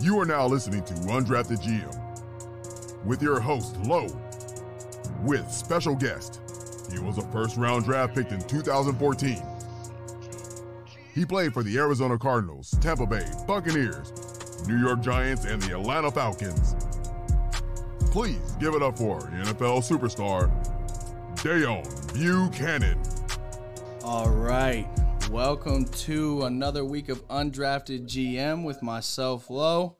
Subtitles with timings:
[0.00, 4.08] You are now listening to Undrafted GM with your host, Lowe,
[5.22, 6.40] with special guest.
[6.90, 9.42] He was a first round draft pick in 2014.
[11.14, 16.10] He played for the Arizona Cardinals, Tampa Bay Buccaneers, New York Giants, and the Atlanta
[16.10, 16.74] Falcons.
[18.10, 20.50] Please give it up for NFL superstar
[21.36, 22.98] Deone Bucannon.
[24.02, 24.88] All right.
[25.30, 29.96] Welcome to another week of Undrafted GM with myself, Lowe.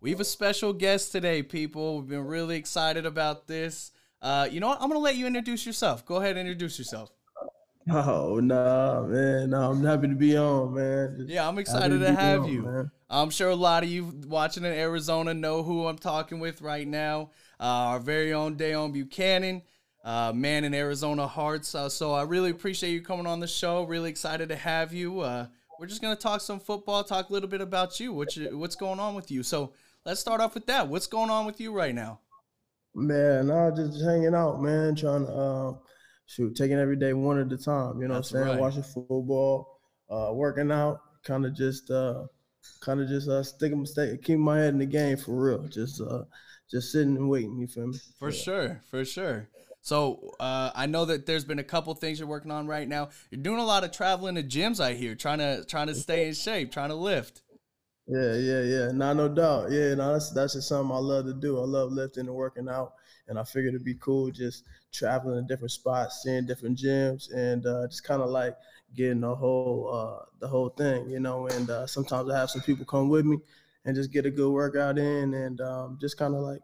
[0.00, 2.00] We have a special guest today, people.
[2.00, 3.92] We've been really excited about this.
[4.20, 4.78] Uh, you know what?
[4.80, 6.04] I'm going to let you introduce yourself.
[6.04, 7.12] Go ahead and introduce yourself.
[7.88, 9.50] Oh, nah, man.
[9.50, 11.18] No, I'm happy to be on, man.
[11.18, 12.62] Just yeah, I'm excited to, to have on, you.
[12.62, 12.90] Man.
[13.08, 16.86] I'm sure a lot of you watching in Arizona know who I'm talking with right
[16.86, 17.30] now.
[17.60, 19.62] Uh, our very own Deone Bucannon
[20.04, 21.74] uh, man in Arizona hearts.
[21.74, 23.84] Uh, so I really appreciate you coming on the show.
[23.84, 25.20] Really excited to have you.
[25.20, 25.46] Uh,
[25.80, 28.76] we're just gonna talk some football, talk a little bit about you, what you, what's
[28.76, 29.42] going on with you.
[29.42, 29.72] So
[30.04, 30.88] let's start off with that.
[30.88, 32.20] What's going on with you right now?
[32.94, 35.72] Man, I am just hanging out, man, trying to uh,
[36.26, 38.00] shoot, taking every day one at a time.
[38.00, 38.56] You know That's what I'm saying?
[38.56, 38.60] Right.
[38.60, 42.26] Watching football, uh, working out, kind of just uh,
[42.80, 45.66] kind of just uh, sticking, stay, keep my head in the game for real.
[45.66, 46.22] Just uh,
[46.70, 47.58] just sitting and waiting.
[47.58, 47.98] You feel me?
[48.18, 48.42] For yeah.
[48.42, 49.48] sure, for sure.
[49.84, 53.10] So uh, I know that there's been a couple things you're working on right now.
[53.30, 56.26] You're doing a lot of traveling to gyms, I hear, trying to trying to stay
[56.26, 57.42] in shape, trying to lift.
[58.06, 58.92] Yeah, yeah, yeah.
[58.92, 59.70] Nah, no doubt.
[59.70, 61.60] Yeah, no, that's that's just something I love to do.
[61.60, 62.94] I love lifting and working out,
[63.28, 67.66] and I figured it'd be cool just traveling to different spots, seeing different gyms, and
[67.66, 68.56] uh, just kind of like
[68.96, 71.46] getting the whole uh, the whole thing, you know.
[71.48, 73.36] And uh, sometimes I have some people come with me
[73.84, 76.60] and just get a good workout in, and um, just kind of like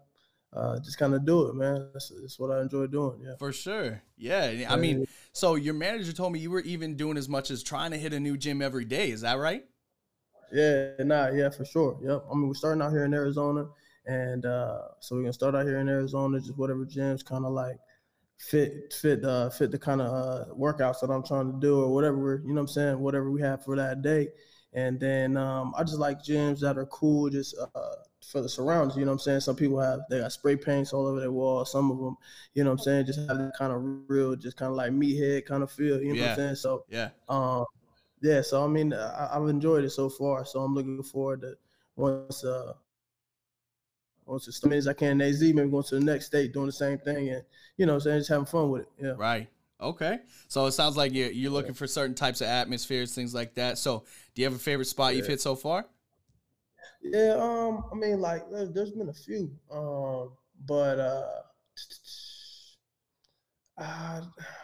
[0.53, 1.89] uh, just kind of do it, man.
[1.93, 3.21] That's, that's, what I enjoy doing.
[3.25, 4.03] Yeah, for sure.
[4.17, 7.63] Yeah, I mean, so your manager told me you were even doing as much as
[7.63, 9.11] trying to hit a new gym every day.
[9.11, 9.65] Is that right?
[10.53, 11.99] Yeah, nah, yeah, for sure.
[12.03, 12.25] Yep.
[12.31, 13.69] I mean, we're starting out here in Arizona,
[14.07, 17.53] and uh, so we're gonna start out here in Arizona, just whatever gyms kind of
[17.53, 17.77] like
[18.39, 21.95] fit fit uh, fit the kind of uh, workouts that I'm trying to do or
[21.95, 22.43] whatever.
[22.45, 22.99] You know what I'm saying?
[22.99, 24.29] Whatever we have for that day.
[24.73, 27.91] And then um, I just like gyms that are cool, just uh,
[28.25, 28.97] for the surroundings.
[28.97, 29.41] You know what I'm saying?
[29.41, 31.73] Some people have they got spray paints all over their walls.
[31.73, 32.17] Some of them,
[32.55, 34.93] you know what I'm saying, just have that kind of real, just kind of like
[34.93, 36.01] meathead kind of feel.
[36.01, 36.23] You know yeah.
[36.23, 36.55] what I'm saying?
[36.57, 37.65] So yeah, um,
[38.23, 38.43] yeah.
[38.43, 40.45] So I mean, I, have enjoyed it so far.
[40.45, 41.55] So I'm looking forward to
[41.97, 42.75] once uh
[44.27, 46.67] once as many as I can in AZ, maybe going to the next state, doing
[46.67, 47.43] the same thing, and
[47.77, 48.89] you know, what I'm saying just having fun with it.
[49.03, 49.15] Yeah.
[49.17, 49.49] Right.
[49.81, 50.19] Okay.
[50.49, 53.79] So it sounds like you're you're looking for certain types of atmospheres, things like that.
[53.79, 54.05] So
[54.35, 55.19] do you have a favorite spot yeah.
[55.19, 55.87] you've hit so far?
[57.03, 60.33] Yeah, um, I mean, like there's been a few, um,
[60.67, 61.25] but uh,
[63.79, 64.21] uh,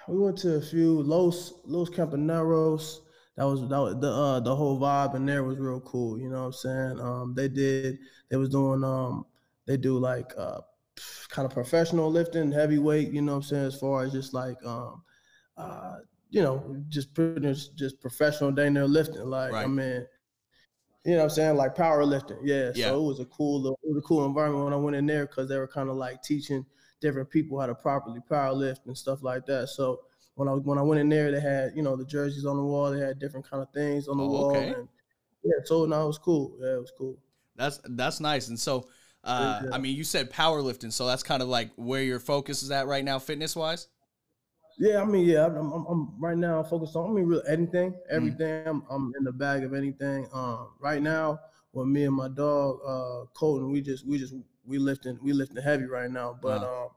[0.07, 3.01] we went to a few Los Los Campaneros.
[3.37, 6.19] That was that was the uh, the whole vibe in there was real cool.
[6.19, 7.01] You know what I'm saying?
[7.01, 7.99] Um, they did
[8.31, 9.25] they was doing um
[9.67, 10.61] they do like uh
[11.31, 13.13] kind of professional lifting, heavyweight.
[13.13, 13.67] You know what I'm saying?
[13.67, 15.03] As far as just like um
[15.57, 15.97] uh
[16.31, 19.25] you know just pretty just professional day there lifting.
[19.25, 19.65] Like right.
[19.65, 20.07] I mean
[21.07, 21.57] you know what I'm saying?
[21.57, 22.39] Like powerlifting.
[22.43, 22.73] Yeah.
[22.75, 22.87] yeah.
[22.87, 25.27] So it was a cool, it was a cool environment when I went in there
[25.27, 26.67] because they were kind of like teaching
[27.01, 29.69] different people how to properly powerlift and stuff like that.
[29.69, 30.01] So
[30.35, 32.63] when I when I went in there, they had you know the jerseys on the
[32.63, 32.91] wall.
[32.91, 34.51] They had different kind of things on the oh, wall.
[34.51, 34.71] Okay.
[34.71, 34.89] And
[35.45, 35.53] yeah.
[35.65, 36.57] So no, it was cool.
[36.61, 37.17] Yeah, it was cool.
[37.55, 38.49] That's that's nice.
[38.49, 38.89] And so,
[39.23, 39.71] uh, yeah.
[39.73, 42.89] I mean, you said powerlifting, so that's kind of like where your focus is at
[42.89, 43.87] right now, fitness wise.
[44.79, 47.11] Yeah, I mean, yeah, I'm, I'm, I'm right now focused on.
[47.11, 47.97] I mean, really anything, mm.
[48.11, 48.65] everything.
[48.65, 48.69] Mm.
[48.69, 50.29] I'm, I'm in the bag of anything.
[50.33, 51.41] Um, right now,
[51.73, 54.35] with me and my dog, uh, Colton, we just, we just,
[54.67, 56.39] we lifting, we lifting heavy right now.
[56.41, 56.85] But wow.
[56.85, 56.89] um,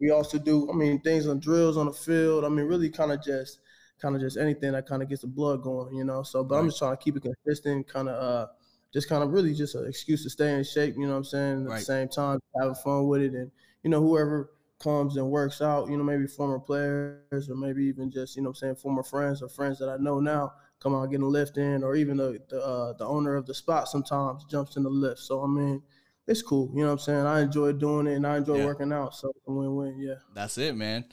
[0.00, 2.44] we also do, I mean, things on drills on the field.
[2.44, 3.60] I mean, really, kind of just,
[4.00, 6.22] kind of just anything that kind of gets the blood going, you know.
[6.22, 6.60] So, but right.
[6.62, 8.46] I'm just trying to keep it consistent, kind of, uh,
[8.92, 10.94] just kind of really just an excuse to stay in shape.
[10.96, 11.64] You know what I'm saying?
[11.64, 11.78] At right.
[11.78, 13.50] the same time, having fun with it, and
[13.82, 18.10] you know, whoever comes and works out, you know, maybe former players or maybe even
[18.10, 21.10] just, you know I'm saying, former friends or friends that I know now come out
[21.10, 24.44] getting a lift in or even the the, uh, the owner of the spot sometimes
[24.44, 25.20] jumps in the lift.
[25.20, 25.82] So I mean,
[26.26, 26.70] it's cool.
[26.74, 27.26] You know what I'm saying?
[27.26, 28.66] I enjoy doing it and I enjoy yeah.
[28.66, 29.14] working out.
[29.14, 30.16] So win-win, yeah.
[30.34, 31.04] That's it, man.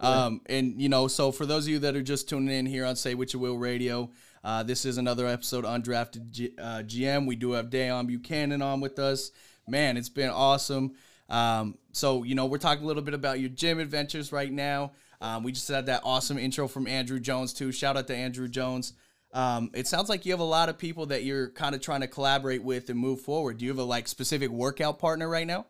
[0.00, 0.24] Yeah.
[0.24, 2.84] Um, and you know, so for those of you that are just tuning in here
[2.84, 4.10] on Say What You Will Radio,
[4.44, 7.26] uh, this is another episode Undrafted G- uh, GM.
[7.26, 9.30] We do have Deone Bucannon on with us.
[9.68, 10.92] Man, it's been awesome.
[11.32, 14.92] Um, so, you know, we're talking a little bit about your gym adventures right now.
[15.20, 17.72] Um, we just had that awesome intro from Andrew Jones, too.
[17.72, 18.92] Shout out to Andrew Jones.
[19.32, 22.02] Um, it sounds like you have a lot of people that you're kind of trying
[22.02, 23.58] to collaborate with and move forward.
[23.58, 25.66] Do you have a like specific workout partner right now?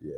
[0.00, 0.12] Yeah,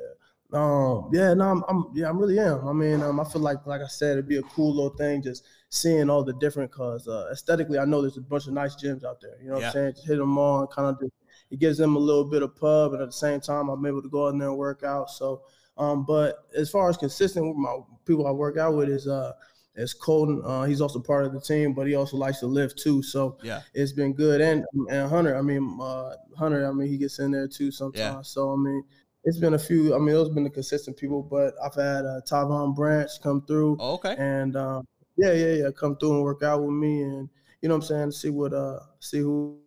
[0.53, 2.67] Um, yeah, no, I'm, I'm, yeah, I really am.
[2.67, 5.23] I mean, um, I feel like, like I said, it'd be a cool little thing
[5.23, 8.77] just seeing all the different, cause uh, aesthetically, I know there's a bunch of nice
[8.77, 9.37] gyms out there.
[9.43, 9.67] You know what Yeah.
[9.67, 9.93] I'm saying?
[9.95, 11.13] Just hit them all and kind of just,
[11.51, 14.03] it gives them a little bit of pub, and at the same time, I'm able
[14.03, 15.11] to go in there and work out.
[15.11, 15.43] So,
[15.79, 19.33] um, but as far as consistent with my people I work out with is uh,
[19.77, 20.41] is Colton.
[20.45, 23.03] Uh, he's also part of the team, but he also likes to lift too.
[23.03, 23.61] So Yeah.
[23.75, 24.41] it's been good.
[24.41, 27.99] And and Hunter, I mean, uh, Hunter, I mean, he gets in there too sometimes.
[27.99, 28.23] Yeah.
[28.23, 28.85] So I mean,
[29.25, 29.95] it's been a few.
[29.95, 33.79] I mean, those been the consistent people, but I've had uh, Tyvon Branch come through,
[33.81, 34.15] Oh, okay.
[34.19, 34.87] and um,
[35.17, 37.29] yeah, yeah, yeah, come through and work out with me, and
[37.63, 39.59] you know what I'm saying, see what uh, see who.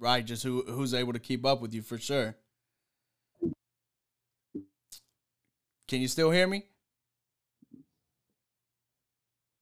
[0.00, 2.34] Right, just who who's able to keep up with you for sure.
[5.86, 6.64] Can you still hear me?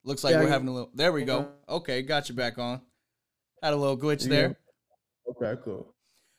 [0.04, 0.90] Looks like Yeah, we're having a little.
[0.94, 1.48] There we go.
[1.68, 2.02] Okay.
[2.02, 2.80] Got you back on.
[3.62, 4.28] Had a little glitch Yeah.
[4.28, 4.58] there.
[5.28, 5.92] Okay, cool.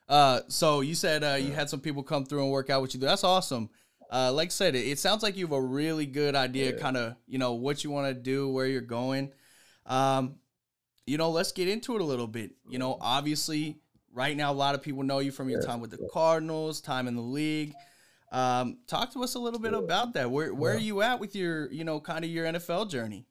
[0.07, 2.93] Uh, so you said uh, you had some people come through and work out with
[2.93, 2.99] you.
[3.01, 3.69] That's awesome.
[4.11, 6.79] Uh, like I said, it, it sounds like you have a really good idea, Yeah.
[6.79, 9.33] kind of, you know, what you want to do, where you're going.
[9.85, 10.35] Um,
[11.05, 12.51] you know, let's get into it a little bit.
[12.67, 13.81] You know, obviously,
[14.13, 15.65] right now, a lot of people know you from your Yeah.
[15.65, 17.73] time with the Cardinals, time in the league.
[18.31, 20.29] Um, talk to us a little bit about that.
[20.31, 23.25] Where where are you at with your, you know, kind of your NFL journey?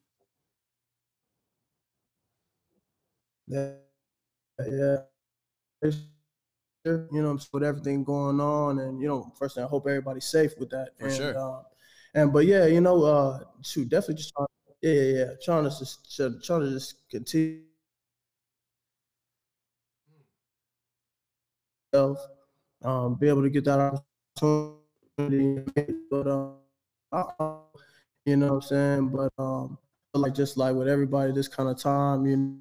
[3.47, 3.73] Yeah,
[4.67, 4.97] yeah.
[6.85, 10.53] You know, with everything going on, and you know, first thing I hope everybody's safe
[10.59, 10.91] with that.
[10.97, 11.37] For and, sure.
[11.37, 11.63] Um,
[12.13, 14.47] and but yeah, you know, uh, shoot, definitely just trying,
[14.81, 17.63] yeah, yeah, yeah, trying to just trying to just continue.
[21.93, 23.79] Um, be able to get that
[24.41, 25.63] opportunity,
[26.09, 26.55] but um,
[27.11, 27.23] uh,
[28.25, 29.09] you know what I'm saying.
[29.09, 29.77] But um,
[30.13, 32.57] like just like with everybody, this kind of time, you know,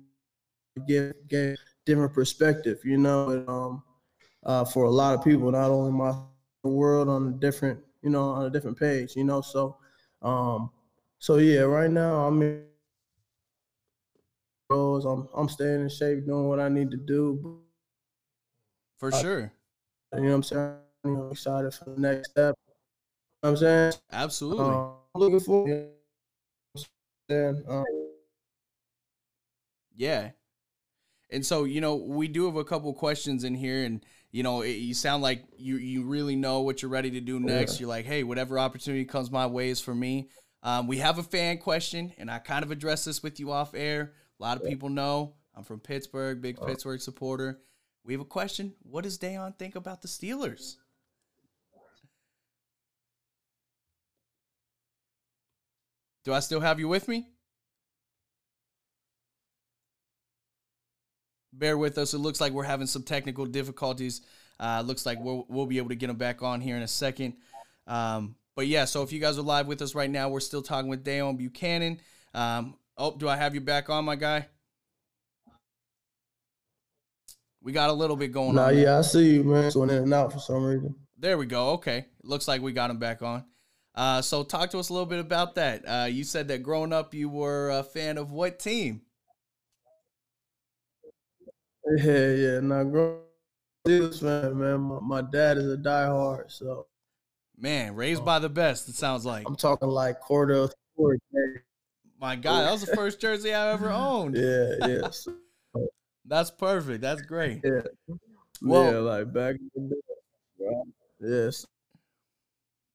[0.87, 3.83] give get different perspective, you know, um,
[4.45, 6.15] uh, for a lot of people, not only my
[6.65, 9.41] world on a different, you know, on a different page, you know.
[9.41, 9.77] So,
[10.23, 10.71] um,
[11.19, 12.65] so yeah, right now I'm in
[14.71, 15.05] goals.
[15.05, 17.63] I'm I'm staying in shape, doing what I need to do.
[18.99, 19.53] For Uh, sure.
[20.15, 20.77] You know what I'm saying?
[21.05, 22.55] You know, excited for the next step.
[22.67, 22.75] You know
[23.41, 23.93] what I'm saying?
[24.13, 24.65] Absolutely.
[24.75, 25.91] Um, I'm looking forward.
[26.73, 27.85] What Um,
[29.95, 30.31] Yeah.
[31.31, 34.61] And so, you know, we do have a couple questions in here and you know,
[34.61, 37.75] it, you sound like you you really know what you're ready to do next.
[37.75, 37.81] Yeah.
[37.81, 40.29] You're like, "Hey, whatever opportunity comes my way is for me."
[40.63, 43.75] Um, we have a fan question and I kind of addressed this with you off
[43.75, 44.13] air.
[44.39, 46.67] A lot of people know I'm from Pittsburgh, big Uh.
[46.67, 47.61] Pittsburgh supporter.
[48.09, 48.73] We have a question.
[48.85, 50.77] What does Deone think about the Steelers?
[56.25, 57.29] Do I still have you with me?
[61.53, 62.15] bear with us.
[62.15, 64.23] It looks like we're having some technical difficulties.
[64.59, 66.89] Uh, looks like we'll, we'll be able to get them back on here in a
[66.89, 67.35] second.
[67.87, 70.63] Um, but yeah, so if you guys are live with us right now, we're still
[70.63, 71.99] talking with Deone Bucannon.
[72.33, 74.47] Um, oh, do I have you back on, my guy?
[77.63, 78.75] We got a little bit going nah, on.
[78.75, 78.85] there.
[78.85, 79.71] yeah, I see you, man.
[79.73, 80.95] Going in and out for some reason.
[81.19, 81.71] There we go.
[81.71, 82.07] Okay.
[82.23, 83.45] Looks like we got him back on.
[83.95, 85.83] Uh, so talk to us a little bit about that.
[85.83, 89.03] Uh, you said that growing up you were a fan of what team?
[91.97, 92.61] Yeah, yeah.
[92.61, 93.21] Now, growing
[93.87, 94.79] Steelers fan, man.
[94.79, 96.85] My, my dad is a diehard, so
[97.61, 99.49] Man, raised by the best, it sounds like.
[99.49, 100.71] I'm talking like Kordell.
[102.21, 104.37] My God, that was the first jersey I ever owned.
[104.37, 105.35] Yeah, yeah, so,
[106.29, 107.01] That's perfect.
[107.01, 107.61] That's great.
[107.65, 107.81] yeah.
[108.63, 110.75] Well- yeah, like back in the day.
[111.21, 111.67] Yes.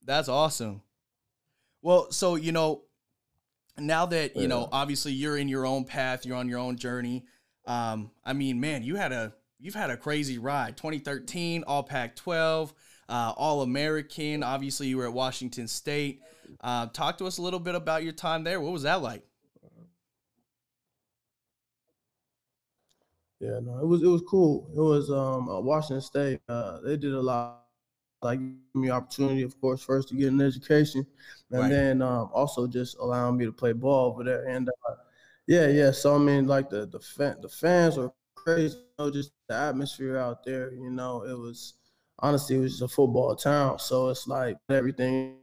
[0.06, 0.82] That's awesome.
[1.82, 2.84] Well, so you know,
[3.78, 7.26] now that you know, obviously you're in your own path, you're on your own journey.
[7.66, 10.78] Um, I mean, man, you had a you've had a crazy ride.
[10.78, 12.74] 2013, All Pac-12,
[13.10, 14.44] uh, All American.
[14.44, 16.22] Obviously, you were at Washington State.
[16.62, 18.60] Uh, talk to us a little bit about your time there.
[18.62, 19.24] What was that like?
[23.40, 24.70] Yeah, no, it was it was cool.
[24.76, 26.40] It was um uh, Washington State.
[26.48, 27.62] Uh, they did a lot,
[28.22, 31.06] like giving me opportunity, of course, first to get an education,
[31.52, 31.72] and Right.
[31.72, 34.48] then um, also just allowing me to play ball over there.
[34.48, 34.96] And uh,
[35.48, 35.92] yeah, yeah.
[35.92, 38.78] So I mean, like the the fan, the fans were crazy.
[38.78, 40.72] You know, just the atmosphere out there.
[40.74, 41.74] You know, it was
[42.20, 43.80] honestly it was just a football town.
[43.80, 45.38] So it's like everything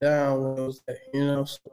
[0.00, 1.44] down when it was there, you know.
[1.44, 1.72] So,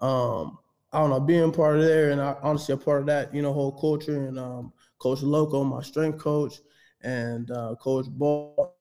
[0.00, 0.58] um,
[0.92, 3.42] I don't know, being part of there and I, honestly a part of that, you
[3.42, 6.60] know, whole culture and um, Coach Loco, my strength coach,
[7.00, 8.76] and uh, Coach Ball,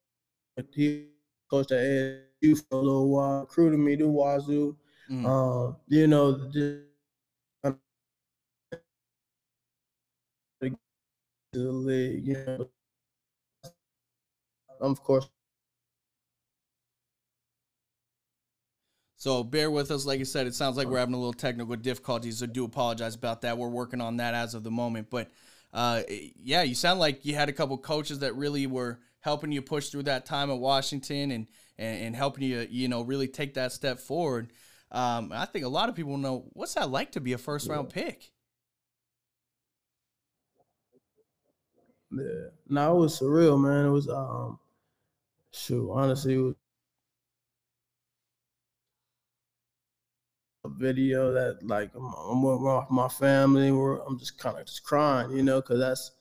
[0.73, 1.07] he
[1.49, 4.75] coached at ASU for a little while, recruited me to Wazoo.
[5.09, 5.25] Mm.
[5.25, 6.83] Um, you know, just
[11.53, 12.69] the league, you know.
[14.81, 15.29] Of course,
[19.19, 20.05] So bear with us.
[20.05, 23.15] Like I said, it sounds like we're having a little technical difficulties, so do apologize
[23.15, 23.57] about that.
[23.57, 25.09] We're working on that as of the moment.
[25.09, 25.29] But
[25.73, 26.03] uh,
[26.41, 29.89] yeah, you sound like you had a couple coaches that really were helping you push
[29.89, 31.47] through that time at Washington and,
[31.77, 34.51] and, and helping you, you know, really take that step forward.
[34.91, 37.69] Um, I think a lot of people know what's that like to be a first
[37.69, 38.31] round pick.
[42.11, 43.85] Yeah, no, it was surreal, man.
[43.85, 44.57] It was um,
[45.51, 46.55] shoot, honestly, it was
[50.65, 53.71] a video that like I'm, I'm with my family.
[53.71, 56.11] Where I'm just kind of just crying, you know, because that's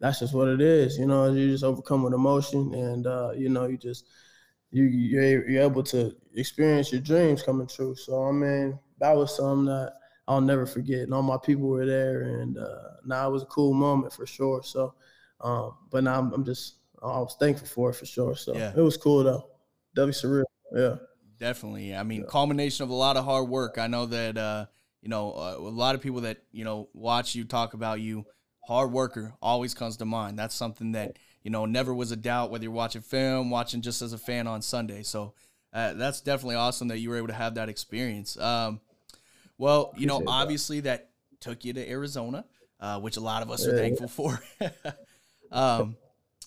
[0.00, 1.32] that's just what it is, you know.
[1.32, 4.06] You just overcome with emotion, and uh, you know, you just
[4.70, 7.94] you you're, you're able to experience your dreams coming true.
[7.94, 9.94] So I mean, that was something that
[10.26, 11.00] I'll never forget.
[11.00, 14.26] And all my people were there, and uh, now it was a cool moment for
[14.26, 14.62] sure.
[14.62, 14.94] So,
[15.40, 18.36] um, but now I'm, I'm just I was thankful for it for sure.
[18.36, 18.72] So yeah.
[18.74, 19.48] it was cool though.
[19.94, 20.44] Definitely surreal.
[20.74, 20.96] Yeah.
[21.42, 21.92] Definitely.
[21.92, 22.26] I mean, yeah.
[22.28, 23.76] culmination of a lot of hard work.
[23.76, 24.66] I know that uh,
[25.00, 28.24] you know uh, a lot of people that you know watch you talk about you.
[28.60, 30.38] Hard worker always comes to mind.
[30.38, 34.02] That's something that you know never was a doubt whether you're watching film, watching just
[34.02, 35.02] as a fan on Sunday.
[35.02, 35.34] So
[35.72, 38.38] uh, that's definitely awesome that you were able to have that experience.
[38.38, 38.80] Um,
[39.58, 41.08] well, you know, obviously that.
[41.40, 41.40] that.
[41.40, 42.44] took you to Arizona,
[42.78, 44.40] uh, which a lot of us are thankful for.
[45.50, 45.96] um,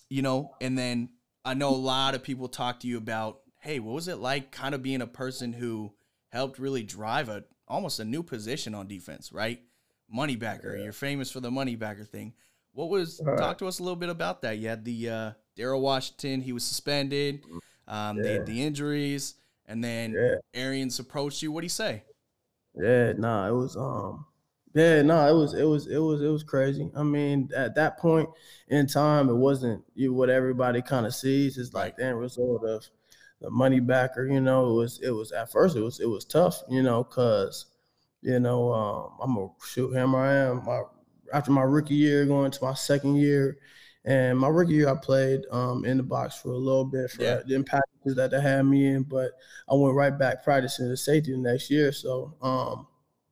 [0.08, 1.10] you know, and then
[1.44, 4.52] I know a lot of people talk to you about hey, what was it like
[4.52, 5.92] kind of being a person who
[6.28, 9.60] helped really drive a almost a new position on defense, right?
[10.08, 10.76] Money backer.
[10.76, 10.84] Yeah.
[10.84, 12.32] You're famous for the money backer thing.
[12.72, 13.36] What was right.
[13.36, 14.58] talk to us a little bit about that?
[14.58, 17.44] You had the uh Daryl Washington, he was suspended,
[17.88, 18.38] um, yeah.
[18.38, 19.34] the the injuries,
[19.66, 20.36] and then yeah.
[20.54, 21.50] Arians approached you.
[21.50, 22.04] What'd he say?
[22.74, 24.26] Yeah, nah, it was um
[24.74, 26.90] yeah, no, it was it was it was it was crazy.
[26.94, 28.28] I mean, at that point
[28.68, 31.56] in time, it wasn't you what everybody kind of sees.
[31.56, 32.86] It's like the end result of
[33.40, 34.26] the money backer.
[34.26, 36.62] You know, it was it was at first it was it was tough.
[36.68, 37.66] You know, cause
[38.22, 40.18] you know um, I'm a shoot hammer.
[40.18, 40.64] I am.
[40.64, 40.82] My,
[41.32, 43.58] after my rookie year, going to my second year,
[44.04, 47.22] and my rookie year I played um, in the box for a little bit for
[47.22, 47.40] yeah.
[47.46, 49.32] the packages that they had me in, but
[49.68, 51.92] I went right back practicing the safety the next year.
[51.92, 52.34] So.
[52.42, 52.86] Um,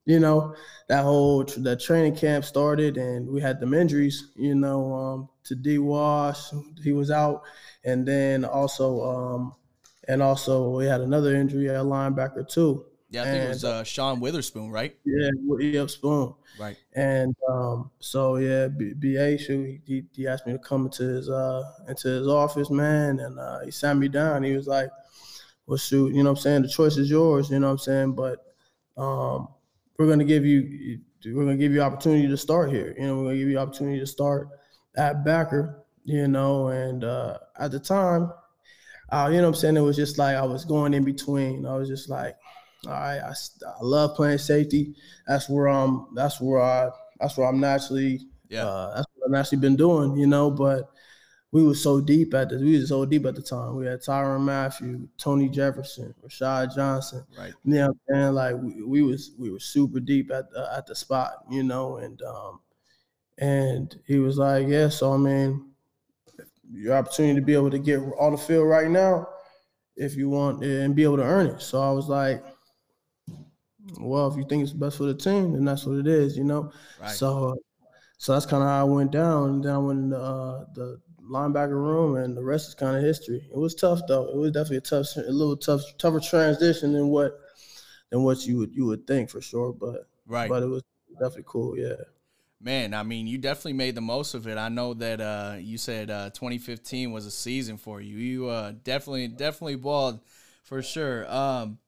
[0.07, 0.55] you know,
[0.89, 5.55] that whole that training camp started and we had them injuries, you know, um, to
[5.55, 6.51] D Wash,
[6.83, 7.43] he was out.
[7.85, 9.55] And then also um,
[10.09, 12.85] and also we had another injury at linebacker too.
[13.11, 14.97] Yeah, I think and, it was uh, Sean Weatherspoon, right?
[15.05, 15.31] Yeah,
[15.61, 16.35] yep, Spoon.
[16.59, 16.77] Right.
[16.95, 21.63] And um, so yeah, B- BA he, he asked me to come into his uh
[21.89, 24.43] into his office, man, and uh, he sat me down.
[24.43, 24.89] He was like,
[25.67, 26.63] "Well, shoot, you know what I'm saying?
[26.63, 28.13] The choice is yours, you know what I'm saying?
[28.15, 28.45] But
[28.97, 29.49] um,
[29.97, 32.95] we're gonna give you we're gonna give you opportunity to start here.
[32.99, 34.49] You know, we're gonna give you opportunity to start
[34.97, 35.85] at backer.
[36.05, 38.31] You know, and uh, at the time,
[39.11, 39.77] uh, you know what I'm saying?
[39.77, 41.67] It was just like I was going in between.
[41.67, 42.37] I was just like,
[42.87, 44.95] all right, I, I love playing safety.
[45.27, 46.07] That's where I'm.
[46.15, 46.91] That's where I.
[47.21, 48.21] That's where I'm naturally.
[48.49, 48.67] Yeah.
[48.67, 50.17] Uh, that's what I've actually been doing.
[50.17, 50.91] You know, but
[51.53, 52.57] we were so deep at the.
[52.59, 53.77] We were so deep at the time.
[53.77, 57.25] We had Tyrann Mathieu, Tony Jefferson, Rashad Johnson.
[57.39, 57.55] Right.
[57.65, 60.95] You know, and like we, we was we were super deep at the at the
[60.95, 61.45] spot.
[61.51, 62.61] You know, and um,
[63.39, 64.89] and he was like, yeah.
[64.89, 65.74] So I mean
[66.75, 69.29] your opportunity to be able to get on the field right now
[69.97, 71.63] if you want and be able to earn it.
[71.63, 72.45] So I was like,
[74.01, 76.45] well, if you think it's best for the team, then that's what it is, you
[76.45, 76.73] know.
[77.01, 77.11] Right.
[77.11, 77.57] So,
[78.19, 79.51] so that's kind of how I went down.
[79.51, 81.01] And then I went in the, uh, the
[81.31, 83.49] linebacker room, and the rest is kind of history.
[83.53, 84.29] It was tough though.
[84.29, 87.39] It was definitely a tough, a little tough, tougher transition than what
[88.11, 89.73] than what you would you would think for sure.
[89.73, 90.83] But right, but it was
[91.19, 91.79] definitely cool.
[91.79, 91.95] Yeah
[92.65, 94.57] man, I mean, you definitely made the most of it.
[94.57, 98.17] I know that uh, you said uh, 2015 was a season for you.
[98.17, 100.21] You uh, definitely, definitely balled
[100.63, 101.31] for sure.
[101.31, 101.79] Um,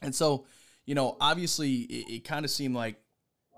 [0.00, 0.46] and so,
[0.86, 2.96] you know, obviously, it, it kind of seemed like,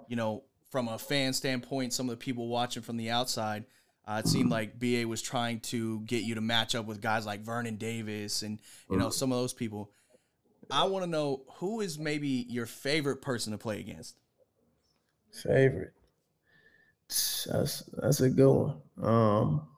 [0.08, 3.64] you know, from a fan standpoint, some of the people watching from the outside,
[4.06, 7.25] uh, it seemed like BA was trying to get you to match up with guys
[7.25, 8.58] like Vernon Davis and
[8.90, 9.92] you know some of those people.
[10.70, 14.16] I want to know who is maybe your favorite person to play against.
[15.30, 15.92] Favorite.
[17.50, 18.76] That's that's a good one.
[19.02, 19.69] Um,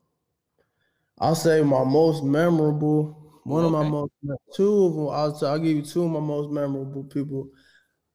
[1.19, 3.21] I'll say my most memorable.
[3.45, 3.75] One okay.
[3.75, 4.13] of my most
[4.55, 5.09] two of them.
[5.09, 7.49] I'll I'll give you two of my most memorable people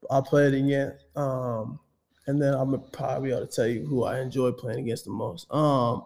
[0.09, 1.05] I played against.
[1.15, 1.79] Um,
[2.27, 5.51] and then I'm probably to tell you who I enjoy playing against the most.
[5.51, 6.05] Um,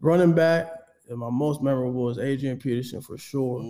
[0.00, 0.72] running back,
[1.08, 3.60] and my most memorable is Adrian Peterson for sure.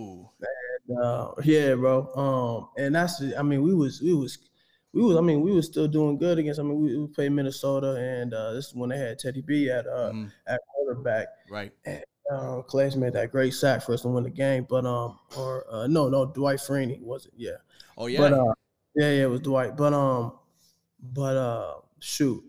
[0.87, 2.07] And, uh, yeah, bro.
[2.15, 4.37] Um, and that's I mean we was we was
[4.93, 6.59] we was, I mean, we was still doing good against.
[6.59, 9.69] I mean, we, we played Minnesota, and uh, this is when they had Teddy B
[9.69, 10.31] at uh, mm.
[10.47, 11.27] at quarterback.
[11.49, 11.71] Right.
[11.85, 15.19] And, Uh, Calais made that great sack for us to win the game, but um,
[15.37, 17.33] or uh, no, no, Dwight Freeney was it?
[17.35, 17.59] Yeah.
[17.97, 18.19] Oh yeah.
[18.19, 18.53] But uh,
[18.95, 19.75] yeah, yeah, it was Dwight.
[19.75, 20.31] But um,
[21.01, 22.41] but uh, shoot,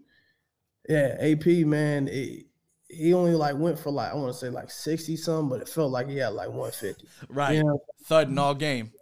[0.88, 2.46] yeah, AP man, it,
[2.88, 5.68] he only like went for like I want to say like sixty something, but it
[5.68, 7.08] felt like he had like one fifty.
[7.28, 7.56] right.
[7.56, 7.82] You know?
[8.04, 8.92] Thudding all game.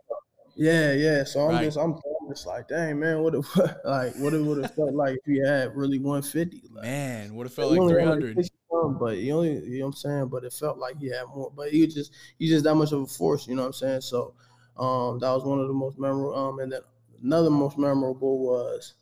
[0.57, 1.25] Yeah, yeah.
[1.25, 1.65] So I'm Right.
[1.65, 1.95] just I'm,
[2.37, 3.45] I'm like, dang man, what it
[3.85, 6.63] like what it would have felt like if he had really one fifty.
[6.71, 8.37] Like, Man, would have felt like only three had hundred.
[8.37, 11.09] 60 something, but he only you know what I'm saying, but it felt like he
[11.09, 11.53] had more.
[11.55, 14.01] But he just he's just that much of a force, you know what I'm saying?
[14.03, 14.35] So
[14.77, 16.81] um that was one of the most memorable um and then
[17.23, 18.95] another most memorable was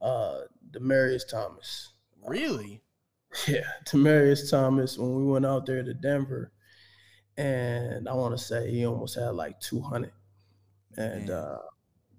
[0.00, 1.90] uh Demaryius Thomas.
[2.26, 2.82] Really?
[3.46, 6.50] Yeah, Demaryius Thomas when we went out there to Denver,
[7.36, 10.12] and I want to say he almost had like 200,
[10.96, 11.58] and uh,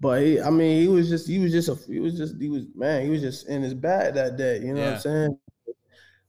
[0.00, 2.48] but he, I mean, he was just he was just a he was just he
[2.48, 4.60] was man he was just in his bag that day.
[4.60, 5.38] You know what I'm saying?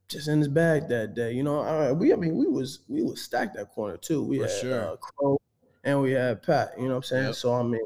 [0.10, 1.32] Just in his bag that day.
[1.32, 4.24] You know, I, we I mean we was we was stacked that corner too.
[4.24, 4.82] We For had sure.
[4.82, 5.40] uh, Crow
[5.84, 6.74] and we had Pat.
[6.78, 7.26] You know what I'm saying?
[7.28, 7.36] Yep.
[7.36, 7.82] So I mean.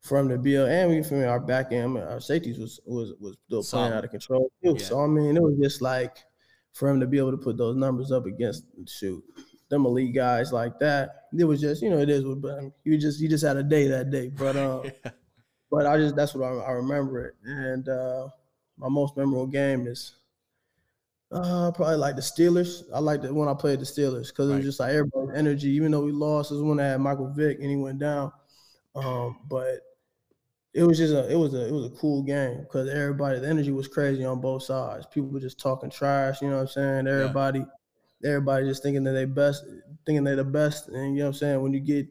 [0.00, 2.80] from the to be, able- and we for me, our back end, our safeties was
[2.86, 4.74] was was still playing out of control too.
[4.78, 4.84] Yeah.
[4.84, 6.16] So I mean, it was just like
[6.72, 9.22] for him to be able to put those numbers up against shoot
[9.68, 11.26] them elite guys like that.
[11.36, 13.62] It was just you know it is what but you just you just had a
[13.62, 14.28] day that day.
[14.28, 14.90] But um,
[15.70, 17.34] but I just that's what I, I remember it.
[17.44, 18.28] And uh,
[18.76, 20.14] my most memorable game is
[21.30, 22.84] uh probably like the Steelers.
[22.94, 25.70] I like the when I played the Steelers because it was just like everybody's energy.
[25.70, 28.32] Even though we lost, it was when I had Michael Vick and he went down.
[28.94, 29.80] Um, but
[30.74, 33.48] it was just a it was a it was a cool game because everybody the
[33.48, 35.06] energy was crazy on both sides.
[35.06, 37.06] People were just talking trash, you know what I'm saying?
[37.06, 37.64] Everybody,
[38.24, 39.64] everybody just thinking that they best,
[40.06, 41.62] thinking they're the best, and you know what I'm saying.
[41.62, 42.06] When you get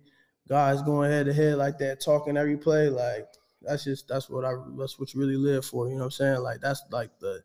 [0.47, 3.27] guys going head to head like that, talking every play, like
[3.61, 5.87] that's just that's what I that's what you really live for.
[5.87, 6.39] You know what I'm saying?
[6.41, 7.41] Like that's like the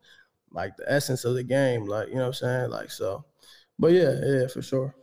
[0.50, 1.86] like the essence of the game.
[1.86, 2.70] Like you know what I'm saying?
[2.70, 3.24] Like so,
[3.78, 4.94] but yeah, yeah, for sure,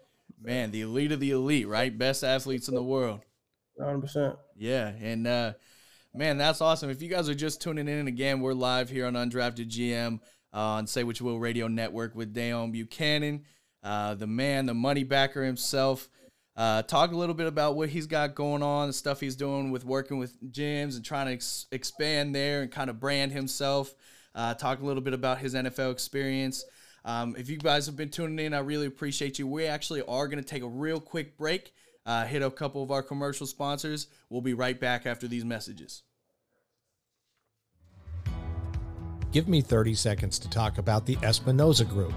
[0.41, 1.95] Man, the elite of the elite, right?
[1.95, 3.19] Best athletes in the world.
[3.75, 4.01] 100.
[4.01, 5.53] percent Yeah, and uh,
[6.13, 6.89] man, that's awesome.
[6.89, 10.19] If you guys are just tuning in again, we're live here on Undrafted GM
[10.53, 13.41] uh, on Say What You Will Radio Network with Deone Bucannon,
[13.83, 16.09] uh, the man, the money backer himself.
[16.55, 19.71] Uh, talk a little bit about what he's got going on, the stuff he's doing
[19.71, 23.95] with working with gyms and trying to ex- expand there and kind of brand himself.
[24.35, 26.65] Uh, talk a little bit about his NFL experience.
[27.05, 29.47] Um, if you guys have been tuning in, I really appreciate you.
[29.47, 31.73] We actually are going to take a real quick break,
[32.05, 34.07] uh, hit a couple of our commercial sponsors.
[34.29, 36.03] We'll be right back after these messages.
[39.31, 42.13] Give me 30 seconds to talk about the Espinoza Group,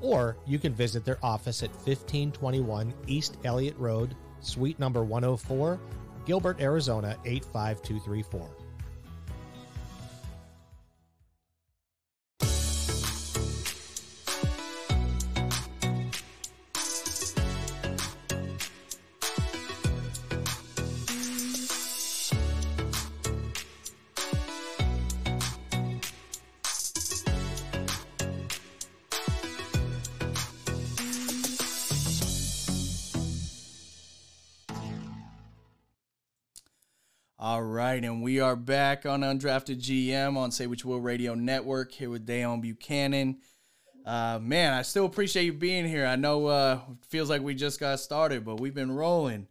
[0.00, 5.80] Or you can visit their office at 1521 East Elliott Road, Suite number 104,
[6.24, 8.57] Gilbert, Arizona 85234.
[37.78, 42.10] Right, and we are back on Undrafted GM on Say Which Will Radio Network here
[42.10, 43.36] with Deone Bucannon.
[44.04, 46.04] Uh, man, I still appreciate you being here.
[46.04, 49.46] I know uh, feels like we just got started, but we've been rolling.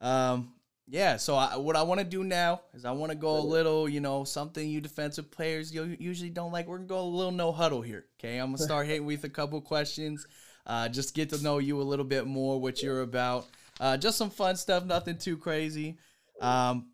[0.00, 0.54] Um,
[0.88, 3.38] yeah, so I, what I want to do now is I want to go a
[3.38, 6.66] little, you know, something you defensive players usually don't like.
[6.66, 8.06] We're gonna go a little no huddle here.
[8.18, 10.26] Okay, I'm gonna start hitting with a couple questions.
[10.66, 13.46] Uh, just get to know you a little bit more, what you're about.
[13.78, 15.98] Uh, just some fun stuff, nothing too crazy.
[16.40, 16.86] Um,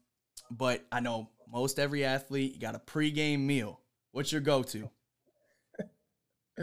[0.50, 3.80] but I know most every athlete you got a pregame meal.
[4.12, 4.90] What's your go-to?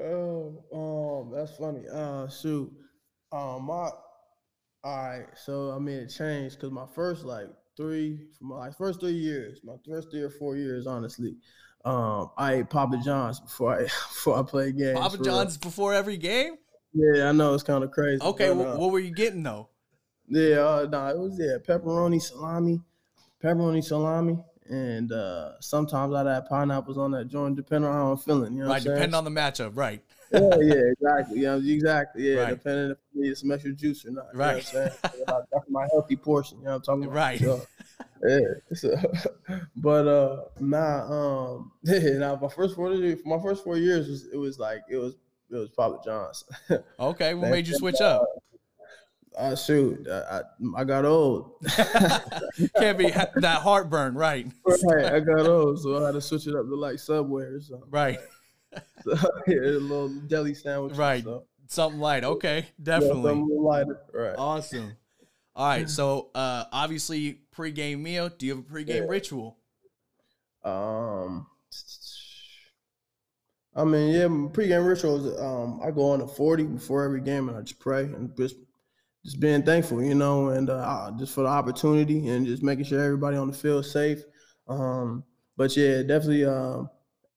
[0.00, 1.82] Oh, um, that's funny.
[1.92, 2.72] Uh, shoot.
[3.32, 3.94] Um, my, all
[4.84, 5.26] right.
[5.34, 9.60] So I mean, it changed because my first like three, for my first three years,
[9.64, 11.36] my first three or four years, honestly,
[11.84, 14.98] um, I ate Papa John's before I before I played games.
[14.98, 15.34] Papa for real.
[15.34, 16.54] John's before every game.
[16.94, 18.22] Yeah, I know it's kind of crazy.
[18.22, 19.68] Okay, uh, what were you getting though?
[20.30, 22.80] Yeah, uh, nah, it was yeah, pepperoni, salami,
[23.42, 24.38] pepperoni, salami,
[24.68, 28.54] and uh, sometimes I'd add pineapples on that joint, depending on how I'm feeling.
[28.54, 28.82] You know, right?
[28.82, 30.02] Depending on the matchup, right?
[30.32, 31.40] yeah, yeah, exactly.
[31.40, 32.30] Yeah, exactly.
[32.30, 32.50] Yeah, right.
[32.50, 34.26] depending if I need some extra juice or not.
[34.34, 34.70] Right.
[34.72, 36.58] You know That's my healthy portion.
[36.58, 37.14] You know what I'm talking about?
[37.14, 37.40] Right.
[37.40, 37.66] So,
[38.26, 38.74] yeah.
[38.74, 38.96] So,
[39.76, 41.56] but uh, nah.
[41.56, 41.72] Um.
[41.82, 42.18] Yeah.
[42.18, 42.90] Now my first four
[43.24, 45.14] my first four years was it was like it was
[45.50, 46.44] it was Papa John's.
[47.00, 47.32] okay.
[47.32, 48.26] What made you switch up?
[49.38, 50.40] Uh, shoot, I,
[50.76, 51.52] I got old.
[52.76, 54.48] Can't be that heartburn, right?
[54.66, 57.60] right, I got old, so I had to switch it up to like Subway or
[57.60, 57.88] something.
[57.90, 58.18] Right.
[59.02, 60.94] So, yeah, a little deli sandwich.
[60.94, 61.24] Right.
[61.24, 61.44] So.
[61.68, 62.22] Something light.
[62.22, 63.16] Okay, definitely.
[63.16, 64.00] Yeah, something lighter.
[64.12, 64.34] Right.
[64.36, 64.94] Awesome.
[65.56, 65.88] All right.
[65.88, 68.28] So, uh, obviously, pregame meal.
[68.28, 69.08] Do you have a pregame yeah.
[69.08, 69.56] ritual?
[70.62, 71.46] Um.
[73.74, 75.40] I mean, yeah, pregame rituals.
[75.40, 78.56] Um, I go on a forty before every game, and I just pray and just
[79.28, 83.02] just being thankful, you know, and uh, just for the opportunity and just making sure
[83.02, 84.22] everybody on the field safe.
[84.66, 85.22] Um,
[85.54, 86.88] but yeah, definitely um,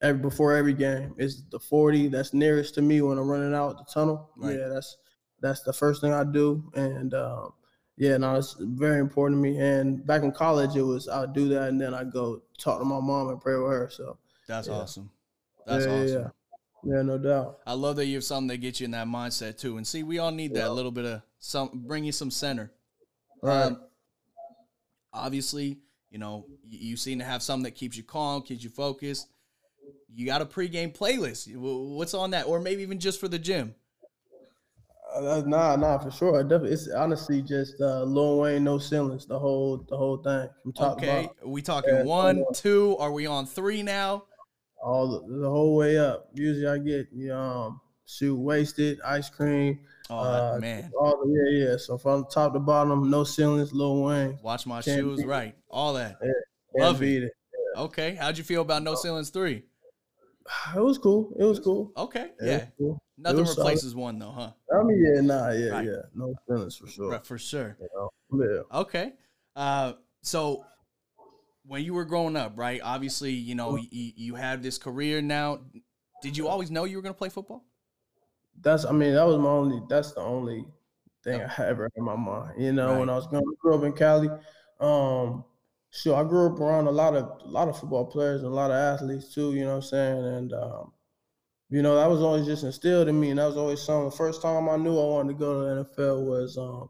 [0.02, 3.78] every before every game is the 40 that's nearest to me when I'm running out
[3.78, 4.30] the tunnel.
[4.38, 4.58] Right.
[4.58, 4.98] Yeah, that's
[5.42, 6.72] that's the first thing I do.
[6.76, 7.52] And um,
[7.98, 9.60] yeah, no, it's very important to me.
[9.60, 12.86] And back in college, it was I'd do that and then I go talk to
[12.86, 13.90] my mom and pray with her.
[13.92, 14.74] So that's yeah.
[14.76, 15.12] awesome.
[15.68, 16.22] That's yeah, awesome.
[16.22, 16.28] Yeah.
[16.84, 17.60] Yeah, no doubt.
[17.66, 19.78] I love that you have something that gets you in that mindset too.
[19.78, 22.72] And see, we all need that little bit of some bring you some center.
[23.42, 23.64] Right.
[23.64, 23.82] Um,
[25.14, 28.70] obviously, you know, you, you seem to have something that keeps you calm, keeps you
[28.70, 29.28] focused.
[30.14, 31.56] You got a pregame playlist.
[31.56, 33.76] What's on that, or maybe even just for the gym?
[35.14, 36.44] Uh, nah, nah, for sure.
[36.44, 40.48] Definitely, it's honestly just uh, Lil Wayne, no ceilings, the whole, the whole thing
[40.80, 41.30] okay.
[41.44, 42.96] We talking yeah, one, two?
[42.98, 44.26] Are we on three now?
[44.84, 46.30] All the, the, whole way up.
[46.34, 49.80] Usually I get you know, um shoot wasted, ice cream.
[50.10, 50.92] Oh uh, man.
[51.00, 51.78] All the, yeah, yeah.
[51.78, 54.40] So from top to bottom, no ceilings, Lil Wayne.
[54.42, 55.56] Watch my shoes, right.
[55.70, 56.18] All that.
[56.22, 57.24] Yeah, Love it.
[57.24, 57.34] it.
[57.76, 57.82] Yeah.
[57.84, 58.16] Okay.
[58.16, 59.64] How'd you feel about No Ceilings three?
[60.76, 61.34] It was cool.
[61.40, 61.94] It was cool.
[61.96, 62.32] Okay.
[62.42, 62.66] Yeah.
[62.78, 63.02] Cool.
[63.18, 64.02] Nothing replaces solid.
[64.02, 64.52] one though, huh?
[64.74, 65.86] I mean, yeah, nah, yeah, right.
[65.86, 66.02] yeah.
[66.16, 67.20] No ceilings for sure.
[67.24, 67.78] For sure.
[67.80, 68.10] You know?
[68.44, 68.80] Yeah.
[68.80, 69.14] Okay.
[69.56, 70.66] Uh so
[71.72, 72.82] when you were growing up, right?
[72.84, 75.62] Obviously, you know, you, you had this career now.
[76.22, 77.64] Did you always know you were going to play football?
[78.60, 80.66] That's, I mean, that was my only, that's the only
[81.24, 82.62] thing I ever in my mind.
[82.62, 83.00] You know, right.
[83.00, 84.28] when I was going to grow up in Cali,
[84.82, 85.46] um,
[85.92, 88.54] sure, I grew up around a lot of, a lot of football players and a
[88.54, 90.26] lot of athletes too, you know what I'm saying?
[90.26, 90.92] And, um,
[91.70, 93.30] you know, that was always just instilled in me.
[93.30, 94.10] And that was always something.
[94.10, 96.90] The first time I knew I wanted to go to the NFL was, um,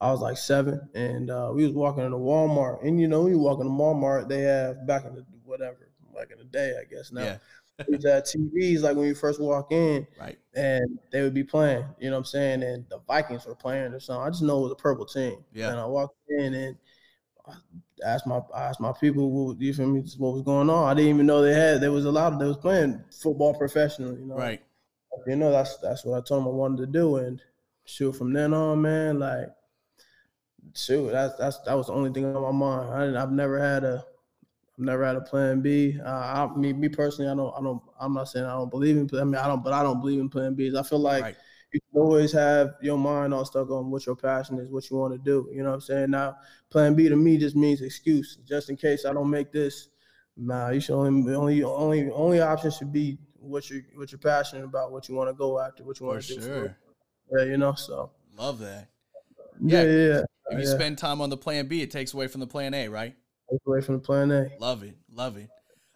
[0.00, 3.36] I was like seven, and uh, we was walking into Walmart, and you know, we
[3.36, 7.12] walk into Walmart, they have back in the whatever, like in the day, I guess
[7.12, 7.22] now.
[7.22, 7.36] Yeah.
[7.88, 10.38] These uh, TVs like when you first walk in, right?
[10.54, 12.62] And they would be playing, you know what I'm saying?
[12.62, 14.22] And the Vikings were playing or something.
[14.22, 15.38] I just know it was a purple team.
[15.54, 15.70] Yeah.
[15.70, 16.76] And I walked in and
[17.48, 17.54] I
[18.04, 20.90] asked my I asked my people, what, you feel me, what was going on?
[20.90, 21.80] I didn't even know they had.
[21.80, 24.36] There was a lot of they was playing football professionally, you know.
[24.36, 24.60] Right.
[25.26, 27.42] You know, that's that's what I told them I wanted to do, and
[27.84, 29.48] shoot, from then on, man, like
[30.74, 33.16] shoot, that's that's that was the only thing on my mind.
[33.16, 34.04] I have never had a
[34.80, 35.98] I've never had a plan B.
[36.02, 38.96] Uh, I, me, me personally, I don't, I don't, I'm not saying I don't believe
[38.96, 39.10] in.
[39.20, 40.74] I mean, I don't, but I don't believe in plan Bs.
[40.74, 41.36] I feel like right.
[41.70, 45.12] you always have your mind all stuck on what your passion is, what you want
[45.12, 45.50] to do.
[45.52, 46.10] You know what I'm saying?
[46.10, 46.36] Now,
[46.70, 49.88] plan B to me just means excuse, just in case I don't make this.
[50.34, 54.64] Nah, you should only, only, only, only option should be what you, what you're passionate
[54.64, 56.40] about, what you want to go after, what you want to do.
[56.40, 56.76] Sure.
[57.36, 57.74] Yeah, you know.
[57.74, 58.88] So love that.
[59.60, 60.08] Yeah, yeah.
[60.08, 60.22] yeah.
[60.50, 60.74] If you yeah.
[60.74, 63.14] spend time on the plan B, it takes away from the plan A, right?
[63.50, 64.48] Takes away from the plan A.
[64.58, 64.96] Love it.
[65.12, 65.48] Love it.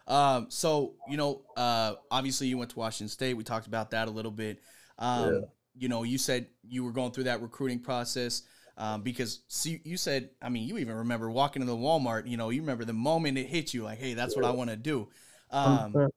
[0.07, 3.35] Um, so you know, uh, obviously you went to Washington State.
[3.35, 4.59] We talked about that a little bit.
[4.99, 5.39] Um, yeah.
[5.77, 8.43] you know, you said you were going through that recruiting process.
[8.77, 12.27] Um, because see, you said, I mean, you even remember walking into the Walmart.
[12.27, 14.69] You know, you remember the moment it hit you, like, hey, that's what I want
[14.69, 15.07] to do.
[15.49, 16.09] Um,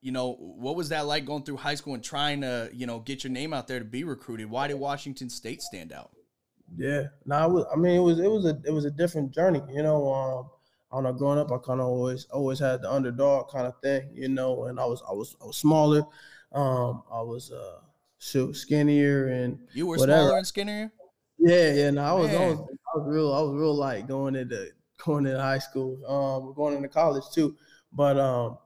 [0.00, 3.00] you know, what was that like going through high school and trying to, you know,
[3.00, 4.50] get your name out there to be recruited?
[4.50, 6.10] Why did Washington State stand out?
[6.76, 9.32] Yeah, no, I, was, I mean it was it was a it was a different
[9.32, 10.12] journey, you know.
[10.12, 10.50] Um,
[10.90, 13.74] I don't know, growing up, I kind of always always had the underdog kind of
[13.82, 14.64] thing, you know.
[14.64, 16.02] And I was I was I was smaller,
[16.52, 17.80] um, I was uh
[18.18, 20.22] shoot skinnier and you were whatever.
[20.22, 20.92] smaller and skinnier.
[21.38, 21.90] Yeah, yeah.
[21.90, 24.68] No, I was, I was I was real I was real like going into
[25.04, 27.56] going into high school, um, going into college too.
[27.92, 28.58] But um,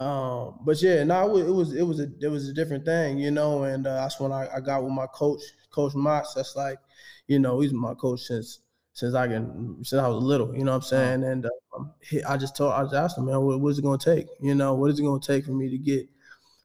[0.00, 3.30] um, but yeah, no, it was it was a it was a different thing, you
[3.30, 3.64] know.
[3.64, 6.34] And uh, that's when I, I got with my coach, Coach Moss.
[6.34, 6.78] That's like
[7.26, 8.60] you know, he's my coach since
[8.92, 10.54] since I can since I was little.
[10.56, 11.24] You know what I'm saying?
[11.24, 13.98] And um, he, I just told I just asked him, man, what, what's it gonna
[13.98, 14.26] take?
[14.40, 16.08] You know, what is it gonna take for me to get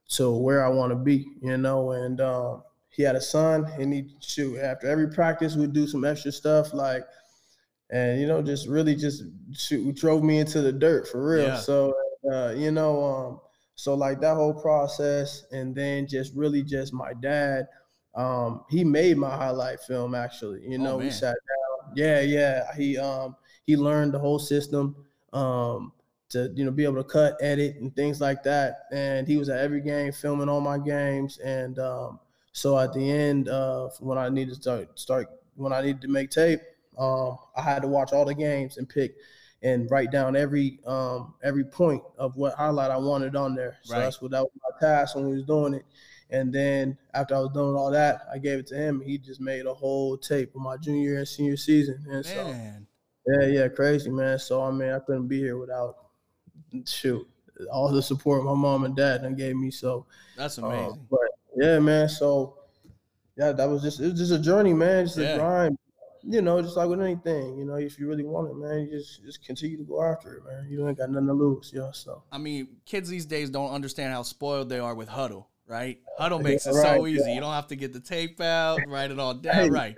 [0.10, 1.26] to where I want to be?
[1.42, 5.74] You know, and um, he had a son, and he shoot after every practice we'd
[5.74, 7.04] do some extra stuff like.
[7.90, 11.48] and you know, just really just shoot, drove me into the dirt for real.
[11.48, 11.58] Yeah.
[11.58, 11.94] So
[12.32, 13.40] uh, you know, um,
[13.76, 17.68] so like that whole process, and then just really just my dad.
[18.16, 20.62] Um, he made my highlight film actually.
[20.68, 21.94] You Oh, know, we sat down.
[21.96, 22.76] Yeah, yeah.
[22.76, 25.94] He um he learned the whole system um
[26.30, 28.86] to you know be able to cut, edit, and things like that.
[28.92, 31.38] And he was at every game filming all my games.
[31.40, 32.20] And um,
[32.52, 36.08] so at the end of when I needed to start start when I needed to
[36.08, 36.62] make tape,
[36.98, 39.16] um, I had to watch all the games and pick
[39.64, 43.78] and write down every um every point of what highlight I wanted on there.
[43.84, 44.02] So Right.
[44.02, 45.86] that's what that was my task when we was doing it.
[46.30, 49.02] And then after I was doing all that, I gave it to him.
[49.02, 52.04] He just made a whole tape of my junior and senior season.
[52.10, 52.88] And so Man,
[53.28, 54.38] yeah, yeah, crazy man.
[54.40, 55.96] So I mean, I couldn't be here without
[56.86, 57.28] shoot
[57.72, 59.70] all the support my mom and dad done gave me.
[59.72, 61.08] So that's uh, amazing.
[61.10, 61.20] but
[61.56, 62.10] yeah, man.
[62.10, 62.58] So
[63.38, 65.06] yeah, that was just it was just a journey, man.
[65.06, 65.36] Just Yeah.
[65.36, 65.78] a grind.
[66.26, 68.98] You know, just like with anything, you know, if you really want it, man, you
[68.98, 70.68] just just continue to go after it, man.
[70.70, 71.92] You ain't got nothing to lose, yeah.
[71.92, 76.00] So I mean, kids these days don't understand how spoiled they are with Hudl, right?
[76.18, 77.30] Hudl makes Yeah, it so easy.
[77.30, 77.36] yeah.
[77.36, 79.96] You don't have to get the tape out, write it all down, right?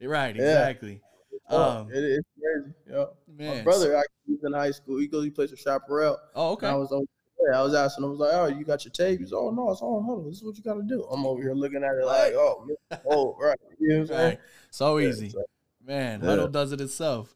[0.00, 1.02] Yeah, right, exactly.
[1.50, 2.74] oh, Um, it, it's crazy.
[2.90, 3.04] Yeah.
[3.28, 4.98] man, My brother, he's in high school.
[4.98, 6.16] He goes, he plays for Chaparral.
[6.34, 6.68] Oh, okay.
[6.68, 7.04] I was over
[7.52, 9.20] yeah, I was asking him, I was like, oh, you got your tape?
[9.20, 10.24] He's oh no, it's on Hudl.
[10.26, 11.04] This is what you gotta do.
[11.12, 12.66] I'm over here looking at it like, oh,
[13.10, 13.58] oh, right.
[13.78, 14.28] You know what I'm saying?
[14.30, 14.38] Right.
[14.70, 15.44] So Yeah, easy, so-
[15.86, 16.20] man.
[16.22, 16.28] Yeah.
[16.28, 17.34] Hudl does it itself.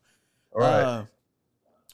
[0.55, 0.81] right.
[0.83, 1.05] Uh,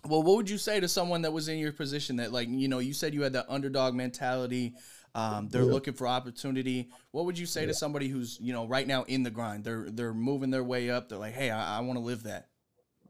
[0.09, 2.69] well, what would you say to someone that was in your position that, like, you
[2.69, 4.75] know, you said you had that underdog mentality.
[5.16, 5.73] Um, they're Yeah.
[5.73, 6.90] looking for opportunity.
[7.11, 9.64] What would you say to somebody who's, you know, right now in the grind?
[9.64, 11.09] They're they're moving their way up.
[11.09, 12.49] They're like, hey, I, I want to live that.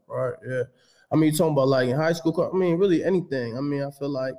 [0.07, 0.33] Right.
[0.47, 0.63] Yeah.
[1.11, 2.49] I mean, you talking about like in high school.
[2.51, 3.57] I mean, really anything.
[3.57, 4.33] I mean, I feel like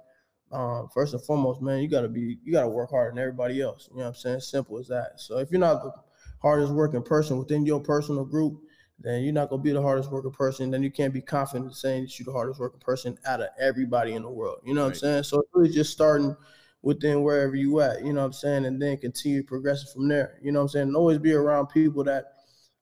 [0.50, 3.88] um, first and foremost, man, you gotta be, you gotta work harder than everybody else.
[3.92, 4.40] You know what I'm saying?
[4.40, 5.12] Simple as that.
[5.20, 5.92] So if you're not the
[6.40, 8.58] hardest working person within your personal group,
[9.00, 10.70] then you're not gonna be the hardest working person.
[10.70, 13.48] Then you can't be confident in saying that you're the hardest working person out of
[13.60, 14.58] everybody in the world.
[14.64, 14.96] You know what Right.
[14.96, 15.22] I'm saying?
[15.24, 16.36] So it's really just starting
[16.82, 18.04] within wherever you at.
[18.04, 18.64] You know what I'm saying?
[18.66, 20.38] And then continue progressing from there.
[20.42, 20.88] You know what I'm saying?
[20.88, 22.24] And always be around people that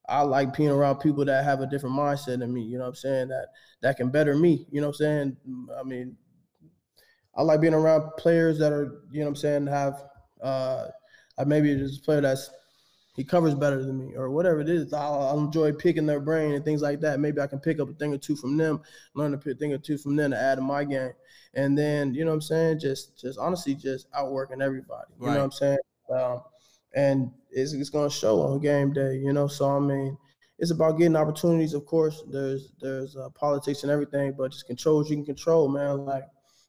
[0.09, 2.61] I like being around people that have a different mindset than me.
[2.61, 3.27] You know what I'm saying?
[3.27, 3.47] That
[3.81, 4.65] that can better me.
[4.71, 5.37] You know what I'm saying?
[5.79, 6.17] I mean,
[7.35, 10.03] I like being around players that are, you know what I'm saying, have
[10.41, 10.87] uh
[11.37, 12.49] I maybe there's a player that's
[13.17, 14.93] he covers better than me or whatever it is.
[14.93, 17.19] I'll, I'll enjoy picking their brain and things like that.
[17.19, 18.81] Maybe I can pick up a thing or two from them,
[19.15, 21.11] learn a thing or two from them to add to my game.
[21.55, 22.79] And then, you know what I'm saying?
[22.79, 25.11] Just just honestly just outworking everybody.
[25.19, 25.33] You Right.
[25.33, 25.77] know what I'm saying?
[26.13, 26.41] Um,
[26.95, 29.47] and it's, it's gonna show on game day, you know.
[29.47, 30.17] So I mean,
[30.59, 31.73] it's about getting opportunities.
[31.73, 35.67] Of course, there's there's uh, politics and everything, but just control what you can control,
[35.67, 36.05] man.
[36.05, 36.25] Like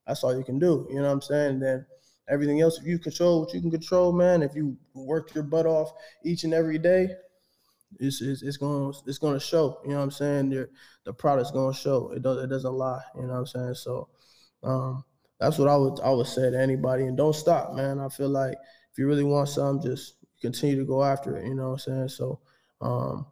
[0.06, 0.86] that's all you can do.
[0.90, 1.50] You know what I'm saying?
[1.54, 1.86] And then
[2.28, 5.66] everything else, if you control what you can control, man, if you work your butt
[5.66, 5.92] off
[6.24, 7.08] each and every day,
[7.98, 9.80] it's it's, it's gonna it's gonna show.
[9.84, 10.52] You know what I'm saying?
[10.52, 10.68] Your
[11.04, 12.10] the product's gonna show.
[12.12, 13.02] It does it doesn't lie.
[13.16, 13.74] You know what I'm saying?
[13.74, 14.08] So
[14.62, 15.04] um,
[15.40, 17.04] that's what I would I would say to anybody.
[17.04, 17.98] And don't stop, man.
[17.98, 18.56] I feel like
[18.92, 21.46] if you really want something, just continue to go after it.
[21.46, 22.08] You know what I'm saying?
[22.08, 22.40] So
[22.80, 23.26] um,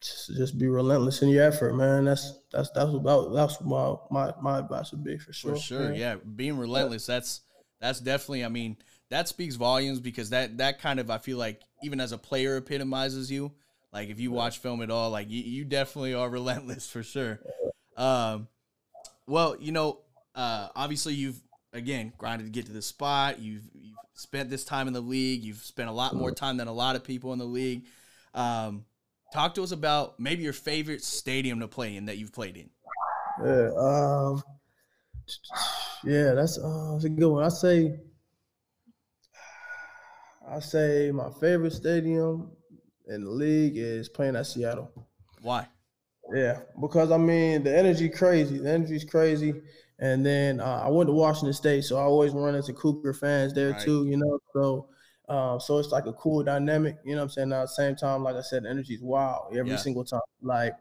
[0.00, 2.04] just, just be relentless in your effort, man.
[2.04, 5.54] That's that's that's about that's my my my advice would be for sure.
[5.54, 6.16] For sure, yeah.
[6.36, 7.40] Being relentless, that's
[7.80, 8.76] that's definitely I mean,
[9.10, 12.56] that speaks volumes because that that kind of I feel like even as a player
[12.56, 13.52] epitomizes you.
[13.92, 17.40] Like if you watch film at all, like you, you definitely are relentless for sure.
[17.96, 18.48] Um
[19.26, 20.00] well, you know,
[20.34, 21.40] uh obviously you've
[21.72, 23.38] again grinded to get to this spot.
[23.38, 25.42] You've you've spent this time in the league.
[25.42, 27.84] You've spent a lot more time than a lot of people in the league.
[28.34, 28.84] Um
[29.32, 32.70] talk to us about maybe your favorite stadium to play in that you've played in.
[33.44, 34.42] Yeah, um,
[36.04, 37.44] yeah, that's uh, that's a good one.
[37.44, 37.98] I say,
[40.48, 42.50] I say my favorite stadium
[43.08, 44.90] in the league is playing at Seattle.
[45.42, 45.66] Why?
[46.34, 48.58] Yeah, because I mean the energy crazy.
[48.58, 49.54] The energy's crazy.
[49.98, 53.52] And then uh, I went to Washington State, so I always run into Cougar fans
[53.52, 53.80] there Right.
[53.80, 54.06] too.
[54.06, 54.88] You know, so
[55.28, 56.96] uh, so it's like a cool dynamic.
[57.04, 57.48] You know what I'm saying?
[57.48, 59.76] Now, at the same time, like I said, the energy's wild every Yeah.
[59.76, 60.20] single time.
[60.42, 60.74] Like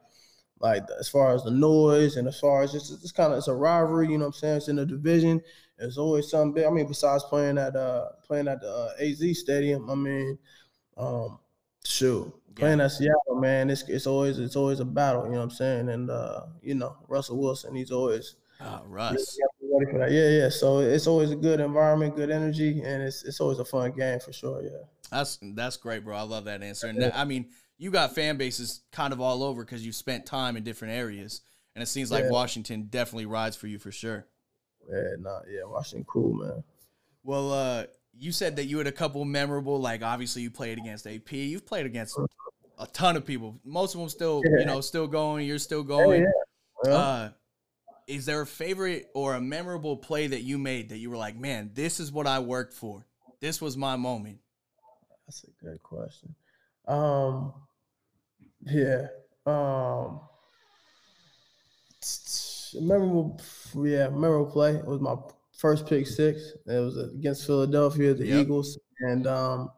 [0.59, 3.47] like as far as the noise and as far as just it's kind of it's
[3.47, 4.09] a rivalry.
[4.09, 4.57] You know what I'm saying?
[4.57, 5.41] It's in the division.
[5.77, 6.65] There's always something big.
[6.65, 10.37] I mean, besides playing at uh playing at the uh, AZ Stadium, I mean,
[10.97, 11.39] um,
[11.85, 15.25] shoot, playing at Seattle, man, it's it's always it's always a battle.
[15.25, 15.89] You know what I'm saying?
[15.89, 19.11] And uh, you know, Russell Wilson, he's always you Russ.
[19.11, 20.11] have to be ready for that.
[20.11, 20.49] Yeah, yeah.
[20.49, 24.19] So it's always a good environment, good energy, and it's it's always a fun game
[24.19, 24.63] for sure.
[24.63, 24.69] Yeah.
[25.11, 26.17] That's that's great, bro.
[26.17, 26.87] I love that answer.
[26.87, 30.25] And that, I mean, you got fan bases kind of all over because you spent
[30.25, 31.41] time in different areas,
[31.75, 32.31] and it seems like Yeah.
[32.31, 34.27] Washington definitely rides for you for sure.
[34.89, 36.63] Yeah, nah, yeah, Washington, cool, man.
[37.23, 37.85] Well, uh,
[38.17, 41.65] you said that you had a couple memorable, like obviously you played against AP, you've
[41.65, 42.17] played against
[42.79, 43.59] a ton of people.
[43.63, 44.59] Most of them still, Yeah.
[44.59, 45.45] you know, still going.
[45.45, 46.23] You're still going.
[46.23, 46.29] yeah.
[46.85, 46.91] Yeah.
[46.95, 47.29] Uh,
[48.07, 51.35] is there a favorite or a memorable play that you made that you were like,
[51.35, 53.05] man, this is what I worked for.
[53.41, 54.39] This was my moment.
[55.27, 56.33] That's a good question.
[56.87, 57.53] Um,
[58.65, 59.07] yeah.
[59.45, 60.21] Um,
[62.75, 63.39] memorable,
[63.75, 64.75] yeah, memorable play.
[64.75, 65.15] It was my
[65.57, 66.53] first pick six.
[66.65, 68.41] It was against Philadelphia, the Yep.
[68.41, 69.71] Eagles, and um,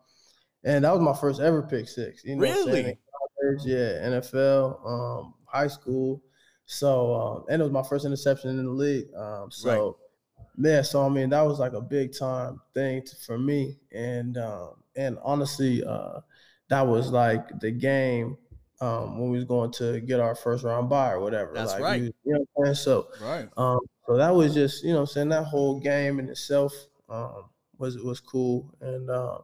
[0.63, 2.23] and that was my first ever pick six.
[2.23, 2.85] You know, what I'm saying?
[2.85, 2.99] Really?
[3.41, 6.21] College, yeah, NFL, um, high school.
[6.65, 9.07] So, um, and it was my first interception in the league.
[9.15, 9.97] Um, so,
[10.57, 14.37] yeah, so I mean, that was like a big time thing to, for me, and
[14.37, 16.19] um, and honestly, uh,
[16.69, 18.37] that was like the game
[18.81, 21.51] um, when we was going to get our first round bye or whatever.
[21.53, 22.01] That's like, right.
[22.01, 22.83] we- you know what I'm saying?
[22.83, 23.49] So, Right.
[23.57, 26.73] um, so that was just, you know, saying that whole game in itself
[27.09, 27.45] um,
[27.77, 29.39] was was cool, and um,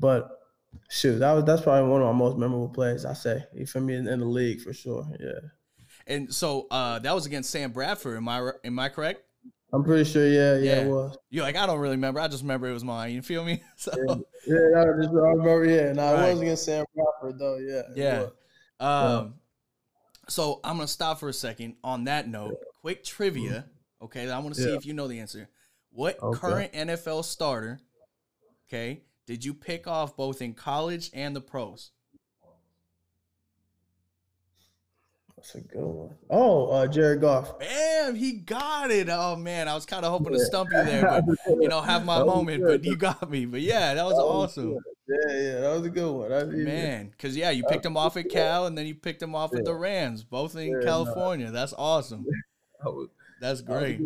[0.00, 0.30] but
[0.88, 3.04] shoot, that was that's probably one of my most memorable plays.
[3.04, 5.06] I say for me in, in the league for sure.
[5.20, 5.48] Yeah,
[6.06, 8.16] And so uh, that was against Sam Bradford.
[8.16, 9.22] Am I am I correct?
[9.72, 10.26] I'm pretty sure.
[10.28, 10.80] Yeah, yeah, Yeah.
[10.82, 11.18] it was.
[11.30, 12.20] You're like, I don't really remember.
[12.20, 13.12] I just remember it was mine.
[13.12, 13.60] You feel me?
[13.76, 14.14] So, Yeah,
[14.74, 15.64] that was just, I remember.
[15.64, 16.28] Yeah, no, Right.
[16.28, 17.58] it was against Sam Bradford though.
[17.58, 18.26] Yeah, Yeah.
[18.84, 19.34] Um,
[20.28, 21.76] so I'm gonna stop for a second.
[21.84, 23.66] On that note, quick trivia.
[24.02, 24.76] Okay, I want to see Yeah.
[24.76, 25.48] if you know the answer.
[25.90, 26.38] What Okay.
[26.38, 27.80] current NFL starter,
[28.68, 31.90] okay, did you pick off both in college and the pros?
[35.44, 36.14] That's a good one.
[36.30, 37.58] Oh, uh, Jared Goff.
[37.58, 39.08] Bam, he got it.
[39.10, 41.24] Oh man, I was kind of hoping to stump you there, but
[41.60, 42.62] you know, have my moment.
[42.62, 42.80] good.
[42.80, 43.44] But you got me.
[43.44, 44.72] But yeah, that was That was awesome.
[44.72, 44.82] good.
[45.06, 46.30] Yeah, yeah, that was a good one.
[46.30, 46.64] That, yeah.
[46.64, 49.54] Man, because yeah, you picked him off at Cal, and then you picked him off
[49.54, 50.84] at the Rams, both in Yeah, no.
[50.84, 51.50] California.
[51.50, 52.24] That's awesome.
[52.82, 52.96] That's
[53.40, 54.00] that was a great.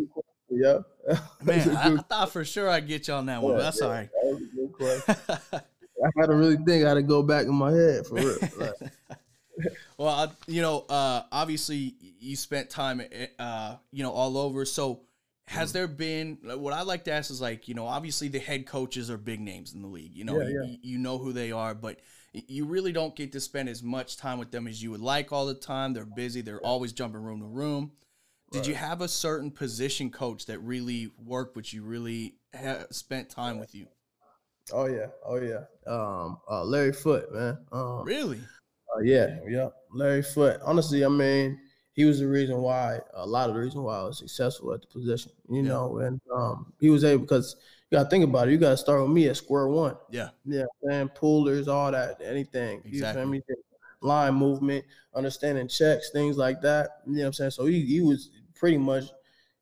[0.50, 0.78] Yeah.
[1.44, 1.76] Man.
[1.76, 3.52] I, good- thought for sure I'd get you on that one.
[3.52, 4.08] but yeah, That's yeah, all right.
[4.12, 5.16] That was a good question.
[6.04, 6.84] I had to really think.
[6.84, 8.36] I had to go back in my head for real.
[8.56, 8.72] Like,
[9.98, 13.02] well, I, you know, uh, obviously you spent time,
[13.38, 14.64] uh, you know, all over.
[14.64, 15.00] So,
[15.48, 18.66] has there been what I like to ask is like, you know, obviously the head
[18.66, 20.14] coaches are big names in the league.
[20.14, 20.76] You know, Yeah, you, yeah.
[20.82, 22.00] you know who they are, but
[22.32, 25.32] you really don't get to spend as much time with them as you would like
[25.32, 25.94] all the time.
[25.94, 26.42] They're busy.
[26.42, 27.92] They're always jumping room to room.
[28.52, 33.28] Did you have a certain position coach that really worked with you, really ha- spent
[33.28, 33.86] time with you?
[34.72, 35.64] oh yeah, oh yeah.
[35.86, 37.58] Um, uh, Larry Foote, man.
[37.72, 38.40] Um, Really?
[38.94, 39.68] Uh, yeah, yeah.
[39.92, 40.60] Larry Foote.
[40.62, 41.58] Honestly, I mean,
[41.92, 44.80] he was the reason why a lot of the reason why I was successful at
[44.82, 45.32] the position.
[45.48, 45.68] You Yeah.
[45.68, 47.56] know, and um, he was able because
[47.90, 48.52] you gotta think about it.
[48.52, 49.96] You gotta start with me at square one.
[50.10, 50.30] Yeah.
[50.44, 51.08] Yeah, man.
[51.08, 52.82] Pullers, all that, anything.
[52.84, 53.22] You Exactly.
[53.22, 53.42] feel me?
[54.00, 57.02] Line movement, understanding checks, things like that.
[57.06, 57.50] You know what I'm saying?
[57.50, 59.04] So he he was pretty much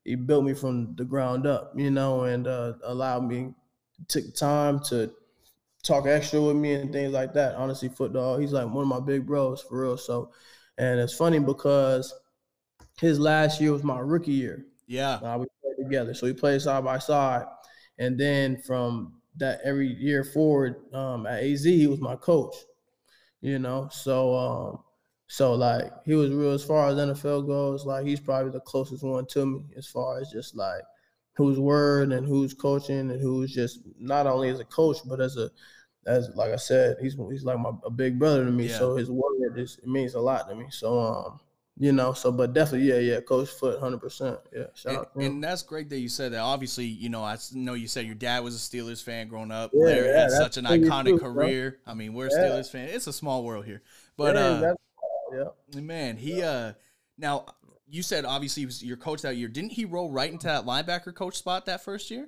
[0.03, 1.73] he built me from the ground up.
[1.75, 3.53] You know, and uh, allowed me
[4.07, 5.11] took time to
[5.87, 7.55] talk extra with me and things like that.
[7.55, 9.97] Honestly, Foote dog, he's like one of my big bros for real.
[9.97, 10.31] So,
[10.77, 12.13] and it's funny because
[12.99, 14.65] his last year was my rookie year.
[14.87, 15.15] Yeah.
[15.15, 17.45] Uh, we played together, so we played side by side,
[17.97, 22.55] and then from that every year forward um, at AZ, he was my coach.
[23.41, 24.79] You know, so um,
[25.27, 27.85] so like he was real as far as NFL goes.
[27.85, 30.81] Like he's probably the closest one to me as far as just like
[31.37, 35.37] who's word and who's coaching and who's just not only as a coach but as
[35.37, 35.51] a
[36.07, 38.67] as like I said, he's he's like my a big brother to me.
[38.69, 38.77] Yeah.
[38.77, 40.65] So his word is it means a lot to me.
[40.69, 41.39] So um,
[41.79, 44.63] you know, so but definitely, yeah, yeah, Coach Foote, hundred percent, yeah.
[44.73, 45.25] Shout And, out to him.
[45.33, 46.39] and that's great that you said that.
[46.39, 49.71] Obviously, you know, I know you said your dad was a Steelers fan growing up.
[49.73, 51.33] Yeah, Larry yeah, had such an iconic too, bro.
[51.33, 51.77] career.
[51.85, 52.37] I mean, we're Yeah.
[52.49, 52.89] Steelers fan.
[52.89, 53.83] It's a small world here,
[54.17, 54.73] but Yeah, uh,
[55.73, 55.81] yeah.
[55.81, 56.73] man, he uh,
[57.17, 57.45] now
[57.89, 59.47] you said obviously he was your coach that year.
[59.47, 62.27] Didn't he roll right into that linebacker coach spot that first year?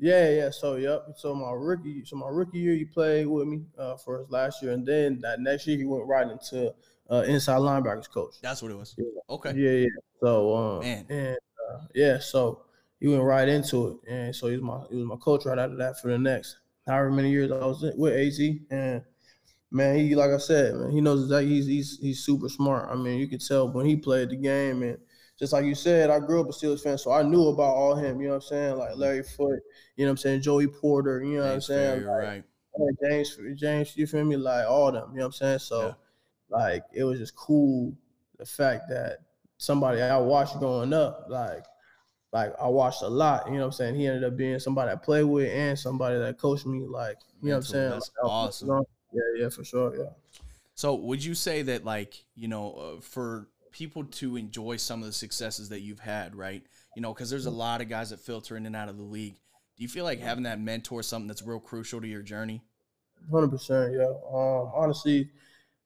[0.00, 0.50] Yeah, yeah.
[0.50, 1.06] So yep.
[1.16, 4.62] So my rookie, so my rookie year, he played with me uh, for his last
[4.62, 6.74] year, and then that next year he went right into
[7.10, 8.36] uh, inside linebackers coach.
[8.42, 8.94] That's what it was.
[8.96, 9.04] Yeah.
[9.28, 9.52] Okay.
[9.54, 9.88] Yeah, yeah.
[10.22, 11.06] So um, Man.
[11.10, 11.38] and
[11.70, 12.62] uh, yeah, so
[12.98, 15.58] he went right into it, and so he was my he was my coach right
[15.58, 19.02] after that for the next however many years I was in- with AZ, and
[19.70, 22.88] man, he like I said, man, he knows exactly he's he's he's super smart.
[22.90, 24.98] I mean, you could tell when he played the game, and
[25.40, 27.94] just like you said, I grew up a Steelers fan, so I knew about all
[27.94, 28.20] him.
[28.20, 28.76] You know what I'm saying?
[28.76, 29.62] Like Larry Foote,
[29.96, 30.42] you know what I'm saying?
[30.42, 32.04] Joey Porter, you know what I'm saying?
[32.04, 32.44] Like, right.
[33.02, 34.36] James, James, you feel me?
[34.36, 35.58] Like all them, you know what I'm saying?
[35.60, 35.94] So, Yeah.
[36.50, 37.96] like, it was just cool
[38.36, 39.20] the fact that
[39.56, 41.64] somebody I watched growing up, like,
[42.34, 43.46] like I watched a lot.
[43.46, 43.94] You know what I'm saying?
[43.94, 46.86] He ended up being somebody I played with and somebody that coached me.
[46.86, 47.90] Like, you know what I'm saying?
[47.90, 48.84] that's Like, awesome.
[49.12, 49.96] Yeah, yeah, for sure.
[49.96, 50.10] Yeah.
[50.74, 55.06] So, would you say that, like, you know, uh, for people to enjoy some of
[55.06, 56.62] the successes that you've had, right?
[56.96, 59.02] You know, because there's a lot of guys that filter in and out of the
[59.02, 59.34] league.
[59.76, 62.62] Do you feel like having that mentor is something that's real crucial to your journey?
[63.30, 64.04] Hundred percent, yeah.
[64.04, 65.30] Um, honestly,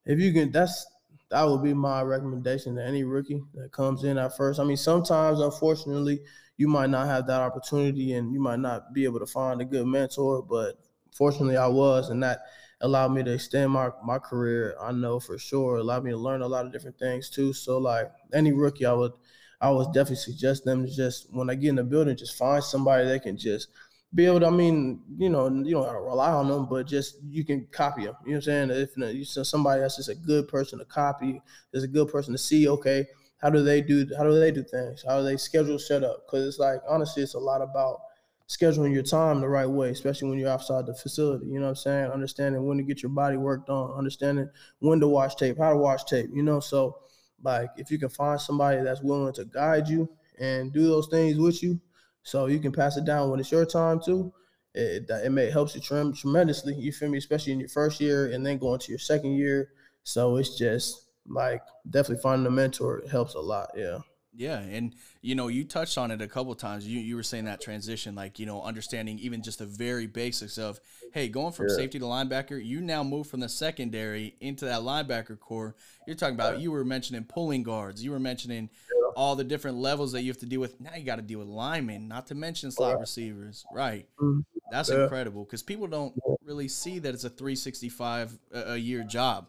[0.07, 0.87] if you can, that's
[1.30, 4.61] that would be my recommendation to any rookie that comes in at first.
[4.61, 6.20] I mean, sometimes unfortunately
[6.57, 9.64] you might not have that opportunity and you might not be able to find a
[9.64, 10.78] good mentor, but
[11.12, 12.43] fortunately I was, and that
[12.85, 14.76] allowed me to extend my my career.
[14.80, 17.53] I know for sure allowed me to learn a lot of different things too.
[17.53, 19.12] So like any rookie, I would
[19.61, 22.62] I would definitely suggest them to just when I get in the building, just find
[22.62, 23.68] somebody that can just
[24.14, 24.47] be able to.
[24.47, 27.66] I mean, you know, you don't have to rely on them, but just you can
[27.72, 28.14] copy them.
[28.24, 28.70] You know what I'm saying?
[28.70, 31.41] If you know, somebody that's just a good person to copy,
[31.72, 32.68] is a good person to see.
[32.68, 33.07] Okay,
[33.39, 34.07] how do they do?
[34.16, 35.05] How do they do things?
[35.07, 36.26] How do they schedule set up?
[36.26, 38.01] Because it's like honestly, it's a lot about
[38.49, 41.47] scheduling your time the right way, especially when you're outside the facility.
[41.47, 42.11] You know what I'm saying?
[42.11, 44.49] Understanding when to get your body worked on, understanding
[44.80, 46.30] when to watch tape, how to watch tape.
[46.32, 46.99] You know, so
[47.42, 51.38] like if you can find somebody that's willing to guide you and do those things
[51.38, 51.80] with you,
[52.22, 54.32] so you can pass it down when it's your time too.
[54.74, 56.74] It, it may helps you trem- tremendously.
[56.74, 59.70] You feel me, especially in your first year and then going to your second year.
[60.03, 63.70] So it's just like definitely finding a mentor helps a lot.
[63.76, 63.99] Yeah.
[64.37, 66.87] Yeah, and you know, you touched on it a couple times.
[66.87, 70.59] You you were saying that transition, like you know, understanding even just the very basics
[70.59, 70.80] of,
[71.12, 71.76] hey, going from yeah.
[71.76, 72.64] safety to linebacker.
[72.64, 75.76] You now move from the secondary into that linebacker core.
[76.07, 76.59] You're talking about.
[76.59, 78.03] You were mentioning pulling guards.
[78.03, 79.11] You were mentioning yeah.
[79.16, 80.80] all the different levels that you have to deal with.
[80.80, 83.64] Now you got to deal with linemen, not to mention slot receivers.
[83.72, 84.09] Right.
[84.20, 84.41] Mm-hmm.
[84.72, 85.05] That's yeah.
[85.05, 86.14] incredible because people don't
[86.45, 89.49] really see that it's a 365 a, year job.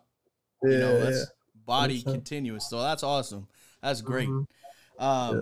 [0.62, 1.26] you know, that's
[1.66, 2.70] body continuous.
[2.70, 3.48] So that's awesome.
[3.82, 4.30] That's great.
[4.30, 4.44] Mm-hmm.
[5.00, 5.42] Um, yeah.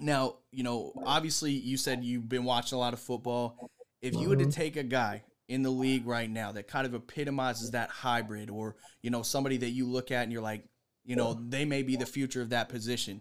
[0.00, 3.70] Now, you know, obviously, you said you've been watching a lot of football.
[4.00, 4.28] If you mm-hmm.
[4.30, 4.50] were to mm-hmm.
[4.50, 8.76] take a guy in the league right now that kind of epitomizes that hybrid, or
[9.02, 10.64] you know, somebody that you look at and you're like,
[11.04, 13.20] you know, they may be the future of that position,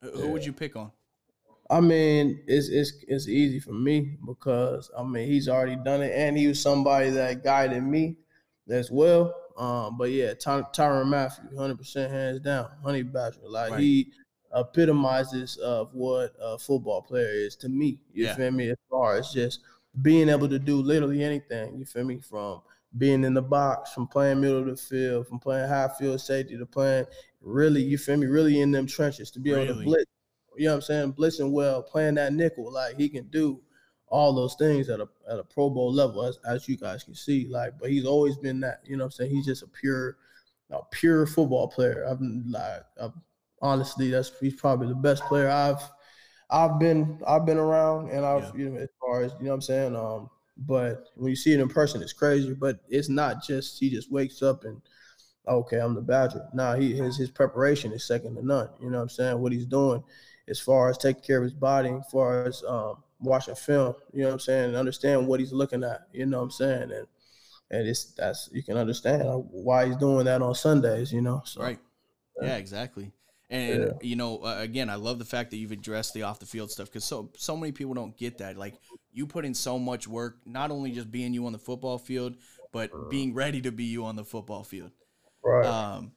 [0.00, 0.92] who would you pick on?
[1.70, 6.12] I mean, it's it's it's easy for me because I mean he's already done it,
[6.14, 8.16] and he was somebody that guided me
[8.68, 9.34] as well.
[9.56, 13.40] Um, but yeah, Ty- Tyrann Mathieu, hundred percent hands down, Honey Badger.
[13.46, 13.80] Like right.
[13.80, 14.12] he
[14.54, 18.00] epitomizes of what a football player is to me.
[18.12, 18.34] You yeah.
[18.34, 18.70] feel me?
[18.70, 19.60] As far as just
[20.00, 21.76] being able to do literally anything.
[21.78, 22.20] You feel me?
[22.20, 22.62] From
[22.98, 26.56] being in the box, from playing middle of the field, from playing high field safety
[26.56, 27.06] to playing
[27.40, 29.64] really, you feel me, really in them trenches to be really?
[29.64, 30.10] able to blitz.
[30.56, 31.12] You know what I'm saying?
[31.14, 33.60] Blitzing well, playing that nickel, like he can do
[34.08, 37.14] all those things at a at a Pro Bowl level, as, as you guys can
[37.14, 37.46] see.
[37.48, 38.80] Like, but he's always been that.
[38.84, 39.30] You know what I'm saying?
[39.30, 40.18] He's just a pure,
[40.70, 42.06] a pure football player.
[42.06, 43.12] I've like I've
[43.62, 45.82] honestly, that's he's probably the best player I've
[46.50, 48.64] I've been I've been around, and I've yeah.
[48.64, 49.96] you know as far as you know what I'm saying.
[49.96, 52.52] Um, but when you see it in person, it's crazy.
[52.52, 54.82] But it's not just he just wakes up and
[55.48, 56.46] okay, I'm the Badger.
[56.52, 58.68] Nah, he his his preparation is second to none.
[58.80, 59.38] You know what I'm saying?
[59.38, 60.02] What he's doing
[60.48, 64.22] as far as taking care of his body, as far as um, watching film, you
[64.22, 66.08] know what I'm saying, and understand what he's looking at.
[66.12, 67.06] You know what I'm saying, and
[67.70, 71.12] and it's that's you can understand why he's doing that on Sundays.
[71.12, 71.78] You know, so, right?
[72.40, 73.12] Yeah, exactly.
[73.52, 73.92] And, yeah.
[74.00, 76.70] you know, uh, again, I love the fact that you've addressed the off the field
[76.70, 78.56] stuff because so so many people don't get that.
[78.56, 78.76] Like
[79.12, 82.36] you put in so much work, not only just being you on the football field,
[82.72, 84.90] but being ready to be you on the football field.
[85.44, 85.66] Right.
[85.66, 86.12] Um,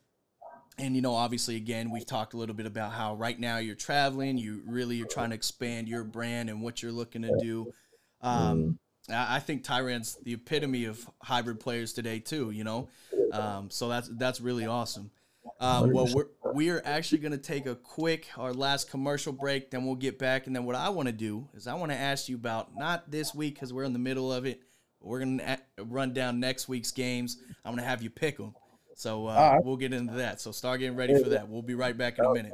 [0.78, 3.76] and you know, obviously, again, we've talked a little bit about how right now you're
[3.76, 4.38] traveling.
[4.38, 7.74] You really you're trying to expand your brand and what you're looking to do.
[8.22, 8.80] Um,
[9.10, 9.14] mm.
[9.14, 12.52] I think Tyrann's the epitome of hybrid players today too.
[12.52, 12.88] You know,
[13.34, 15.12] um, so that's that's really awesome.
[15.60, 19.72] Um, well, we're we are actually going to take a quick, our last commercial break.
[19.72, 21.98] Then we'll get back, and then what I want to do is I want to
[21.98, 24.62] ask you about not this week because we're in the middle of it.
[25.02, 27.38] We're going to run down next week's games.
[27.64, 28.56] I'm going to have you pick them.
[28.96, 29.66] So uh, right.
[29.66, 30.40] we'll get into that.
[30.40, 31.48] So start getting ready for that.
[31.48, 32.54] We'll be right back in a minute.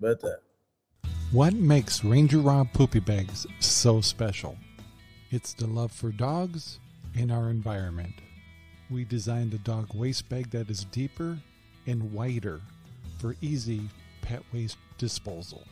[0.00, 0.40] Bet that.
[1.30, 4.58] What makes Ranger Rob Poopy Bags so special?
[5.30, 6.80] It's the love for dogs
[7.16, 8.14] and our environment.
[8.90, 11.38] We designed a dog waste bag that is deeper
[11.86, 12.60] and wider
[13.20, 13.82] for easy
[14.22, 15.62] pet waste disposal.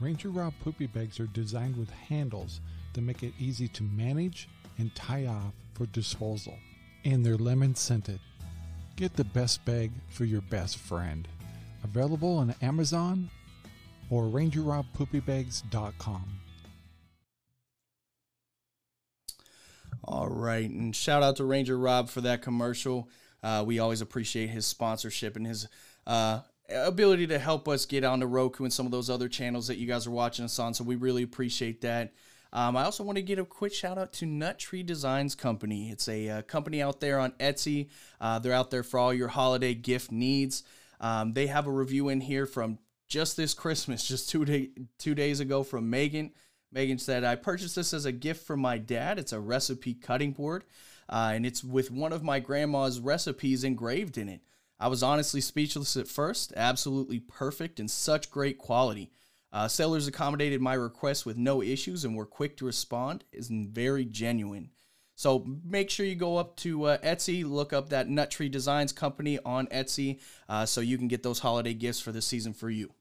[0.00, 2.60] Ranger Rob poopy bags are designed with handles
[2.94, 4.48] that make it easy to manage
[4.78, 6.54] and tie off for disposal.
[7.04, 8.20] And they're lemon scented.
[8.96, 11.28] Get the best bag for your best friend.
[11.84, 13.30] Available on Amazon
[14.10, 16.24] or rangerrobpoopybags.com.
[20.04, 23.08] All right, and shout out to Ranger Rob for that commercial.
[23.42, 25.68] Uh, we always appreciate his sponsorship and his
[26.06, 29.66] uh, ability to help us get on the Roku and some of those other channels
[29.68, 30.74] that you guys are watching us on.
[30.74, 32.12] So we really appreciate that.
[32.52, 35.90] Um, I also want to give a quick shout out to Nut Tree Designs Company.
[35.90, 37.88] It's a uh, company out there on Etsy.
[38.20, 40.62] Uh, they're out there for all your holiday gift needs.
[41.00, 42.78] Um, they have a review in here from
[43.08, 46.32] just this Christmas, just two day, two days ago from Megan.
[46.72, 49.18] Megan said, "I purchased this as a gift for my dad.
[49.18, 50.64] It's a recipe cutting board.
[51.08, 54.40] uh, and it's with one of my grandma's recipes engraved in it.
[54.78, 56.52] I was honestly speechless at first.
[56.56, 59.10] Absolutely perfect and such great quality.
[59.52, 59.68] Uh,
[60.06, 63.24] accommodated my request with no issues and were quick to respond.
[63.32, 64.70] is very genuine.
[65.14, 68.92] So make sure you go up to uh, Etsy, look up that Nut Tree Designs
[68.92, 72.68] company on Etsy, uh, so you can get those holiday gifts for the season for
[72.68, 72.92] you.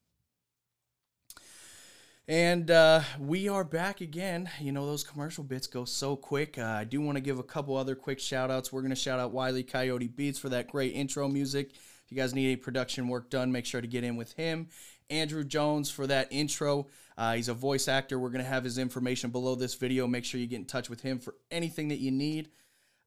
[2.27, 4.49] And uh, we are back again.
[4.59, 6.57] You know, those commercial bits go so quick.
[6.57, 8.73] Uh, I do want to give a couple other quick shout outs.
[8.73, 11.73] We're going to shout out Wiley Coyote Beats for that great intro music.
[11.73, 14.69] If you guys need any production work done, make sure to get in with him.
[15.11, 16.87] Andrew Jones for that intro.
[17.15, 18.17] Uh, he's a voice actor.
[18.17, 20.07] We're going to have his information below this video.
[20.07, 22.49] Make sure you get in touch with him for anything that you need.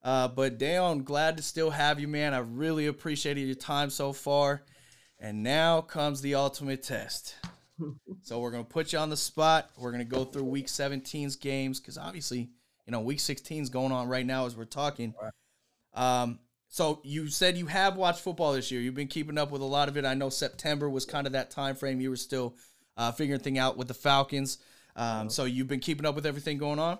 [0.01, 2.33] Uh, but Dale, glad to still have you, man.
[2.33, 4.63] I really appreciated your time so far.
[5.19, 7.35] And now comes the ultimate test
[8.21, 9.69] so we're gonna put you on the spot.
[9.77, 12.49] We're gonna go through Week 17's games because obviously,
[12.85, 15.13] you know, Week 16 is going on right now as we're talking.
[15.93, 18.79] Um, so you said you have watched football this year.
[18.79, 20.05] You've been keeping up with a lot of it.
[20.05, 21.99] I know September was kind of that time frame.
[21.99, 22.55] You were still
[22.95, 24.59] uh, figuring thing out with the Falcons.
[24.95, 26.99] Um, so you've been keeping up with everything going on.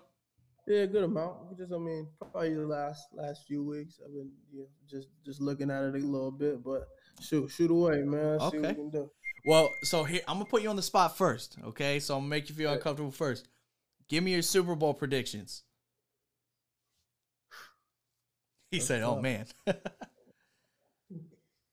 [0.68, 1.58] Yeah, good amount.
[1.58, 4.00] Just I mean, probably the last last few weeks.
[4.06, 6.88] I've been yeah, just just looking at it a little bit, but
[7.20, 8.40] shoot shoot away, man.
[8.40, 8.76] Okay.
[9.44, 9.72] See what we can do.
[9.72, 12.00] Well, so here I'm gonna put you on the spot first, okay?
[12.00, 13.48] So I'm gonna make you feel uncomfortable first.
[14.08, 15.64] Give me your Super Bowl predictions.
[18.72, 19.18] He That's said, oh, tough.
[19.18, 19.46] "Oh man."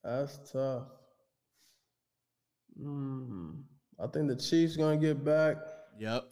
[0.05, 0.85] That's tough.
[2.81, 3.63] Mm,
[3.99, 5.57] I think the Chiefs gonna get back.
[5.99, 6.25] Yep.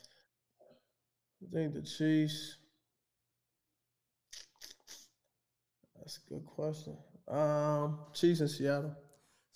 [1.42, 2.58] I think the Chiefs.
[5.96, 6.96] That's a good question.
[7.28, 8.94] Um, Chiefs in Seattle.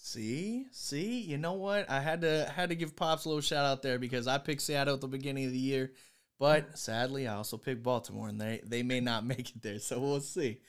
[0.01, 1.91] See, see, you know what?
[1.91, 4.63] I had to had to give Pops a little shout out there because I picked
[4.63, 5.93] Seattle at the beginning of the year,
[6.39, 9.81] but sadly I also picked Baltimore, and they they may not make it there.
[9.81, 10.61] So we'll see.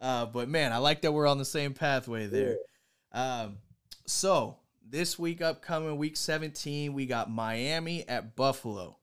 [0.00, 2.58] Uh, but man, I like that we're on the same pathway there.
[3.12, 3.58] Um,
[4.06, 4.58] so
[4.88, 8.98] this week, upcoming week 17, we got Miami at Buffalo.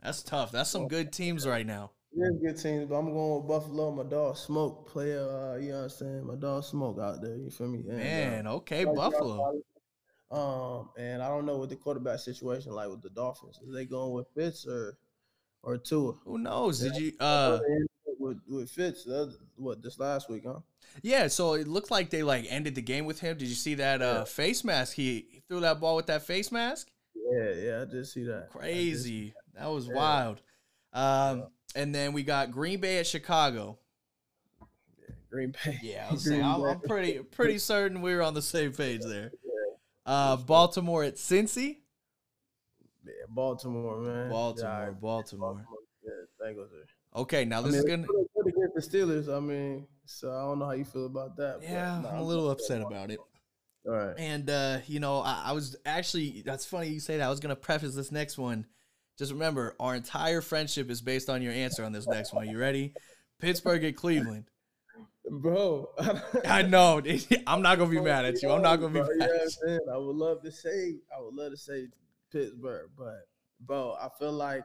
[0.00, 0.52] That's tough.
[0.52, 1.90] That's some good teams right now.
[2.16, 3.90] Yeah, good teams, but I'm going with Buffalo.
[3.90, 5.20] My dog Smoke player.
[5.20, 6.26] Uh, you know what I'm saying?
[6.26, 7.36] My dog Smoke out there.
[7.36, 7.80] You feel me?
[7.80, 9.60] And, uh, Man, okay, Buffalo.
[10.30, 13.60] Um, and I don't know what the quarterback situation like with the Dolphins.
[13.66, 14.96] Is they going with Fitz or
[15.62, 16.14] or Tua?
[16.24, 16.80] Who knows?
[16.80, 17.58] Did you uh
[18.18, 19.06] with with Fitz?
[19.06, 20.60] Uh, what this last week, huh?
[21.02, 23.36] Yeah, so it looked like they like ended the game with him.
[23.36, 24.24] Did you see that uh yeah.
[24.24, 24.96] face mask?
[24.96, 26.88] He, he threw that ball with that face mask.
[27.14, 28.48] Yeah, yeah, I did see that.
[28.50, 29.34] Crazy.
[29.54, 29.94] That was yeah.
[29.94, 30.40] wild.
[30.92, 31.44] Um, yeah.
[31.76, 33.78] And then we got Green Bay at Chicago.
[34.98, 35.78] Yeah, Green Bay.
[35.82, 39.02] Yeah, I was saying, I'm, I'm, pretty pretty certain we are on the same page
[39.02, 39.30] there.
[40.06, 41.78] Uh, Baltimore at Cincy.
[43.04, 44.30] Yeah, Baltimore, man.
[44.30, 45.54] Baltimore, yeah, Baltimore.
[45.54, 45.78] Baltimore.
[46.04, 46.68] Yeah, Bengals
[47.16, 49.36] Okay, now this I mean, is gonna good against the Steelers.
[49.36, 51.58] I mean, so I don't know how you feel about that.
[51.60, 53.18] Yeah, I'm a little upset about it.
[53.84, 54.14] All right.
[54.16, 57.24] And uh, you know, I, I, was actually that's funny you say that.
[57.26, 58.66] I was gonna preface this next one
[59.18, 62.48] just remember, our entire friendship is based on your answer on this next one.
[62.48, 62.92] You ready?
[63.40, 64.44] Pittsburgh at Cleveland.
[65.28, 65.90] Bro,
[66.44, 67.02] I know.
[67.46, 68.50] I'm not gonna be mad at you.
[68.50, 69.28] I'm not gonna be mad.
[69.66, 71.88] Yeah, I would love to say, I would love to say
[72.30, 73.26] Pittsburgh, but
[73.60, 74.64] bro, I feel like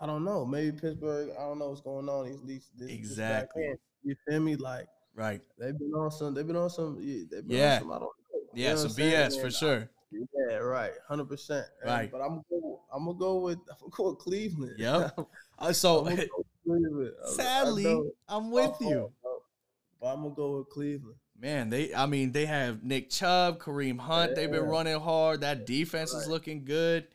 [0.00, 0.44] I don't know.
[0.44, 1.30] Maybe Pittsburgh.
[1.38, 2.26] I don't know what's going on.
[2.26, 3.74] These, these, these exactly.
[4.02, 4.56] You feel me?
[4.56, 5.40] Like right.
[5.58, 6.34] They've been on some.
[6.34, 6.96] They've been on some.
[6.96, 7.76] They've been yeah.
[7.76, 8.10] On some, I don't know.
[8.54, 9.88] Yeah, some BS for sure.
[10.14, 11.66] Yeah, right, hundred percent.
[11.84, 14.74] Right, but I'm gonna go, I'm gonna go with I'm gonna go with Cleveland.
[14.78, 15.18] Yep.
[15.56, 16.04] Uh, so
[17.26, 19.12] sadly, I'm with you.
[20.00, 21.14] But I'm gonna go with Cleveland.
[21.38, 24.30] Man, they I mean they have Nick Chubb, Kareem Hunt.
[24.30, 24.34] Yeah.
[24.34, 25.42] They've been running hard.
[25.42, 26.22] That defense right.
[26.22, 27.06] is looking good.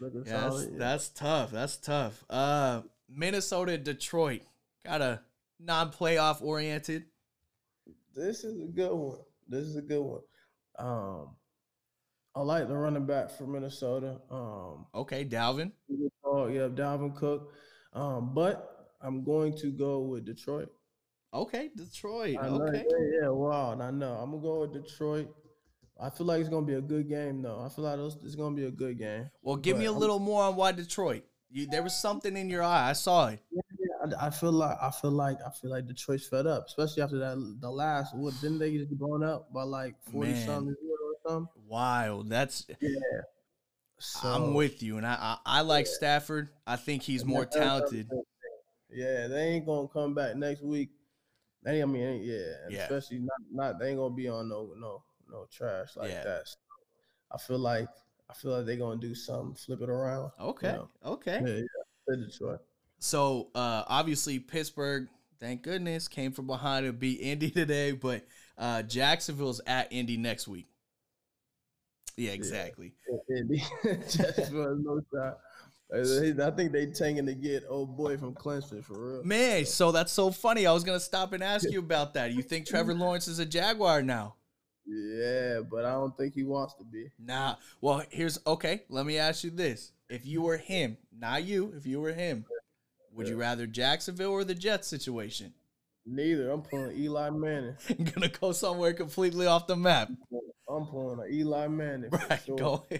[0.00, 0.78] Looking yeah, solid, that's, yeah.
[0.78, 1.50] that's tough.
[1.50, 2.24] That's tough.
[2.28, 4.42] Uh, Minnesota, Detroit,
[4.84, 5.22] got a
[5.58, 7.04] non-playoff oriented.
[8.14, 9.18] This is a good one.
[9.48, 10.20] This is a good one.
[10.78, 11.30] Um,
[12.34, 14.20] I like the running back for Minnesota.
[14.30, 15.72] Um, okay, Dalvin.
[16.24, 17.52] Oh yeah, Dalvin Cook.
[17.92, 20.68] Um, but I'm going to go with Detroit.
[21.32, 22.34] Okay, Detroit.
[22.34, 22.84] Know, okay.
[22.88, 23.78] Yeah, yeah, wow.
[23.78, 24.12] I know.
[24.12, 25.28] I'm gonna go with Detroit.
[26.00, 27.60] I feel like it's gonna be a good game, though.
[27.64, 29.28] I feel like it's gonna be a good game.
[29.42, 31.24] Well, give but me a I'm, little more on why Detroit.
[31.50, 32.90] You, there was something in your eye.
[32.90, 33.40] I saw it.
[33.50, 36.66] Yeah, yeah, I, I, feel like I feel like I feel like Detroit's fed up,
[36.66, 38.14] especially after that the last.
[38.14, 40.46] What didn't they get blown up by like forty Man.
[40.46, 40.76] something?
[41.28, 41.48] Some.
[41.66, 42.30] Wild.
[42.30, 42.98] That's yeah.
[43.98, 45.92] So, I'm with you, and I I, I like yeah.
[45.92, 46.48] Stafford.
[46.66, 48.08] I think he's more talented.
[48.90, 50.90] Yeah, they ain't gonna come back next week.
[51.62, 52.36] They, I mean, yeah,
[52.70, 52.82] yeah.
[52.82, 56.22] especially not not they ain't gonna be on no no no trash like yeah.
[56.22, 56.48] that.
[56.48, 56.56] So
[57.32, 57.88] I feel like
[58.30, 60.30] I feel like they're gonna do something, flip it around.
[60.40, 60.88] Okay, you know?
[61.04, 61.40] okay.
[61.44, 61.62] Yeah,
[62.08, 62.26] yeah.
[62.26, 62.60] Detroit.
[63.00, 65.08] So uh, obviously Pittsburgh,
[65.40, 68.24] thank goodness, came from behind and beat Indy today, but
[68.56, 70.66] uh, Jacksonville's at Indy next week.
[72.18, 72.92] Yeah, exactly.
[73.30, 73.62] Indy.
[73.84, 75.38] Jacksonville has no shot.
[75.90, 79.24] I think they tanking to get old boy from Clemson for real.
[79.24, 80.66] Man, so that's so funny.
[80.66, 82.32] I was gonna stop and ask you about that.
[82.32, 84.34] You think Trevor Lawrence is a Jaguar now?
[84.84, 87.08] Yeah, but I don't think he wants to be.
[87.18, 87.56] Nah.
[87.80, 88.82] Well, here's okay.
[88.88, 92.44] Let me ask you this: If you were him, not you, if you were him,
[93.14, 95.54] would you rather Jacksonville or the Jets situation?
[96.04, 96.50] Neither.
[96.50, 97.76] I'm pulling Eli Manning.
[97.88, 100.10] I'm gonna go somewhere completely off the map.
[100.68, 102.10] I'm pulling an Eli Manning.
[102.10, 102.40] Right.
[102.44, 102.56] Sure.
[102.56, 102.84] Go.
[102.90, 102.98] 100%.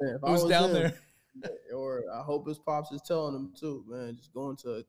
[0.00, 0.94] If Who's down him, there?
[1.74, 4.16] or I hope his pops is telling him too, man.
[4.16, 4.84] Just going to an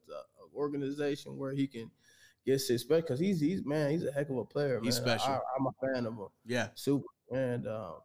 [0.55, 1.89] organization where he can
[2.45, 4.79] get his respect because he's he's man, he's a heck of a player.
[4.83, 5.19] He's man.
[5.19, 5.33] special.
[5.33, 6.67] I, I'm a fan of him, Yeah.
[6.75, 7.05] super.
[7.31, 7.95] And um,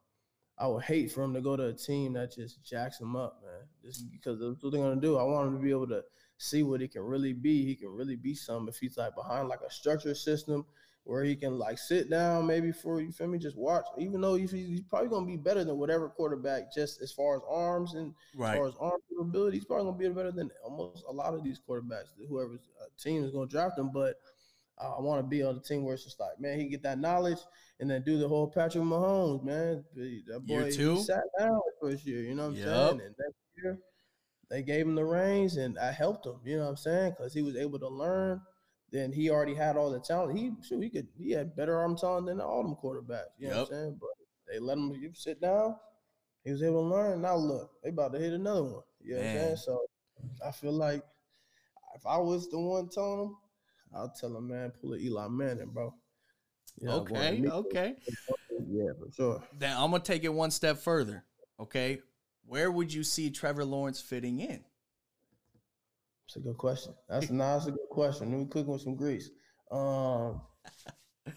[0.59, 3.41] I would hate for him to go to a team that just jacks him up,
[3.45, 3.67] man.
[3.83, 5.17] Just because that's what they're gonna do.
[5.19, 6.03] I want him to be able to
[6.37, 7.65] see what he can really be.
[7.65, 10.65] He can really be something if he's like behind like a structured system
[11.09, 13.87] where he can like sit down maybe for you feel me, just watch.
[13.97, 17.41] Even though he's, he's probably gonna be better than whatever quarterback, just as far as
[17.49, 18.57] arms and as Right.
[18.59, 21.63] far as arm capability, he's probably gonna be better than almost a lot of these
[21.67, 22.09] quarterbacks.
[22.29, 24.17] Whoever's uh, team is gonna draft him, but
[24.77, 26.83] uh, I want to be on the team where it's just like, man, he get
[26.83, 27.39] that knowledge
[27.81, 29.83] and then do the whole Patrick Mahomes, man.
[30.27, 32.67] That boy, sat down first year, you know what I'm Yup.
[32.67, 33.01] saying?
[33.07, 33.79] And next year,
[34.51, 37.15] they gave him the reins, and I helped him, you know what I'm saying?
[37.17, 38.43] Because he was able to learn.
[38.91, 40.39] Then he already had all the talent.
[40.39, 43.33] He shoot, he could he had better arm talent than all them quarterbacks.
[43.39, 43.97] You know what I'm saying?
[44.01, 44.11] But
[44.51, 45.77] they let him you sit down.
[46.45, 47.21] He was able to learn.
[47.21, 48.83] Now look, they about to hit another one.
[49.03, 49.57] You know what I'm saying?
[49.57, 49.81] So
[50.47, 51.03] I feel like
[51.95, 53.37] if I was the one telling him,
[53.95, 55.95] I'll tell him, man, pull a Eli Manning, bro.
[56.81, 57.43] You know, Okay.
[57.47, 57.97] Okay.
[58.71, 59.43] Yeah, for sure.
[59.57, 61.25] Then I'm gonna take it one step further.
[61.61, 62.01] Okay.
[62.45, 64.65] Where would you see Trevor Lawrence fitting in?
[66.29, 66.93] It's a good question.
[67.09, 68.31] That's nah, that's a good question.
[68.31, 69.31] Let me cook with some grease.
[69.71, 70.43] Um,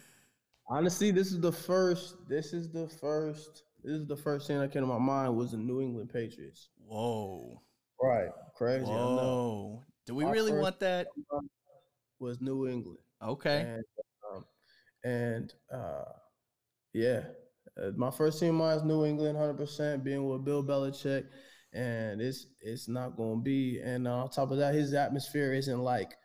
[0.70, 2.16] honestly, this is the first.
[2.28, 3.64] This is the first.
[3.86, 6.68] This is the first thing that came to my mind was the New England Patriots.
[6.78, 7.62] Whoa.
[8.04, 8.84] Right, crazy.
[8.84, 8.90] I.
[8.90, 9.82] Whoa.
[10.08, 11.08] Do we My really want that?
[12.20, 13.62] Was New England Okay.
[13.62, 13.84] and
[14.30, 14.46] um,
[15.06, 16.04] and uh,
[16.94, 17.22] yeah,
[17.82, 20.04] uh, my first team mine is New England, hundred percent.
[20.04, 21.28] Being with Bill Belichick,
[21.74, 23.80] and it's it's not going to be.
[23.80, 26.16] And on top of that, his atmosphere isn't like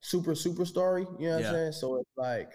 [0.00, 1.06] super super story.
[1.18, 1.48] You know what Yeah.
[1.48, 1.72] I'm saying?
[1.72, 2.52] So it's like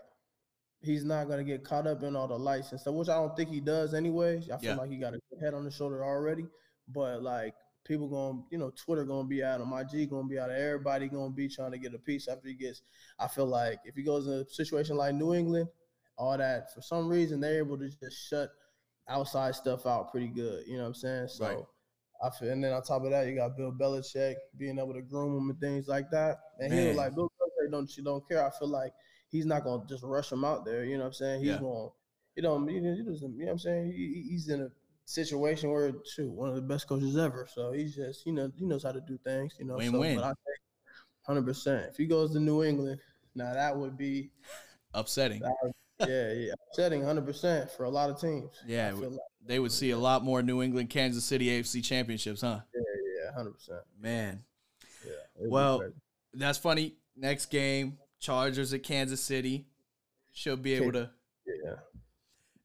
[0.81, 3.15] he's not going to get caught up in all the lights and stuff, which I
[3.15, 4.37] don't think he does anyway.
[4.53, 4.75] I feel Yeah.
[4.75, 6.45] like he got a head on his shoulder already.
[6.87, 7.53] But like
[7.85, 10.39] people gonna you know, Twitter going to be out of my G going to be
[10.39, 12.81] out of everybody going to be trying to get a piece after he gets.
[13.19, 15.67] I feel like if he goes in a situation like New England,
[16.17, 18.49] all that for some reason they're able to just shut
[19.07, 20.65] outside stuff out pretty good.
[20.67, 21.27] You know what I'm saying?
[21.29, 21.45] So.
[21.45, 21.57] Right.
[22.21, 25.01] I feel, and then on top of that, you got Bill Belichick being able to
[25.01, 26.37] groom him and things like that.
[26.59, 28.45] And he was like, Bill Belichick don't she don't care.
[28.45, 28.91] I feel like
[29.29, 30.83] he's not gonna just rush him out there.
[30.83, 31.39] You know what I'm saying?
[31.41, 31.59] He's Yeah.
[31.59, 31.89] going,
[32.35, 33.33] you know, he, he doesn't.
[33.37, 33.91] You know what I'm saying?
[33.91, 34.69] He, he- he's in a
[35.05, 37.47] situation where shoot, one of the best coaches ever.
[37.51, 39.53] So he's just, you know, he knows how to do things.
[39.59, 40.15] You know, Win-win.
[40.17, 40.57] So, but I think,
[41.25, 41.85] hundred percent.
[41.91, 42.99] If he goes to New England,
[43.35, 44.31] now that would be,
[44.93, 45.39] Upsetting.
[45.41, 45.71] that would-
[46.07, 48.51] yeah, yeah, upsetting, hundred percent for a lot of teams.
[48.65, 51.83] Yeah, I feel like, They would see a lot more New England, Kansas City AFC
[51.83, 52.59] championships, huh?
[52.75, 52.81] yeah,
[53.25, 53.79] yeah, hundred percent.
[53.99, 54.43] Man.
[55.05, 55.13] Yeah.
[55.49, 55.83] Well.
[56.33, 56.93] That's funny.
[57.15, 59.65] Next game, Chargers at Kansas City.
[60.31, 61.09] She'll be able to.
[61.47, 61.73] yeah.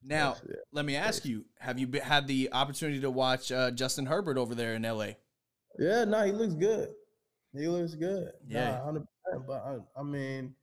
[0.02, 0.56] Now, Yeah.
[0.70, 4.36] let me ask you: Have you be, had the opportunity to watch uh, Justin Herbert
[4.36, 5.12] over there in LA?
[5.78, 6.90] Yeah, no, he looks good.
[7.54, 8.32] He looks good.
[8.46, 8.84] Yeah.
[8.84, 9.46] Hundred percent.
[9.46, 10.54] But I, I mean,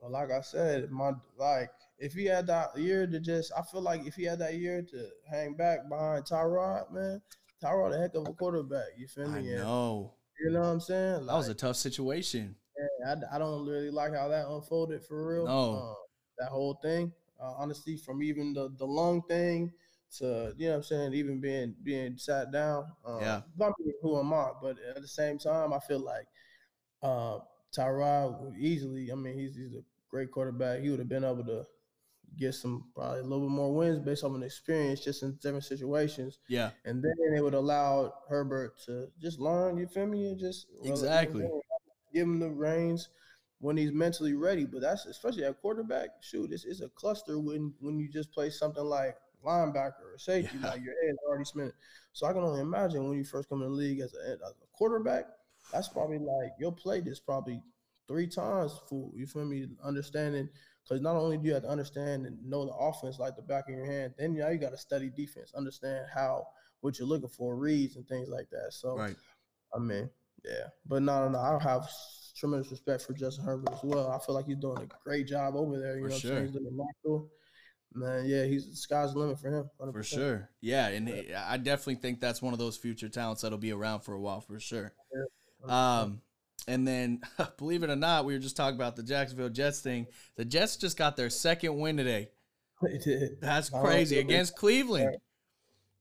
[0.00, 3.82] but like I said, my like if he had that year to just, I feel
[3.82, 7.22] like if he had that year to hang back behind Tyrod, man,
[7.62, 8.88] Tyrod a heck of a quarterback.
[8.96, 9.52] You feel I me?
[9.52, 11.26] And know You know what I'm saying?
[11.26, 12.56] that was a tough situation.
[12.76, 15.46] Yeah, I, I don't really like how that unfolded for real.
[15.46, 15.76] No.
[15.76, 15.94] Um,
[16.38, 19.72] that whole thing, uh, honestly, from even the the lung thing
[20.18, 22.86] to you know what I'm saying, even being being sat down.
[23.04, 23.42] Um, Yeah.
[23.60, 24.50] I mean, who am I?
[24.60, 26.26] But at the same time, I feel like
[27.02, 27.38] uh,
[27.76, 29.12] Tyrod easily.
[29.12, 30.80] I mean, he's he's a great quarterback.
[30.80, 31.64] He would have been able to
[32.38, 35.64] get some probably a little bit more wins based on an experience, just in different
[35.64, 36.38] situations.
[36.48, 40.28] Yeah, And then it would allow Herbert to just learn, you feel me?
[40.28, 41.48] And just Exactly.
[42.12, 43.08] give him the reins
[43.60, 44.64] when he's mentally ready.
[44.64, 48.50] But that's especially at quarterback, shoot, it's, it's a cluster when when you just play
[48.50, 50.70] something like linebacker or safety, Yeah.
[50.70, 51.72] like your head's already spinning.
[52.12, 54.40] So I can only imagine when you first come in the league as a, as
[54.40, 55.26] a quarterback,
[55.72, 57.60] that's probably like you'll play this probably
[58.08, 59.12] three times full.
[59.14, 59.68] You feel me?
[59.82, 60.48] Understanding
[60.84, 63.68] because not only do you have to understand and know the offense like the back
[63.68, 66.46] of your hand, then now you got to study defense, understand how
[66.80, 68.72] what you're looking for, reads and things like that.
[68.72, 69.16] So right.
[69.74, 70.10] I mean,
[70.44, 71.38] Yeah, but no, no, no.
[71.38, 71.88] I have
[72.36, 74.10] tremendous respect for Justin Herbert as well.
[74.10, 75.96] I feel like he's doing a great job over there.
[75.96, 76.30] You For know, sure.
[76.32, 76.52] what I'm saying?
[76.52, 77.30] he's looking natural.
[77.96, 79.70] Man, yeah, he's the sky's the limit for him.
[79.80, 79.92] 100%.
[79.92, 80.50] For sure.
[80.60, 84.00] Yeah, and he- I definitely think that's one of those future talents that'll be around
[84.00, 84.92] for a while for sure.
[85.66, 86.20] Um,
[86.68, 87.20] and then
[87.58, 90.06] believe it or not, we were just talking about the Jacksonville Jets thing.
[90.36, 92.30] The Jets just got their second win today.
[92.90, 93.40] He did.
[93.40, 95.16] That's Oh, crazy against Cleveland.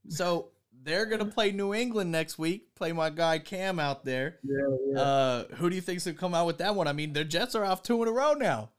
[0.09, 0.49] So
[0.81, 2.75] they're gonna play New England next week.
[2.75, 4.39] Play my guy Cam out there.
[4.43, 4.99] Yeah, yeah.
[5.01, 6.87] Uh, who do you think's gonna come out with that one?
[6.87, 8.71] I mean, the Jets are off two in a row now.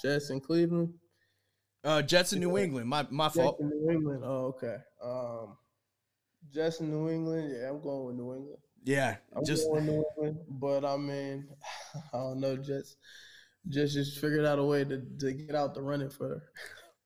[0.00, 0.94] Jets in Cleveland.
[1.82, 2.88] Uh, Jets in New England.
[2.88, 3.56] My my Jets fault.
[3.60, 4.22] in New England.
[4.24, 4.76] Oh, okay.
[5.02, 5.56] Um,
[6.52, 7.50] Jets in New England.
[7.58, 8.58] Yeah, I'm going with New England.
[8.84, 11.48] Yeah, I'm just New England, but I mean,
[12.12, 12.56] I don't know.
[12.56, 12.96] just
[13.68, 16.42] just just figured out a way to, to get out the running for.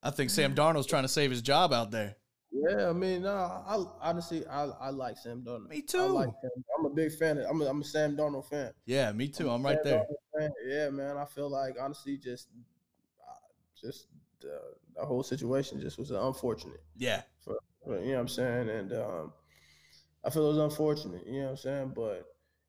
[0.02, 2.16] I think Sam Darnold's trying to save his job out there.
[2.52, 5.68] Yeah, I mean, no, I honestly, I, I like Sam Darnold.
[5.70, 6.06] Me I too.
[6.06, 6.50] like Sam.
[6.78, 7.38] I'm a big fan.
[7.38, 8.72] Of, I'm a, I'm a Sam Darnold fan.
[8.84, 9.48] Yeah, me too.
[9.48, 10.02] I'm right Sam
[10.34, 10.50] there.
[10.66, 11.16] Yeah, man.
[11.16, 12.48] I feel like honestly, just,
[13.26, 13.32] uh,
[13.80, 14.06] just
[14.40, 14.60] the,
[14.96, 16.82] the whole situation just was unfortunate.
[16.96, 17.56] Yeah, But,
[17.86, 18.68] you know what I'm saying?
[18.68, 19.32] And um,
[20.24, 21.92] I feel it was unfortunate, you know what I'm saying?
[21.94, 22.26] But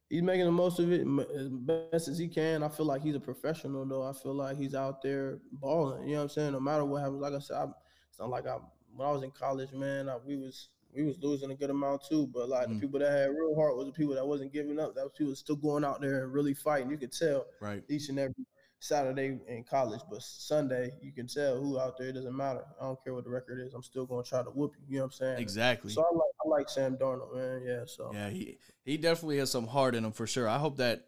[0.10, 1.02] he's making the most of it
[1.36, 2.64] as best as he can.
[2.64, 4.04] I feel like he's a professional, though.
[4.04, 6.52] I feel like he's out there balling, you know what I'm saying?
[6.54, 7.66] No matter what happens, like I said, I,
[8.10, 8.58] it's not like I,
[8.96, 12.04] when I was in college, man, I, we was we was losing a good amount
[12.08, 12.28] too.
[12.28, 12.76] But like Mm.
[12.76, 14.94] the people that had real heart was the people that wasn't giving up.
[14.94, 16.92] That was people still going out there and really fighting.
[16.92, 17.82] You could tell right.
[17.90, 18.46] each and every
[18.80, 22.10] Saturday in college, but Sunday you can tell who out there.
[22.10, 22.64] It doesn't matter.
[22.80, 23.74] I don't care what the record is.
[23.74, 24.86] I'm still gonna try to whoop you.
[24.88, 25.40] You know what I'm saying?
[25.40, 25.92] Exactly.
[25.94, 27.64] So I like like Sam Darnold, man.
[27.66, 27.84] Yeah.
[27.86, 30.48] So Yeah, he he definitely has some heart in him for sure.
[30.48, 31.06] I hope that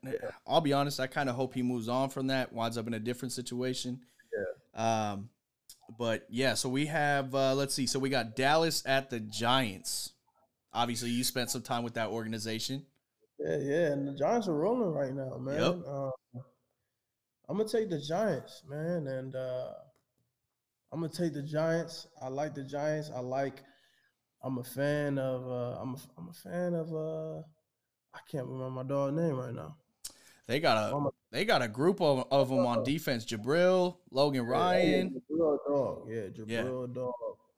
[0.47, 2.93] I'll be honest, I kind of hope he moves on from that, winds up in
[2.93, 4.01] a different situation.
[4.75, 5.11] Yeah.
[5.11, 5.29] Um
[5.97, 7.85] but yeah, so we have uh let's see.
[7.85, 10.11] So we got Dallas at the Giants.
[10.73, 12.85] Obviously, you spent some time with that organization.
[13.39, 13.91] yeah, yeah.
[13.93, 15.61] And the Giants are rolling right now, man.
[15.61, 15.87] Yep.
[15.87, 16.11] Um,
[17.47, 19.69] I'm gonna take the Giants, man, and uh,
[20.91, 22.07] I'm gonna take the Giants.
[22.21, 23.11] I like the Giants.
[23.15, 23.63] I like.
[24.45, 25.47] I'm a fan of.
[25.47, 26.93] Uh, I'm a, I'm a fan of.
[26.93, 27.39] Uh,
[28.13, 29.75] I can't remember my dog name right now.
[30.47, 33.25] They got a a- they got a group of, of them on defense.
[33.25, 35.11] Jabrill, Logan Ryan.
[35.13, 36.07] Yeah, Jabrill a dog.
[36.07, 36.61] Yeah, Yeah.
[36.63, 37.13] Jabrill a dog.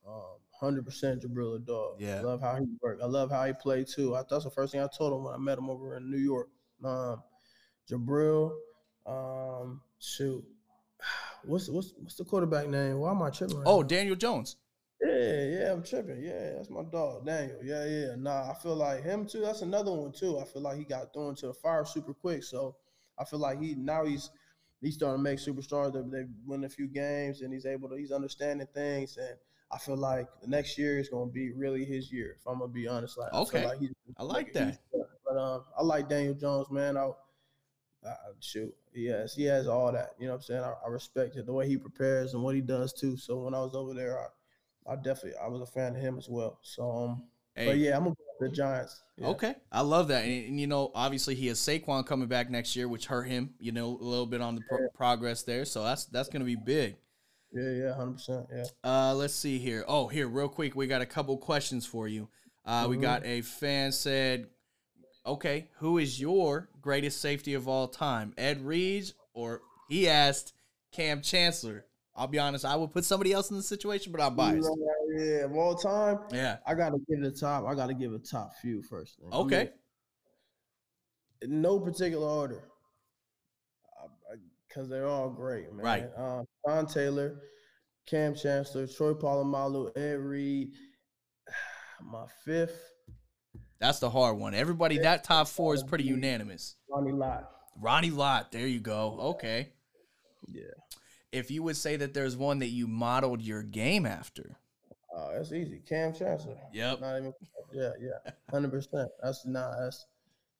[0.07, 0.23] Um,
[0.59, 1.97] hundred percent Jabrill a dog.
[1.99, 2.19] Yeah.
[2.19, 3.03] I love how he worked.
[3.03, 4.15] I love how he played too.
[4.15, 6.17] I, that's the first thing I told him when I met him over in New
[6.17, 6.47] York.
[6.83, 7.21] Um,
[7.91, 8.53] Jabrill.
[9.05, 10.43] Um, shoot.
[11.43, 12.97] What's what's what's the quarterback name?
[12.99, 13.57] Why am I tripping?
[13.57, 13.87] Right Oh, now?
[13.87, 14.55] Daniel Jones.
[15.01, 16.23] Yeah, yeah, I'm tripping.
[16.23, 17.59] Yeah, that's my dog, Daniel.
[17.63, 18.15] Yeah, yeah.
[18.17, 19.41] Nah, I feel like him too.
[19.41, 20.39] That's another one too.
[20.39, 22.43] I feel like he got thrown to the fire super quick.
[22.43, 22.75] So
[23.19, 24.31] I feel like he now he's
[24.81, 25.93] he's starting to make superstars.
[25.93, 29.17] They, they win a few games and he's able to he's understanding things.
[29.17, 29.37] And
[29.71, 32.35] I feel like the next year is gonna be really his year.
[32.39, 33.59] If I'm gonna be honest, like I Okay.
[33.59, 34.79] feel like he's, I like he's-
[35.25, 36.97] But um, I like Daniel Jones, man.
[36.97, 37.11] I,
[38.03, 40.11] I shoot, he he has all that.
[40.19, 40.63] You know what I'm saying?
[40.63, 43.17] I, I respect it the way he prepares and what he does too.
[43.17, 44.27] So when I was over there, I
[44.89, 46.59] I definitely I was a fan of him as well.
[46.61, 47.23] So um,
[47.55, 49.01] Hey, but yeah, I'm gonna go with the Giants.
[49.17, 49.27] Yeah.
[49.29, 52.75] Okay, I love that, and, and, you know, obviously he has Saquon coming back next
[52.75, 55.65] year, which hurt him, you know, a little bit on the pro- progress there.
[55.65, 56.97] So that's that's going to be big.
[57.51, 58.45] Yeah, yeah, hundred percent.
[58.53, 58.65] Yeah.
[58.83, 59.83] Uh, let's see here.
[59.87, 62.27] Oh, here, real quick, we got a couple questions for you.
[62.63, 63.01] Uh, we Mhm.
[63.01, 64.49] got a fan said,
[65.25, 70.53] "Okay, who is your greatest safety of all time, Ed Reed or?" He asked
[70.91, 71.86] Kam Chancellor.
[72.17, 74.67] I'll be honest, I would put somebody else in the situation, but I'm biased.
[75.15, 76.57] Yeah, of all time, Yeah.
[76.65, 77.65] I gotta give it a top.
[77.65, 79.21] I gotta give a top few first.
[79.21, 79.31] man.
[79.31, 79.63] I Okay.
[79.65, 79.69] mean,
[81.43, 82.63] in no particular order,
[84.67, 85.85] because they're all great, man.
[85.85, 86.09] Right.
[86.17, 87.39] Um, Sean Taylor,
[88.07, 90.73] Kam Chancellor, Troy Polamalu, Ed Reed.
[92.01, 92.79] My fifth,
[93.79, 94.55] That's the hard one.
[94.55, 96.75] Everybody, that top four is pretty unanimous.
[96.89, 97.51] Ronnie Lott.
[97.79, 98.51] Ronnie Lott.
[98.51, 99.19] There you go.
[99.35, 99.71] Okay.
[100.47, 100.63] Yeah.
[101.31, 104.57] If you would say that there's one that you modeled your game after.
[105.15, 105.81] Uh, that's easy.
[105.87, 106.57] Kam Chancellor.
[106.73, 107.01] Yep.
[107.01, 107.33] Not even.
[107.73, 108.31] Yeah, yeah.
[108.51, 109.09] Hundred percent.
[109.21, 109.73] That's not.
[109.79, 110.05] That's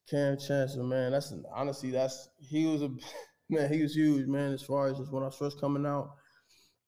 [0.09, 1.11] Kam Chancellor, man.
[1.11, 1.91] That's honestly.
[1.91, 2.89] That's he was a
[3.49, 3.71] man.
[3.71, 4.53] He was huge, man.
[4.53, 6.15] As far as just when I was first coming out,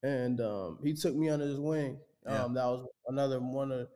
[0.02, 1.98] and um, he took me under his wing.
[2.26, 3.88] Um, that was another one of.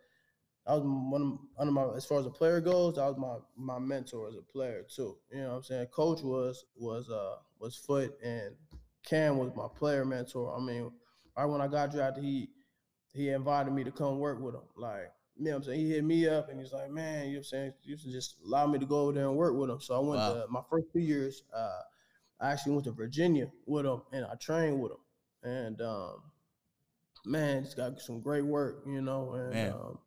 [0.67, 2.95] That was one of under my as far as a player goes.
[2.95, 5.17] That was my my mentor as a player too.
[5.31, 5.87] You know what I'm saying?
[5.89, 8.55] Coach was was uh was Foote and
[9.05, 10.55] Kam was my player mentor.
[10.57, 10.91] I mean,
[11.37, 12.49] right when I got drafted, he
[13.13, 14.63] he invited me to come work with him.
[14.77, 15.81] Like, you know what I'm saying?
[15.81, 17.73] He hit me up and he's like, man, you know what I'm saying?
[17.83, 19.81] You should just allow me to go over there and work with him.
[19.81, 20.35] So I went Wow.
[20.35, 21.81] to my first two years, uh,
[22.41, 24.99] I actually went to Virginia with him and I trained with him.
[25.45, 26.23] And um,
[27.25, 29.35] man, he's got some great work, you know.
[29.35, 29.99] And um,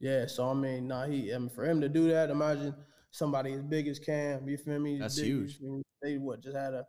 [0.00, 2.74] yeah, so I mean, nah, he I mean, for him to do that, imagine
[3.10, 4.48] somebody as big as Kam.
[4.48, 4.98] You feel me?
[4.98, 5.58] That's Big- huge.
[6.02, 6.84] They what just had a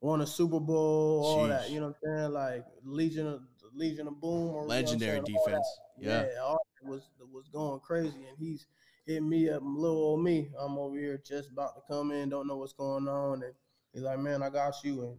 [0.00, 1.70] won a Super Bowl, all that.
[1.70, 2.32] You know what I'm saying?
[2.32, 3.40] Like Legion of
[3.74, 5.18] Legion of Boom, or you know Legendary?
[5.18, 5.32] All that.
[5.46, 5.78] defense.
[5.98, 6.26] Yeah.
[6.42, 8.66] all that was was going crazy, and he's
[9.06, 10.50] hitting me up, little old me.
[10.58, 13.54] I'm over here just about to come in, don't know what's going on, and
[13.92, 15.16] he's like, "Man, I got you." And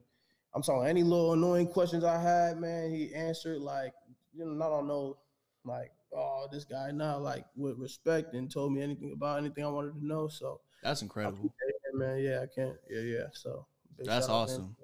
[0.53, 3.93] I'm talking any little annoying questions I had, man, he answered like,
[4.33, 5.17] you know, I don't on no
[5.65, 9.69] like, oh, this guy, now, like with respect, and told me anything about anything I
[9.69, 10.27] wanted to know.
[10.27, 11.53] So, That's incredible.
[11.93, 13.25] man, yeah, I can't, yeah, yeah.
[13.33, 13.65] So
[14.05, 14.59] That's shout out to him.
[14.65, 14.75] awesome.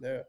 [0.00, 0.22] Yeah.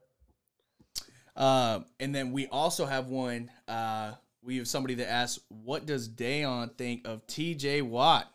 [1.35, 3.49] Um, and then we also have one.
[3.67, 4.13] Uh,
[4.43, 7.81] we have somebody that asks, "What does Deone think of T.J.
[7.81, 8.29] Watt?"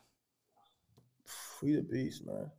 [1.61, 2.51] He the beast, man.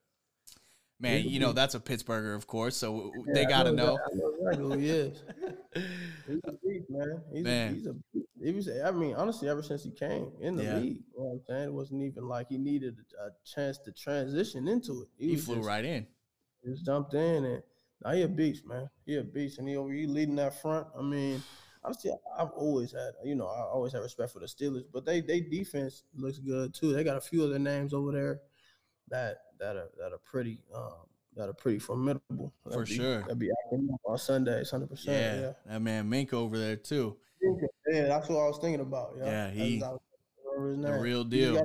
[1.02, 1.56] Man, you know beast.
[1.56, 3.98] that's a Pittsburgher, of course, so Yeah, they got to know.
[4.14, 5.24] know exactly who he is.
[6.28, 7.22] He's a beast, man.
[7.34, 7.72] He's Man.
[7.72, 7.96] A, he's a
[8.44, 10.78] he was I mean, honestly, ever since he came in the Yeah.
[10.80, 11.64] league, you know what I'm saying?
[11.70, 15.08] It wasn't even like he needed a, a chance to transition into it.
[15.18, 16.06] He was flew just, right in.
[16.66, 17.64] Just jumped in and
[18.04, 18.90] now he a beast, man.
[19.06, 19.60] He a beast.
[19.60, 20.88] And he over he leading that front.
[20.98, 21.42] I mean,
[21.84, 25.20] honestly, I've always had, you know, I always had respect for the Steelers, but they
[25.22, 26.94] they defense looks good too.
[26.94, 28.40] They got a few other names over there
[29.10, 30.94] that that are that are pretty um
[31.36, 32.54] that are pretty formidable.
[32.64, 33.20] For That'd be- sure.
[33.22, 33.52] That'd be
[34.06, 35.42] on Sundays, hundred percent.
[35.42, 35.52] Yeah.
[35.74, 37.18] that man Mink over there too.
[37.92, 39.16] Yeah, that's what I was thinking about.
[39.18, 40.00] Yeah, Yeah, he- what I was-
[40.58, 41.64] remember his the real deal.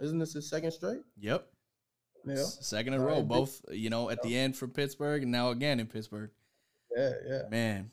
[0.00, 1.00] Isn't this his second straight?
[1.18, 1.46] Yep,
[2.26, 5.32] Yeah, second in a row, right, both you know at the end for Pittsburgh and
[5.32, 6.30] now again in Pittsburgh.
[6.96, 7.42] yeah, yeah.
[7.50, 7.90] Man.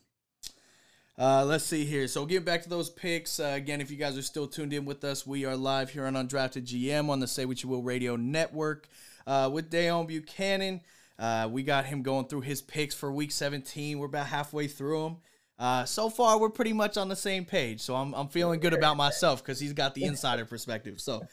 [1.17, 2.07] Uh, let's see here.
[2.07, 3.79] So getting back to those picks uh, again.
[3.79, 6.65] If you guys are still tuned in with us, we are live here on Undrafted
[6.65, 8.87] GM on the Say What You Will Radio Network
[9.27, 10.81] uh, with Deone Bucannon.
[11.19, 13.99] Uh, we got him going through his picks for Week 17.
[13.99, 15.17] We're about halfway through them.
[15.59, 17.81] Uh, so far, we're pretty much on the same page.
[17.81, 20.99] So I'm I'm feeling good about myself because he's got the insider perspective.
[20.99, 21.21] So.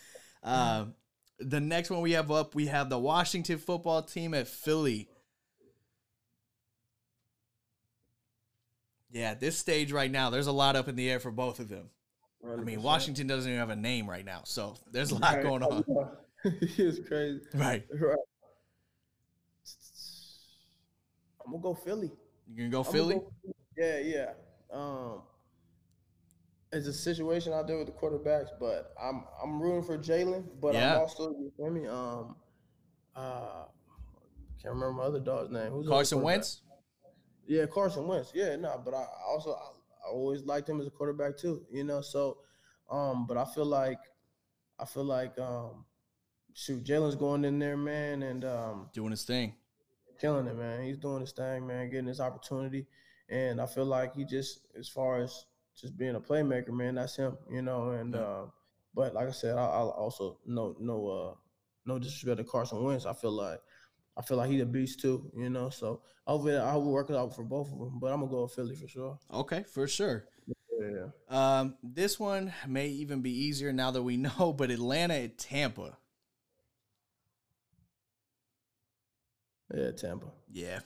[1.41, 5.09] The next one we have up, we have the Washington football team at Philly.
[9.11, 11.61] Yeah, at this stage right now, there's a lot up in the air for both
[11.61, 11.89] of them.
[12.47, 15.43] I mean, Washington doesn't even have a name right now, so there's a lot Right.
[15.43, 15.84] going on.
[16.45, 17.41] it's crazy.
[17.55, 17.84] Right.
[17.93, 18.16] Right.
[21.45, 22.11] I'm gonna go Philly.
[22.49, 23.14] You gonna go I'm gonna Philly?
[23.14, 23.32] go-
[23.76, 24.30] yeah, yeah.
[24.72, 25.22] Um,
[26.72, 30.74] it's a situation out there with the quarterbacks, but I'm I'm rooting for Jalen, but
[30.74, 30.94] Yeah.
[30.94, 31.86] I'm also you feel me.
[31.86, 32.36] Um,
[33.16, 33.64] uh,
[34.62, 35.70] can't remember my other dog's name.
[35.72, 36.20] Who's Carson?
[36.22, 36.62] Wentz?
[37.46, 38.32] Yeah, Carson Wentz.
[38.34, 41.64] Yeah, no, but I I also I, I always liked him as a quarterback too.
[41.70, 42.38] You know, so
[42.90, 43.98] um, but I feel like
[44.78, 45.84] I feel like um,
[46.54, 49.54] shoot, Jalen's going in there, man, and um, Doing his thing.
[50.20, 50.84] killing it, man.
[50.84, 52.86] He's doing his thing, man, getting his opportunity,
[53.28, 55.44] and I feel like he just, as far as
[55.80, 57.90] just being a playmaker, man, that's him, you know.
[57.90, 58.52] And um,
[58.94, 61.34] but like I said, I, I'll also no no uh
[61.86, 63.06] no disrespect to Carson Wentz.
[63.06, 63.60] I feel like
[64.16, 65.70] I feel like he's a beast too, you know.
[65.70, 68.42] So hopefully I will work it out for both of them, but I'm gonna go
[68.42, 69.18] with Philly for sure.
[69.32, 70.24] Okay, for sure.
[70.80, 71.08] Yeah.
[71.28, 75.96] Um, this one may even be easier now that we know, but Atlanta at Tampa.
[79.74, 80.26] Yeah, Tampa.
[80.50, 80.80] Yeah.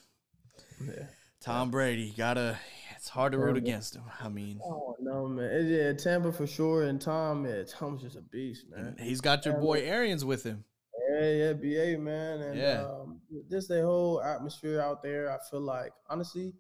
[0.85, 1.07] Yeah.
[1.41, 2.13] Tom Brady.
[2.17, 2.59] Gotta
[3.03, 4.05] it's hard to root against him.
[4.21, 5.67] I mean, Oh no, man.
[5.67, 6.85] Yeah, Tampa for sure.
[6.85, 8.95] And Tom, yeah, Tom's just a beast, man.
[8.97, 10.63] he's got your boy Arians with him.
[11.11, 12.85] Yeah, yeah, BA man, and Yeah.
[12.85, 15.33] um, just the whole atmosphere out there.
[15.33, 16.55] I feel like, honestly,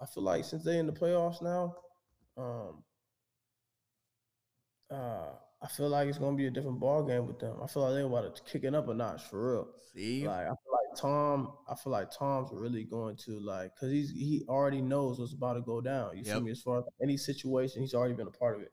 [0.00, 1.74] I feel like since they're in the playoffs now,
[2.38, 2.82] um,
[4.90, 7.58] uh, I feel like it's gonna be a different ball game with them.
[7.62, 9.68] I feel like they're about to kick it up a notch for real.
[9.92, 10.26] See?
[10.26, 14.10] Like I feel like Tom, I feel like Tom's really going to like because he's
[14.10, 16.16] he already knows what's about to go down.
[16.16, 16.32] You Yep.
[16.34, 16.50] feel me?
[16.52, 18.72] As far as any situation, he's already been a part of it.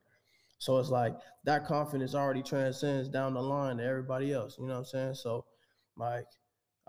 [0.58, 1.14] So it's like
[1.44, 4.58] that confidence already transcends down the line to everybody else.
[4.60, 5.16] You know what I'm saying?
[5.16, 5.46] So
[5.98, 6.26] like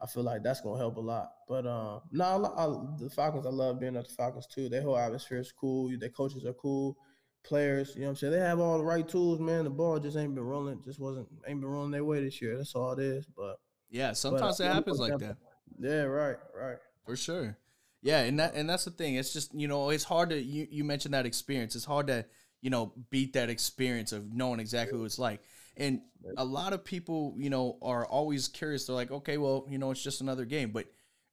[0.03, 1.31] I feel like that's gonna help a lot.
[1.49, 2.67] But um, no, I, I,
[2.99, 4.69] the Falcons, I love being at the Falcons too.
[4.69, 5.91] Their whole atmosphere is cool.
[5.99, 6.97] Their coaches are cool.
[7.45, 8.33] Players, you know what I'm saying?
[8.33, 9.65] They have all the right tools, man.
[9.65, 10.83] The ball just ain't been rolling.
[10.85, 12.57] Just wasn't ain't been rolling their way this year.
[12.57, 13.27] That's all it is.
[13.27, 13.57] But
[13.97, 15.37] Yeah, uh, sometimes it happens like that.
[15.79, 16.79] yeah, right, right.
[17.05, 17.57] For sure.
[18.03, 19.17] Yeah, and that and that's the thing.
[19.17, 21.75] It's just, you know, it's hard to you, you mentioned that experience.
[21.75, 22.25] It's hard to,
[22.61, 25.41] you know, beat that experience of knowing exactly what it's like.
[25.77, 26.03] And
[26.37, 28.87] a lot of people, you know, are always curious.
[28.87, 30.71] They're like, okay, well, you know, it's just another game.
[30.71, 30.87] But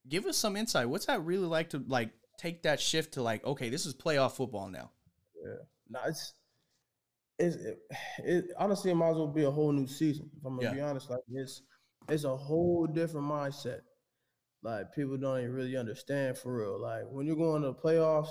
[0.07, 0.89] give us some insight.
[0.89, 4.33] What's that really like to like take that shift to like, okay, this is playoff
[4.33, 4.91] football now.
[5.43, 6.33] Yeah, no, it's
[7.39, 7.79] it's it,
[8.19, 10.29] it honestly it might as well be a whole new season.
[10.37, 10.73] If I'm gonna Yeah.
[10.73, 11.61] be honest, like it's
[12.09, 13.81] it's a whole different mindset.
[14.61, 16.81] Like people don't even really understand for real.
[16.81, 18.29] Like when you're going to the playoffs,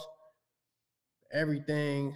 [1.32, 2.14] everything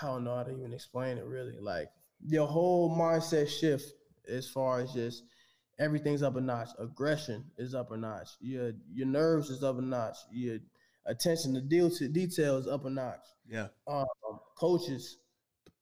[0.00, 1.58] I don't know how to even explain it really.
[1.60, 1.88] Like
[2.26, 3.84] your whole mindset shift
[4.28, 5.22] as far as just
[5.78, 6.68] everything's up a notch.
[6.78, 8.28] Aggression is up a notch.
[8.40, 10.16] Your your nerves is up a notch.
[10.30, 10.58] Your
[11.06, 13.24] attention to deal to details up a notch.
[13.48, 13.68] Yeah.
[13.86, 14.06] Um,
[14.58, 15.18] coaches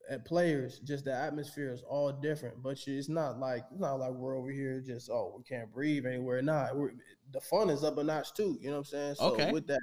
[0.09, 2.63] and players, just the atmosphere is all different.
[2.63, 6.07] But it's not like it's not like we're over here just oh we can't breathe
[6.07, 6.43] anywhere.
[6.43, 6.93] Not we're,
[7.33, 8.59] the fun is up a notch too.
[8.61, 9.15] You know what I'm saying?
[9.17, 9.51] So Okay.
[9.51, 9.81] with that,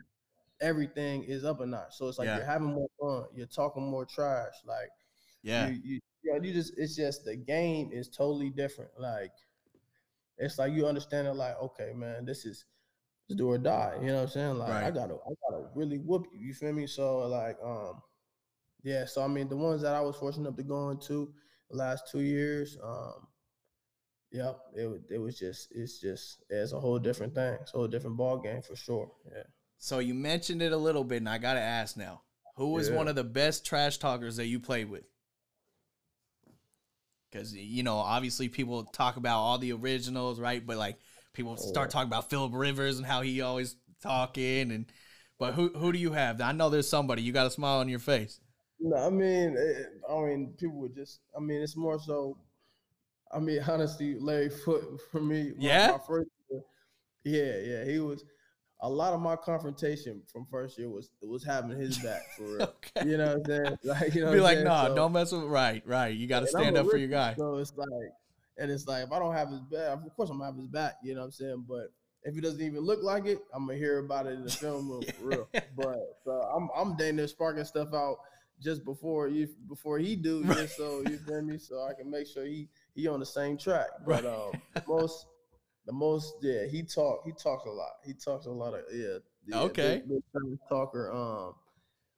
[0.62, 1.96] everything is up a notch.
[1.98, 2.38] So it's like Yeah.
[2.38, 3.26] you're having more fun.
[3.36, 4.54] You're talking more trash.
[4.66, 4.90] Like
[5.42, 5.68] Yeah.
[5.68, 8.92] you, you, you, know, you just it's just the game is totally different.
[9.00, 9.32] Like
[10.38, 11.34] it's like you understand it.
[11.34, 12.66] Like okay, man, this is
[13.28, 13.98] this do or die.
[14.02, 14.58] You know what I'm saying?
[14.58, 16.48] Like I gotta I gotta really whoop you.
[16.48, 16.88] You feel me?
[16.88, 18.02] So like um
[18.84, 19.06] yeah.
[19.06, 21.34] So I mean the ones that I was fortunate enough to go into
[21.70, 22.78] the last two years.
[22.84, 23.28] um
[24.32, 27.54] Yep, it it was just it's just it's a whole different thing.
[27.62, 29.12] It's a whole different ball game for sure.
[29.32, 29.44] Yeah.
[29.78, 32.24] So you mentioned it a little bit, and I gotta ask now:
[32.56, 32.96] Who was Yeah.
[32.96, 35.04] one of the best trash talkers that you played with?
[37.32, 40.66] Because you know, obviously, people talk about all the originals, right?
[40.66, 40.98] But like,
[41.34, 44.86] people start talking about Philip Rivers and how he always talking, and
[45.40, 46.42] but who who do you have?
[46.42, 47.24] I know there's somebody.
[47.24, 48.40] You got a smile on your face.
[48.86, 51.22] No, I mean, it, I mean, people would just.
[51.36, 52.38] I mean, it's more so.
[53.32, 55.54] I mean, honestly, Larry Foote for me.
[55.58, 55.92] Yeah?
[55.92, 56.62] My first year,
[57.24, 58.26] yeah, yeah, he was.
[58.82, 62.62] A lot of my confrontation from first year was was having his back for real.
[62.64, 63.10] Okay.
[63.10, 63.78] You know what I'm saying?
[63.86, 64.88] Like, you know, Be like, no, saying?
[64.90, 65.44] So- don't mess with.
[65.44, 66.14] Right, right.
[66.14, 67.36] You got to stand up for your guy.
[67.38, 67.88] So it's like,
[68.58, 70.68] and it's like, if I don't have his back, of course I'm gonna have his
[70.68, 70.96] back.
[71.02, 71.66] You know what I'm saying?
[71.70, 74.52] But if he doesn't even look like it, I'm gonna hear about it in the
[74.52, 75.48] film room for real.
[75.78, 78.18] But so I'm I'm dang near sparking stuff out
[78.62, 82.28] just before you before he do, just so you feel me, so I can make
[82.28, 83.88] sure he he on the same track.
[84.06, 84.52] But um,
[84.88, 85.26] most
[85.86, 87.92] the most yeah, he talk he talks a lot.
[88.06, 89.18] He talks a lot of yeah.
[89.46, 90.02] yeah Okay.
[90.08, 91.56] big- big talker um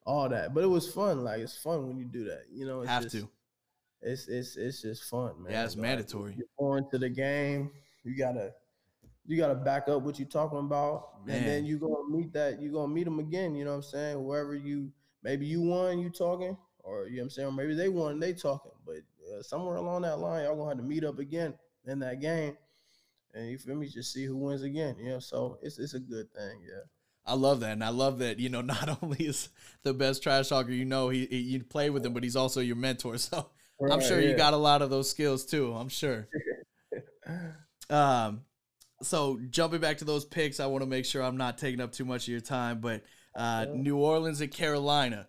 [0.05, 0.53] all that.
[0.53, 1.23] But it was fun.
[1.23, 2.43] Like it's fun when you do that.
[2.51, 3.29] You know, it's Have just, to.
[4.01, 5.51] it's it's it's just fun, man.
[5.53, 6.35] Yeah, it's Like, mandatory.
[6.37, 7.71] You're born to the game.
[8.03, 8.51] You gotta
[9.25, 12.61] you gotta back up what you're talking about, and then you gonna meet that.
[12.61, 13.55] You are gonna meet them again.
[13.55, 14.23] You know what I'm saying?
[14.23, 14.91] Wherever you
[15.25, 18.19] maybe you won, you talking, or you know what I'm saying, or maybe they won,
[18.19, 18.71] they talking.
[18.85, 18.97] But
[19.33, 21.55] uh, somewhere along that line, y'all gonna have to meet up again
[21.87, 22.57] in that game,
[23.33, 23.87] and you feel me?
[23.89, 24.97] Just see who wins again.
[24.99, 26.61] You know, so it's it's a good thing.
[26.67, 26.83] Yeah.
[27.25, 28.39] I love that, and I love that.
[28.39, 29.49] You know, not only is
[29.83, 32.61] the best trash talker you know, he, he you play with him, but he's also
[32.61, 33.17] your mentor.
[33.25, 33.49] So
[33.89, 35.73] I'm Right, sure you got a lot of those skills too.
[35.73, 36.29] I'm sure.
[37.89, 38.41] um,
[39.01, 41.91] so jumping back to those picks, I want to make sure I'm not taking up
[41.91, 42.81] too much of your time.
[42.81, 43.03] But
[43.35, 45.27] uh, New Orleans and Carolina,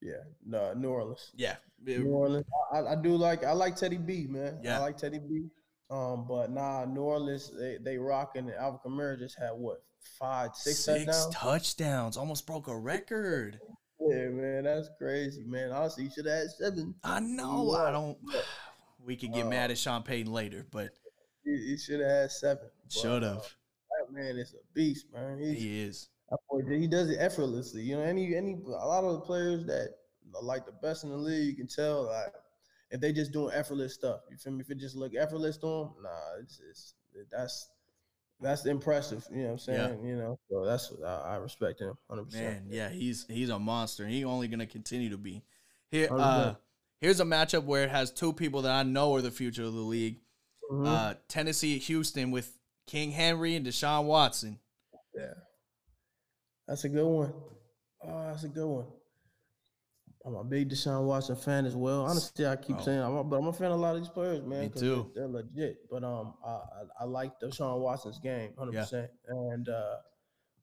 [0.00, 0.12] Yeah.
[0.44, 1.30] No, New Orleans.
[1.34, 2.46] yeah, New Orleans.
[2.72, 4.58] I, I do like I like Teddy B, man.
[4.62, 4.78] Yeah.
[4.78, 5.46] I like Teddy B.
[5.90, 8.46] Um, but nah, New Orleans they they rocking.
[8.48, 9.82] And Alvin Kamara just had what
[10.18, 11.34] five, six, six touchdowns.
[11.34, 13.58] touchdowns, almost broke a record.
[14.00, 15.70] yeah, man, that's crazy, man.
[15.72, 16.94] Honestly, he should have had seven.
[17.04, 17.72] I know.
[17.72, 18.18] I don't.
[19.06, 20.88] We could get Uh, mad at Sean Payton later, but
[21.44, 22.70] He, he should have had seven.
[22.88, 23.44] Should have.
[24.14, 25.38] Man is a beast, man.
[25.38, 26.08] He's, He is.
[26.68, 27.82] he does it effortlessly.
[27.82, 29.90] You know, any any a lot of the players that
[30.34, 32.32] are like the best in the league, you can tell like
[32.90, 34.20] if they just doing effortless stuff.
[34.30, 34.60] You feel me?
[34.60, 36.94] If it just look effortless to them, nah, it's, it's
[37.30, 37.68] that's
[38.40, 39.26] that's impressive.
[39.30, 39.88] You know what I'm Yeah.
[39.88, 40.04] saying?
[40.06, 42.32] You know, so that's I, I respect him 100.
[42.32, 44.06] Man, yeah, he's he's a monster.
[44.06, 45.42] He only gonna continue to be.
[45.90, 46.54] Here, uh,
[47.00, 49.74] here's a matchup where it has two people that I know are the future of
[49.74, 50.20] the league.
[50.70, 50.86] Mhm.
[50.86, 54.58] Uh, Tennessee, Houston with King Henry and Deshaun Watson.
[55.16, 55.32] yeah,
[56.66, 57.32] that's a good one.
[58.02, 58.86] Oh, that's a good one.
[60.26, 62.06] I'm a big Deshaun Watson fan as well.
[62.06, 62.82] Honestly, I keep Oh.
[62.82, 64.60] saying, I'm a, but I'm a fan of a lot of these players, man.
[64.62, 65.10] Me too.
[65.14, 65.90] They're, they're legit.
[65.90, 69.10] But um, I, I, I like Deshaun Watson's game, hundred percent.
[69.28, 69.96] And uh,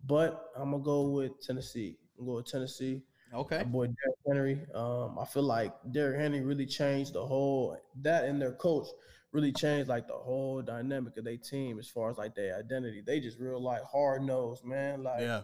[0.05, 1.97] but I'm gonna go with Tennessee.
[2.17, 3.03] I'm gonna go with Tennessee.
[3.33, 3.59] Okay.
[3.59, 4.61] My boy Derrick Henry.
[4.73, 8.87] Um, I feel like Derrick Henry really changed the whole that and their coach
[9.31, 13.01] really changed like the whole dynamic of their team as far as like their identity.
[13.05, 15.03] They just real like hard nosed, man.
[15.03, 15.41] Like Yeah,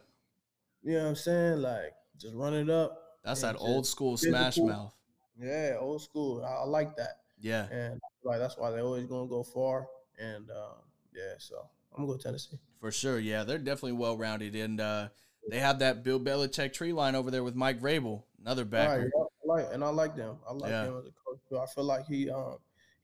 [0.84, 1.62] you know what I'm saying?
[1.62, 3.02] Like just run it up.
[3.24, 4.94] that's that old school smash mouth.
[5.40, 6.44] Yeah, old school.
[6.44, 7.18] I, I like that.
[7.40, 9.88] Yeah, And like that's why they're always gonna go far.
[10.20, 10.78] And um,
[11.16, 12.58] yeah, so I'm gonna go Tennessee.
[12.80, 13.20] for sure.
[13.20, 15.10] Yeah, they're definitely well rounded, and uh,
[15.50, 19.04] they have that Bill Belichick tree line over there with Mike Vrabel, another backer.
[19.04, 20.38] Right, I like and I like them.
[20.50, 20.86] I like Yeah.
[20.86, 21.62] him as a coach.
[21.62, 22.58] I feel like he um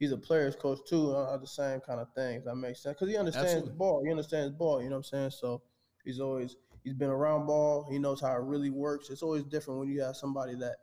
[0.04, 1.16] he's a player's coach too.
[1.16, 2.44] Uh, the same kind of things.
[2.44, 3.78] That makes sense because he understands Absolutely.
[3.78, 4.04] ball.
[4.04, 4.82] He understands ball.
[4.82, 5.32] You know what I'm saying?
[5.32, 5.62] So
[6.04, 7.88] he's always he's been around ball.
[7.90, 9.10] He knows how it really works.
[9.10, 10.76] It's always different when you have somebody that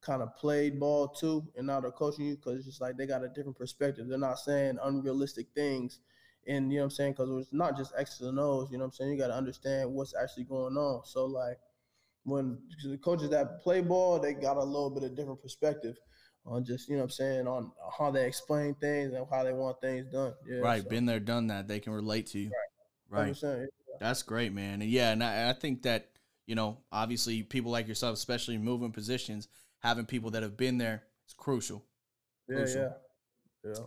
[0.00, 3.06] kind of played ball too, and now they're coaching you because it's just like they
[3.06, 4.08] got a different perspective.
[4.08, 6.00] They're not saying unrealistic things.
[6.46, 7.12] And you know what I'm saying?
[7.12, 9.12] Because it's not just X's and O's, you know what I'm saying?
[9.12, 11.02] You got to understand what's actually going on.
[11.06, 11.58] So, like,
[12.24, 15.96] when the coaches that play ball, they got a little bit of different perspective
[16.46, 19.52] on just you know what I'm saying on how they explain things and how they
[19.52, 20.34] want things done.
[20.46, 21.68] Yeah, right, so, been there, done that.
[21.68, 22.50] They can relate to you.
[23.08, 23.32] Right.
[23.32, 23.66] 100%,
[24.00, 24.82] That's great, man.
[24.82, 26.10] And yeah, and I, I think that,
[26.46, 29.48] you know, obviously people like yourself, especially moving positions,
[29.80, 31.84] having people that have been there is crucial.
[32.48, 32.94] Yeah, Crucial.
[33.64, 33.84] yeah, yeah.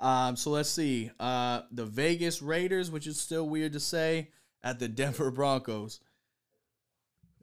[0.00, 1.10] Um, so let's see.
[1.20, 4.30] Uh, the Vegas Raiders, which is still weird to say,
[4.64, 6.00] at the Denver Broncos.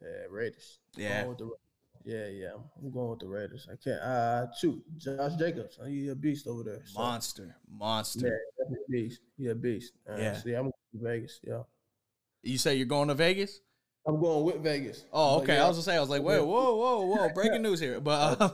[0.01, 0.80] Yeah, Raiders.
[0.97, 1.26] Yeah.
[2.10, 2.49] Going with the Ra- yeah, yeah.
[2.82, 3.68] I'm going with the Raiders.
[3.72, 4.01] I can't.
[4.01, 5.80] Uh, shoot, Josh Jacobs.
[5.88, 6.82] He a beast over there.
[6.86, 7.45] so- Monster.
[7.47, 8.39] Yeah, Monster.
[8.57, 9.22] that's a beast.
[9.38, 9.93] He a beast.
[10.10, 10.36] Uh, Yeah.
[10.38, 11.39] See, I'm going to Vegas.
[11.43, 11.64] Yeah.
[12.43, 13.62] You say you're going to Vegas?
[14.07, 15.03] I'm going with Vegas.
[15.12, 15.55] Oh, okay.
[15.55, 17.99] yeah, I was gonna say, I was like, wait, whoa, whoa, whoa, breaking news here.
[17.99, 18.49] But uh,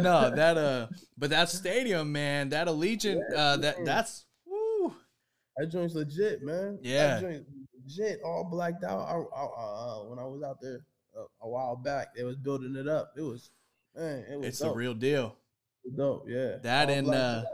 [0.00, 0.86] no, that uh,
[1.16, 4.94] but that stadium, man, that Allegiant, uh, that that's woo.
[5.56, 6.78] that joint's legit, man.
[6.82, 7.14] Yeah.
[7.14, 7.46] That joint
[7.82, 9.00] legit, all blacked out.
[9.00, 10.84] I, I, uh, when I was out there
[11.42, 13.12] a while back, they was building it up.
[13.16, 13.50] It was,
[13.96, 14.76] man, it was It's the dope.
[14.76, 15.36] real deal.
[15.96, 16.24] Dope.
[16.28, 16.56] Yeah.
[16.62, 17.44] That and uh, out.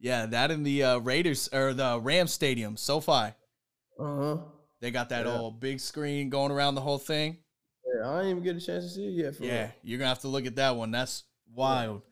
[0.00, 3.34] yeah, that in the uh, Raiders or the Rams stadium, SoFi.
[3.98, 4.38] uh-huh.
[4.80, 5.38] They got that Yeah.
[5.38, 7.38] old big screen going around the whole thing.
[7.84, 9.36] Yeah, I didn't even get a chance to see it yet.
[9.36, 9.70] For Yeah, real.
[9.82, 10.90] you're gonna have to look at that one.
[10.92, 12.02] That's wild.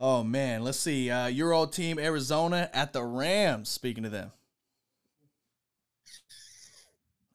[0.00, 1.08] Oh man, let's see.
[1.10, 3.68] Uh, your old team, Arizona, at the Rams.
[3.68, 4.32] Speaking to them,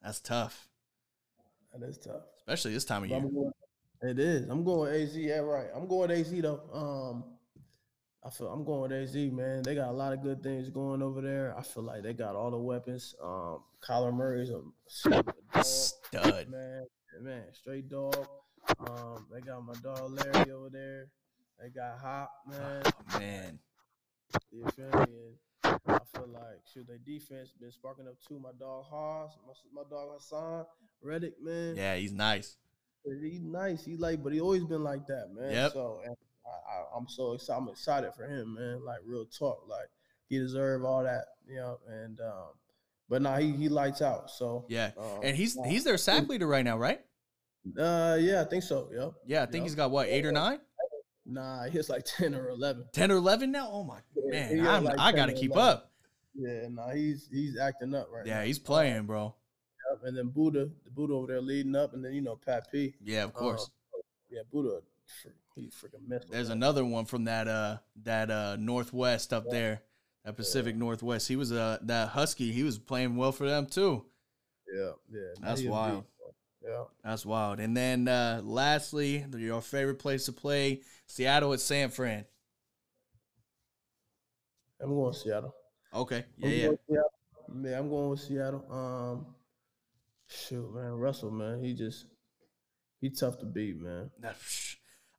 [0.02, 0.68] that's tough,
[1.72, 2.22] That is tough.
[2.38, 3.20] especially this time of year.
[3.20, 3.52] Going,
[4.02, 4.48] it is.
[4.48, 5.16] I'm going AZ.
[5.16, 5.68] Yeah, right.
[5.74, 6.60] I'm going AZ though.
[6.72, 7.24] Um,
[8.24, 9.62] I feel I'm going with AZ, man.
[9.62, 11.54] They got a lot of good things going over there.
[11.56, 13.14] I feel like they got all the weapons.
[13.22, 14.60] Um, Kyler Murray's a
[15.08, 16.48] dog, Stud.
[16.50, 16.84] man.
[17.22, 18.26] Man, straight dog.
[18.88, 21.08] Um, they got my dog Larry over there.
[21.60, 22.82] They got Hop, man.
[22.86, 23.58] Oh, man,
[24.52, 25.34] You feel me?
[25.86, 28.38] I feel like shoot, their defense been sparking up too.
[28.38, 30.66] My dog Haas, my, my dog Haason,
[31.02, 31.76] Reddick, man.
[31.76, 32.56] yeah, he's nice.
[33.04, 33.84] He's nice.
[33.84, 35.52] He like, but he always been like that, man.
[35.52, 35.72] Yep.
[35.72, 36.14] So and
[36.46, 37.58] I, I, I'm so excited.
[37.62, 38.84] I'm excited for him, man.
[38.84, 39.64] Like real talk.
[39.68, 39.88] Like
[40.28, 41.78] he deserve all that, you know.
[41.88, 42.50] And um,
[43.08, 44.30] but now nah, he he lights out.
[44.30, 47.00] So Yeah, um, and he's he's their sack leader right now, right?
[47.78, 48.88] uh yeah, I think so.
[48.92, 49.12] Yep.
[49.26, 49.62] Yeah, I think Yep.
[49.64, 50.60] he's got what eight or nine,
[51.30, 52.84] Nah, he's like ten or eleven.
[52.92, 53.68] ten or eleven now.
[53.72, 55.58] Oh my Yeah, man, he I'm, like I gotta keep 11.
[55.58, 55.90] up.
[56.34, 58.32] Yeah, nah, he's he's acting up right now.
[58.38, 59.34] Yeah, he's playing, bro.
[59.90, 60.00] Yep.
[60.04, 62.94] And then Budda, the Budda over there leading up, and then you know Pat P.
[63.02, 63.70] Yeah, of course.
[64.30, 64.80] Yeah, Budda,
[65.22, 66.28] fr- he freaking missile.
[66.30, 69.82] There's another one from that uh that uh northwest up there,
[70.24, 71.26] that Pacific Northwest.
[71.28, 72.52] He was uh that Husky.
[72.52, 74.04] He was playing well for them too.
[74.72, 75.20] Yeah, yeah.
[75.40, 76.04] That's he wild.
[76.70, 76.78] Man.
[76.78, 77.10] Yeah.
[77.10, 77.60] That's wild.
[77.60, 82.24] And then uh lastly, your favorite place to play, Seattle at San Fran.
[84.80, 85.54] I'm going to Seattle.
[85.92, 86.24] Okay.
[86.38, 86.66] Yeah, I'm yeah.
[86.66, 87.10] going Seattle.
[87.62, 88.64] Yeah, I'm going with Seattle.
[88.70, 89.26] Um,
[90.28, 92.06] shoot, man, Russell, man, he just
[93.00, 94.10] he tough to beat, man.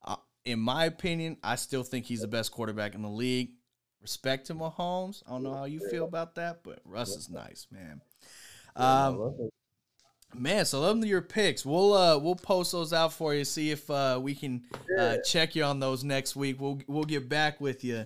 [0.03, 3.51] Uh, in my opinion, I still think he's the best quarterback in the league.
[4.01, 5.21] Respect to Mahomes.
[5.27, 8.01] I don't know how you feel about that, but Russ is nice, man.
[8.75, 9.49] Um,
[10.33, 11.65] Man, so them your picks.
[11.65, 13.43] We'll uh we'll post those out for you.
[13.45, 14.63] See if uh we can
[14.97, 16.59] uh, check you on those next week.
[16.59, 18.05] We'll we'll get back with you.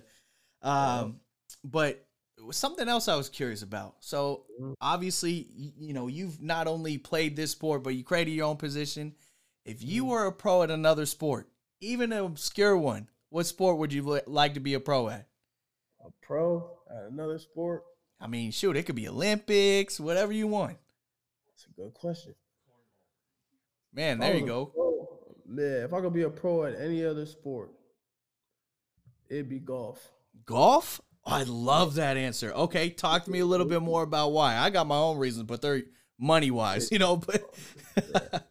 [0.62, 1.20] Um,
[1.64, 2.04] but
[2.50, 3.96] something else I was curious about.
[4.00, 4.74] So Mhm.
[4.80, 5.46] obviously,
[5.78, 9.14] you know, you've not only played this sport, but you created your own position.
[9.64, 11.48] If you were a pro at another sport,
[11.80, 15.28] even an obscure one, what sport would you like to be a pro at?
[16.04, 17.82] a pro at another sport.
[18.20, 20.78] I mean, shoot, it could be Olympics, whatever you want.
[21.56, 22.34] That's a good question.
[23.94, 24.66] Man, there you go.
[24.66, 25.06] pro-
[25.48, 27.70] yeah, if I could be a pro at any other sport,
[29.30, 30.12] it'd be golf.
[30.44, 31.00] Golf?
[31.24, 32.52] I love that answer.
[32.52, 34.56] Okay, talk to me a little bit more about why.
[34.58, 35.82] I got my own reasons, but they're
[36.18, 37.16] money wise, you know.
[37.16, 37.42] But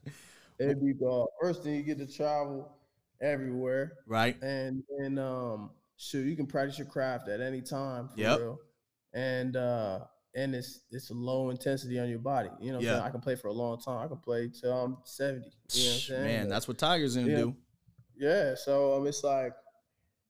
[0.60, 1.30] It'd be golf.
[1.40, 2.72] First thing you get to travel
[3.22, 3.94] everywhere.
[4.08, 8.60] right, and and um shoot you can practice your craft at any time real
[9.14, 10.00] and uh
[10.36, 13.02] and it's it's a low intensity on your body you know Yeah.
[13.02, 15.90] i can play for a long time i can play till i'm 70 you know
[15.90, 17.38] what i'm saying man, that's what Tiger's gonna Yeah.
[17.38, 17.56] do.
[18.18, 19.54] yeah so um it's like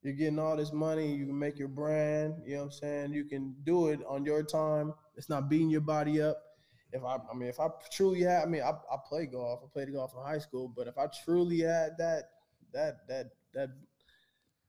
[0.02, 3.12] you're getting all this money you can make your brand you know what i'm saying
[3.12, 6.36] you can do it on your time it's not beating your body up
[6.92, 9.60] if I, I mean, if I truly had, I mean, I, I play golf.
[9.64, 12.30] I played golf in high school, but if I truly had that,
[12.72, 13.68] that, that, that,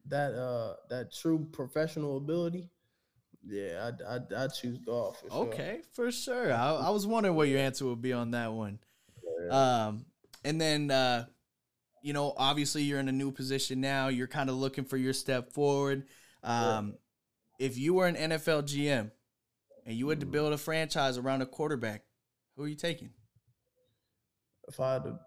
[0.07, 2.69] that, uh, that true professional ability,
[3.49, 5.19] yeah, I'd, I'd, I'd choose golf.
[5.22, 5.48] For sure.
[5.48, 6.53] Okay, for sure.
[6.53, 8.80] I, I was wondering what your answer would be on that one.
[9.49, 10.06] Um,
[10.44, 11.26] and then, uh,
[12.02, 14.07] you know, obviously you're in a new position now.
[14.07, 16.03] You're kind of looking for your step forward.
[16.44, 16.95] Um,
[17.60, 19.11] if you were an NFL GM
[19.86, 22.03] and you had to build a franchise around a quarterback,
[22.56, 23.10] who are you taking?
[24.68, 25.19] If I had to,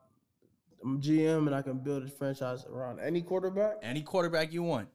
[0.83, 3.77] I'm GM and I can build a franchise around any quarterback.
[3.83, 4.89] Any quarterback you want.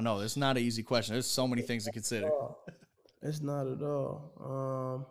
[0.00, 1.14] I know it's not an easy question.
[1.14, 2.30] There's so many things to consider.
[3.20, 5.04] It's not at all.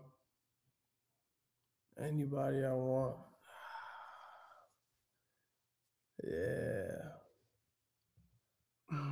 [1.99, 3.15] Um, anybody I want.
[6.23, 7.11] Yeah.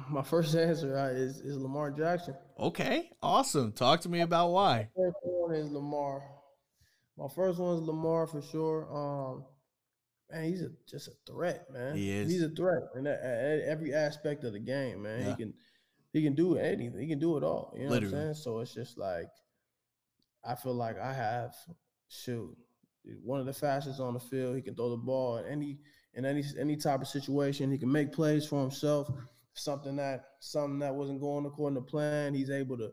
[0.10, 2.34] My first answer right, is, is Lamar Jackson.
[2.60, 3.72] Okay, awesome.
[3.72, 4.90] Talk to me about why.
[4.98, 6.24] My First one is Lamar.
[7.18, 8.88] My first one is Lamar for sure.
[8.92, 9.46] Um,
[10.32, 11.96] man, he's a, just a threat, man.
[11.96, 12.30] He is.
[12.30, 15.22] He's a threat in every aspect of the game, man.
[15.22, 15.30] Yeah.
[15.30, 15.54] He can
[16.14, 17.00] he can do anything.
[17.00, 17.74] He can do it all.
[17.76, 18.16] You know what Literally.
[18.16, 18.36] I'm saying?
[18.36, 19.30] So it's just like
[20.44, 21.56] I feel like I have
[22.08, 22.56] shoot
[23.24, 24.56] one of the fastest on the field.
[24.56, 25.80] He can throw the ball in any
[26.14, 27.72] in any any type of situation.
[27.72, 29.10] He can make plays for himself.
[29.54, 32.34] Something that something that wasn't going according to plan.
[32.34, 32.92] He's able to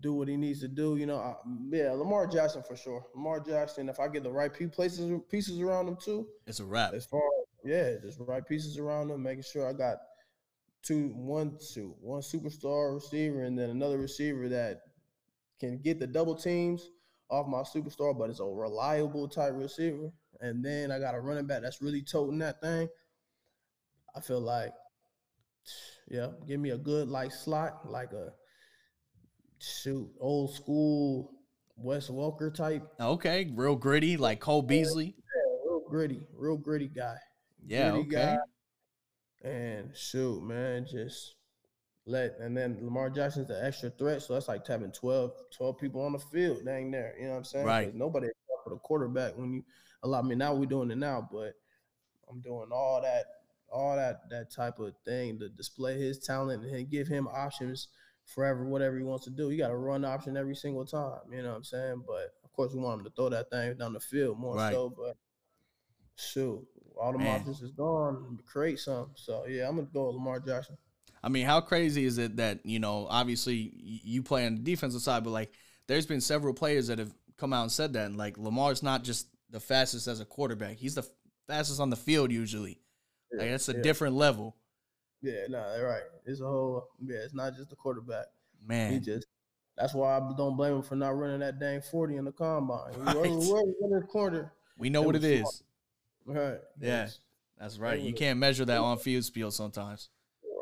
[0.00, 0.96] do what he needs to do.
[0.96, 1.34] You know, I,
[1.70, 3.04] yeah, Lamar Jackson for sure.
[3.14, 3.88] Lamar Jackson.
[3.88, 6.92] If I get the right places pieces around him too, It's a wrap.
[6.94, 7.22] as far
[7.64, 9.96] yeah, just right pieces around him, making sure I got
[10.82, 14.80] two, one, two, one superstar receiver, and then another receiver that
[15.58, 16.90] can get the double teams
[17.30, 20.10] off my superstar, but it's a reliable type receiver.
[20.40, 22.86] And then I got a running back that's really toting that thing.
[24.14, 24.72] I feel like,
[26.08, 28.32] yeah, give me a good like slot, like a
[29.64, 31.32] shoot old school
[31.76, 32.82] Wes Welker type.
[33.00, 35.16] Okay, real gritty, like Cole Beasley.
[35.16, 37.16] Yeah, real gritty, real gritty guy.
[37.66, 38.36] Yeah, gritty okay.
[39.42, 41.34] And shoot, man, just
[42.06, 46.02] let and then Lamar Jackson's the extra threat, so that's like having 12, 12 people
[46.02, 47.14] on the field, dang there.
[47.18, 47.66] You know what I'm saying?
[47.66, 47.94] Right.
[47.94, 48.28] Nobody
[48.62, 49.64] for the quarterback when you
[50.02, 51.54] allow me now we're doing it now, but
[52.30, 53.24] I'm doing all that,
[53.70, 57.88] all that that type of thing to display his talent and give him options
[58.24, 59.50] forever, whatever he wants to do.
[59.50, 61.20] You got a run option every single time.
[61.30, 62.04] You know what I'm saying?
[62.06, 64.72] But of course, we want him to throw that thing down the field more Right.
[64.72, 64.94] so.
[64.96, 65.16] But
[66.16, 66.66] shoot,
[67.00, 68.38] all the options is gone.
[68.46, 69.10] Create some.
[69.14, 70.76] So yeah, I'm gonna go with Lamar Jackson.
[71.22, 75.00] I mean, how crazy is it that you know, obviously you play on the defensive
[75.00, 75.52] side, but like,
[75.86, 79.04] there's been several players that have come out and said that, and like Lamar's not
[79.04, 81.06] just the fastest as a quarterback; he's the
[81.46, 82.80] fastest on the field usually.
[83.32, 83.82] Like that's a yeah.
[83.82, 84.56] different level,
[85.24, 86.02] Yeah, no, they're right.
[86.26, 87.16] It's a whole yeah.
[87.24, 88.26] It's not just the quarterback.
[88.66, 89.26] Man, he just
[89.76, 92.92] that's why I don't blame him for not running that dang forty in the combine.
[92.98, 93.26] Right.
[93.26, 93.38] In
[93.90, 95.62] the corner, We know what it is.
[96.24, 96.38] smart.
[96.38, 96.60] right?
[96.80, 96.88] Yeah.
[96.88, 97.18] Yes.
[97.58, 98.00] That's right.
[98.00, 100.10] You can't measure that on field speed sometimes.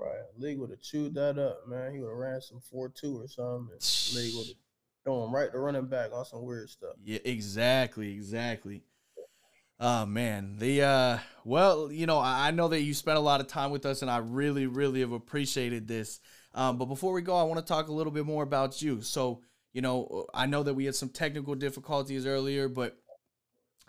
[0.00, 0.20] Right.
[0.38, 1.92] League would have chewed that up, man.
[1.92, 3.76] He would have ran some four two or something.
[4.14, 4.56] League would have
[5.04, 6.94] thrown right to running back on some weird stuff.
[7.04, 8.82] Yeah, exactly, exactly.
[9.84, 13.40] Oh man, the uh, well, you know, I, I know that you spent a lot
[13.40, 16.20] of time with us, and I really, really have appreciated this.
[16.54, 19.02] Um, but before we go, I want to talk a little bit more about you.
[19.02, 19.42] So,
[19.72, 22.96] you know, I know that we had some technical difficulties earlier, but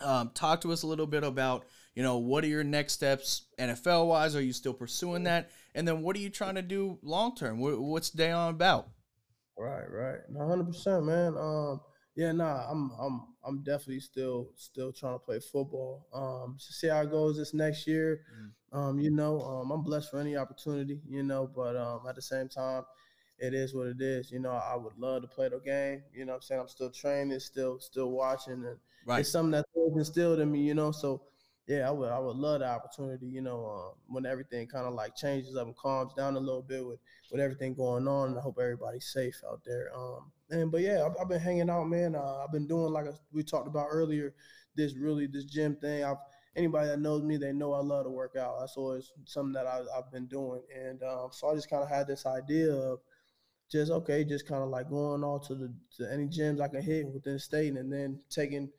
[0.01, 3.45] um, talk to us a little bit about, you know, what are your next steps
[3.59, 4.35] NFL wise?
[4.35, 5.51] Are you still pursuing that?
[5.75, 7.59] And then what are you trying to do long term?
[7.59, 8.87] What, what's Deone about?
[9.59, 10.21] Right, right.
[10.35, 11.37] Hundred percent, man.
[11.37, 11.81] Um,
[12.15, 16.07] yeah, nah, I'm I'm I'm definitely still still trying to play football.
[16.13, 18.21] Um, to see how it goes this next year.
[18.71, 22.21] Um, you know, um, I'm blessed for any opportunity, you know, but um at the
[22.21, 22.83] same time,
[23.37, 24.31] it is what it is.
[24.31, 26.03] You know, I would love to play the game.
[26.13, 26.61] You know what I'm saying?
[26.61, 29.21] I'm still training, still still watching and Right.
[29.21, 30.91] it's something that's instilled in me, you know.
[30.91, 31.21] So
[31.67, 34.93] yeah, I would I would love the opportunity, you know, um, when everything kind of
[34.93, 36.99] like changes up and calms down a little bit with
[37.31, 38.37] with everything going on.
[38.37, 39.89] I hope everybody's safe out there.
[39.95, 42.15] Um, and but yeah, I've, I've been hanging out, man.
[42.15, 44.33] Uh, I've been doing like we talked about earlier,
[44.75, 46.03] this really this gym thing.
[46.03, 46.17] I've
[46.55, 48.59] anybody that knows me, they know I love to work out.
[48.59, 51.89] That's always something that I, I've been doing, and um, so I just kind of
[51.89, 52.99] had this idea of
[53.71, 56.81] just okay, just kind of like going all to the to any gyms I can
[56.81, 58.69] hit within the state, and then taking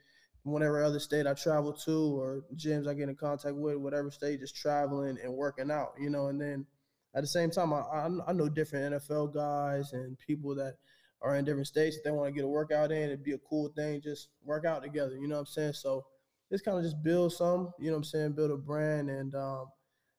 [0.44, 4.40] whatever other state I travel to or gyms I get in contact with, whatever state,
[4.40, 6.28] just traveling and working out, you know.
[6.28, 6.66] And then
[7.14, 10.74] at the same time, I I, I know different NFL guys and people that
[11.22, 11.96] are in different states.
[11.96, 14.00] If they want to get a workout in, it'd be a cool thing.
[14.02, 15.72] Just work out together, you know what I'm saying?
[15.72, 16.04] So
[16.50, 19.34] just kind of just build some, you know what I'm saying, build a brand and
[19.34, 19.66] um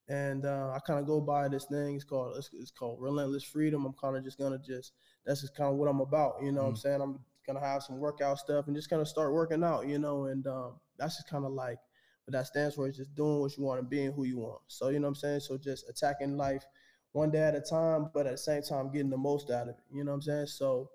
[0.08, 1.96] and uh, I kind of go by this thing.
[1.96, 3.86] It's called it's, it's called Relentless Freedom.
[3.86, 4.94] I'm kind of just gonna just
[5.26, 6.36] that's just kind of what I'm about.
[6.42, 7.02] You know what I'm saying?
[7.02, 9.88] I'm gonna have some workout stuff and just kind of start working out.
[9.88, 11.78] You know, and um, that's just kind of like
[12.26, 12.88] what that stands for.
[12.88, 14.62] Is just doing what you want and being who you want.
[14.68, 15.40] So you know what I'm saying?
[15.42, 16.64] So just attacking life
[17.12, 19.70] one day at a time, but at the same time getting the most out of
[19.70, 19.76] it.
[19.94, 20.48] You know what I'm saying?
[20.48, 20.90] So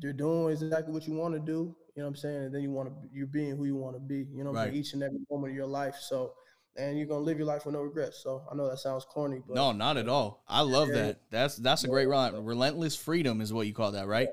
[0.00, 1.74] you're doing exactly what you want to do.
[1.96, 2.44] You know what I'm saying?
[2.44, 4.26] And then you want to you're being who you want to be.
[4.32, 4.74] You know, what I'm saying?
[4.74, 4.74] Right.
[4.74, 5.96] each and every moment of your life.
[6.00, 6.34] So
[6.76, 8.22] and you're gonna live your life with no regrets.
[8.22, 10.42] So I know that sounds corny, but No, not at all.
[10.46, 11.02] I love Yeah.
[11.02, 11.20] that.
[11.30, 12.44] That's that's a great rhyme.
[12.44, 14.28] Relentless freedom is what you call that, right?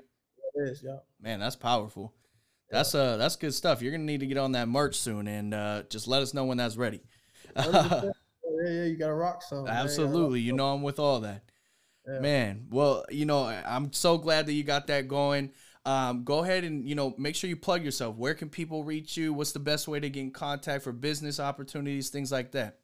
[0.58, 0.98] It is, yeah.
[1.22, 2.14] Man, that's powerful.
[2.70, 3.82] That's uh that's good stuff.
[3.82, 6.46] You're gonna need to get on that merch soon and uh just let us know
[6.46, 7.02] when that's ready.
[7.56, 8.12] yeah,
[8.66, 9.64] yeah, you gotta rock some.
[9.64, 9.68] man.
[9.68, 10.42] You rock Absolutely.
[10.42, 11.44] You know I'm with all that.
[12.06, 12.20] Yeah.
[12.20, 15.52] Man, well, you know, I'm so glad that you got that going.
[15.86, 18.18] Um, go ahead and you know make sure you plug yourself.
[18.18, 19.34] Where can people reach you?
[19.34, 22.80] What's the best way to get in contact for business opportunities, things like that?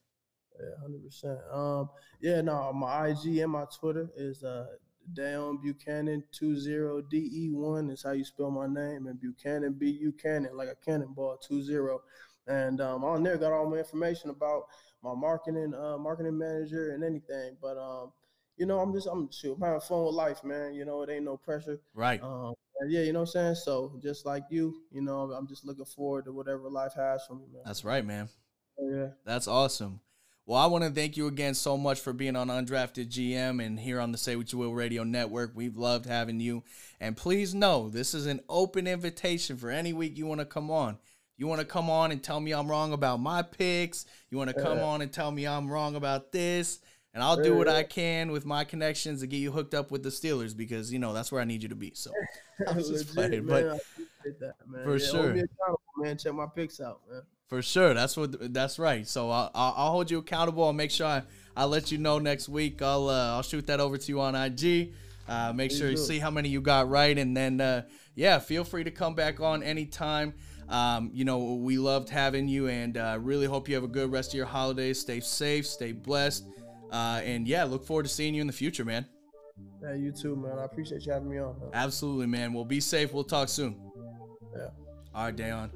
[0.58, 1.38] Yeah, hundred percent.
[1.52, 1.90] Um,
[2.20, 4.66] yeah, no, my IG and my Twitter is uh
[5.12, 9.78] Deone Bucannon two zero D E one is how you spell my name, and Bucannon
[9.78, 12.00] B U Cannon like a cannonball two zero.
[12.46, 14.64] And um, on there got all my information about
[15.02, 17.56] my marketing, uh, marketing manager and anything.
[17.60, 18.12] But um,
[18.56, 20.74] you know, I'm just I'm shoot, I'm having fun with life, man.
[20.74, 21.80] You know, it ain't no pressure.
[21.94, 22.22] Right.
[22.22, 22.54] Um,
[22.88, 23.54] yeah, you know what I'm saying.
[23.54, 27.34] So just like you, you know, I'm just looking forward to whatever life has for
[27.34, 27.62] me, man.
[27.64, 28.28] That's right, man.
[28.78, 29.08] yeah.
[29.24, 30.00] That's awesome.
[30.46, 33.80] Well, I want to thank you again so much for being on Undrafted GM and
[33.80, 35.52] here on the Say What You Will Radio Network.
[35.54, 36.64] We've loved having you.
[37.00, 40.70] And please know this is an open invitation for any week you want to come
[40.70, 40.98] on.
[41.38, 44.04] You want to come on and tell me I'm wrong about my picks.
[44.28, 46.80] You want to come on and tell me I'm wrong about this.
[47.14, 50.02] And I'll do what I can with my connections to get you hooked up with
[50.02, 51.92] the Steelers because, you know, that's where I need you to be.
[51.94, 52.10] So
[52.66, 53.78] I'm just playing, but
[54.40, 54.84] that, man.
[54.84, 55.46] for Yeah, sure.
[55.96, 56.18] Man.
[56.18, 57.22] Check my picks out, man.
[57.46, 59.06] For sure, that's what that's right.
[59.06, 60.64] So I'll, I'll hold you accountable.
[60.64, 61.22] I'll make sure I
[61.56, 62.82] I let you know next week.
[62.82, 64.92] I'll uh, I'll shoot that over to you on IG.
[65.28, 66.02] Uh, make sure you do.
[66.02, 67.82] see how many you got right, and then uh,
[68.14, 70.34] yeah, feel free to come back on anytime.
[70.68, 74.10] Um, you know we loved having you, and uh, really hope you have a good
[74.10, 74.98] rest of your holidays.
[74.98, 76.44] Stay safe, stay blessed,
[76.90, 79.06] uh, and yeah, look forward to seeing you in the future, man.
[79.82, 80.58] Yeah, you too, man.
[80.58, 81.58] I appreciate you having me on.
[81.58, 81.70] Man.
[81.72, 82.52] Absolutely, man.
[82.52, 83.12] Well, be safe.
[83.12, 83.76] We'll talk soon.
[84.56, 84.68] Yeah.
[85.14, 85.70] All right, Deone.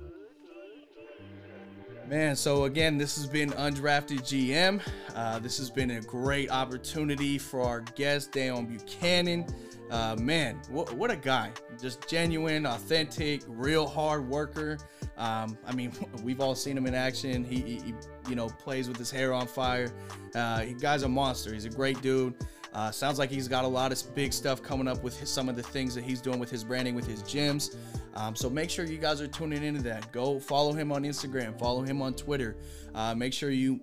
[2.08, 4.80] Man, so again, this has been Undrafted GM.
[5.14, 9.52] Uh, this has been a great opportunity for our guest, Deone Bucannon.
[9.90, 11.50] Uh, man, what, what a guy.
[11.80, 14.78] Just genuine, authentic, real hard worker.
[15.16, 15.92] Um, I mean,
[16.22, 17.44] we've all seen him in action.
[17.44, 17.94] He, he, he,
[18.28, 19.90] you know, plays with his hair on fire.
[20.34, 21.52] Uh, he guy's a monster.
[21.52, 22.34] He's a great dude.
[22.74, 25.48] Uh, sounds like he's got a lot of big stuff coming up with his, some
[25.48, 27.76] of the things that he's doing with his branding, with his gyms.
[28.14, 30.12] Um, so make sure you guys are tuning into that.
[30.12, 32.56] Go follow him on Instagram, follow him on Twitter.
[32.94, 33.80] Uh, make sure you,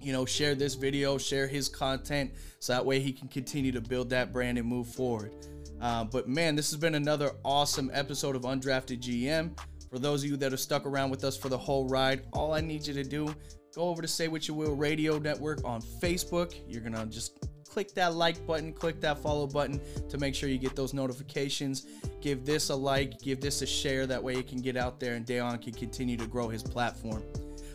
[0.00, 3.80] you know, share this video, share his content, so that way he can continue to
[3.80, 5.34] build that brand and move forward.
[5.80, 9.58] Uh, but man, this has been another awesome episode of Undrafted GM.
[9.90, 12.52] For those of you that are stuck around with us for the whole ride, all
[12.52, 13.34] I need you to do,
[13.74, 16.54] go over to Say What You Will Radio Network on Facebook.
[16.66, 17.38] You're gonna just
[17.76, 21.86] click that like button, click that follow button to make sure you get those notifications.
[22.22, 24.06] Give this a like, give this a share.
[24.06, 27.22] That way it can get out there and Deone can continue to grow his platform.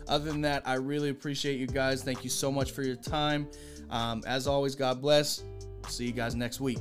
[0.08, 2.02] Other than that, I really appreciate you guys.
[2.02, 3.48] Thank you so much for your time.
[3.90, 5.44] Um, as always, God bless.
[5.88, 6.78] See you guys next week.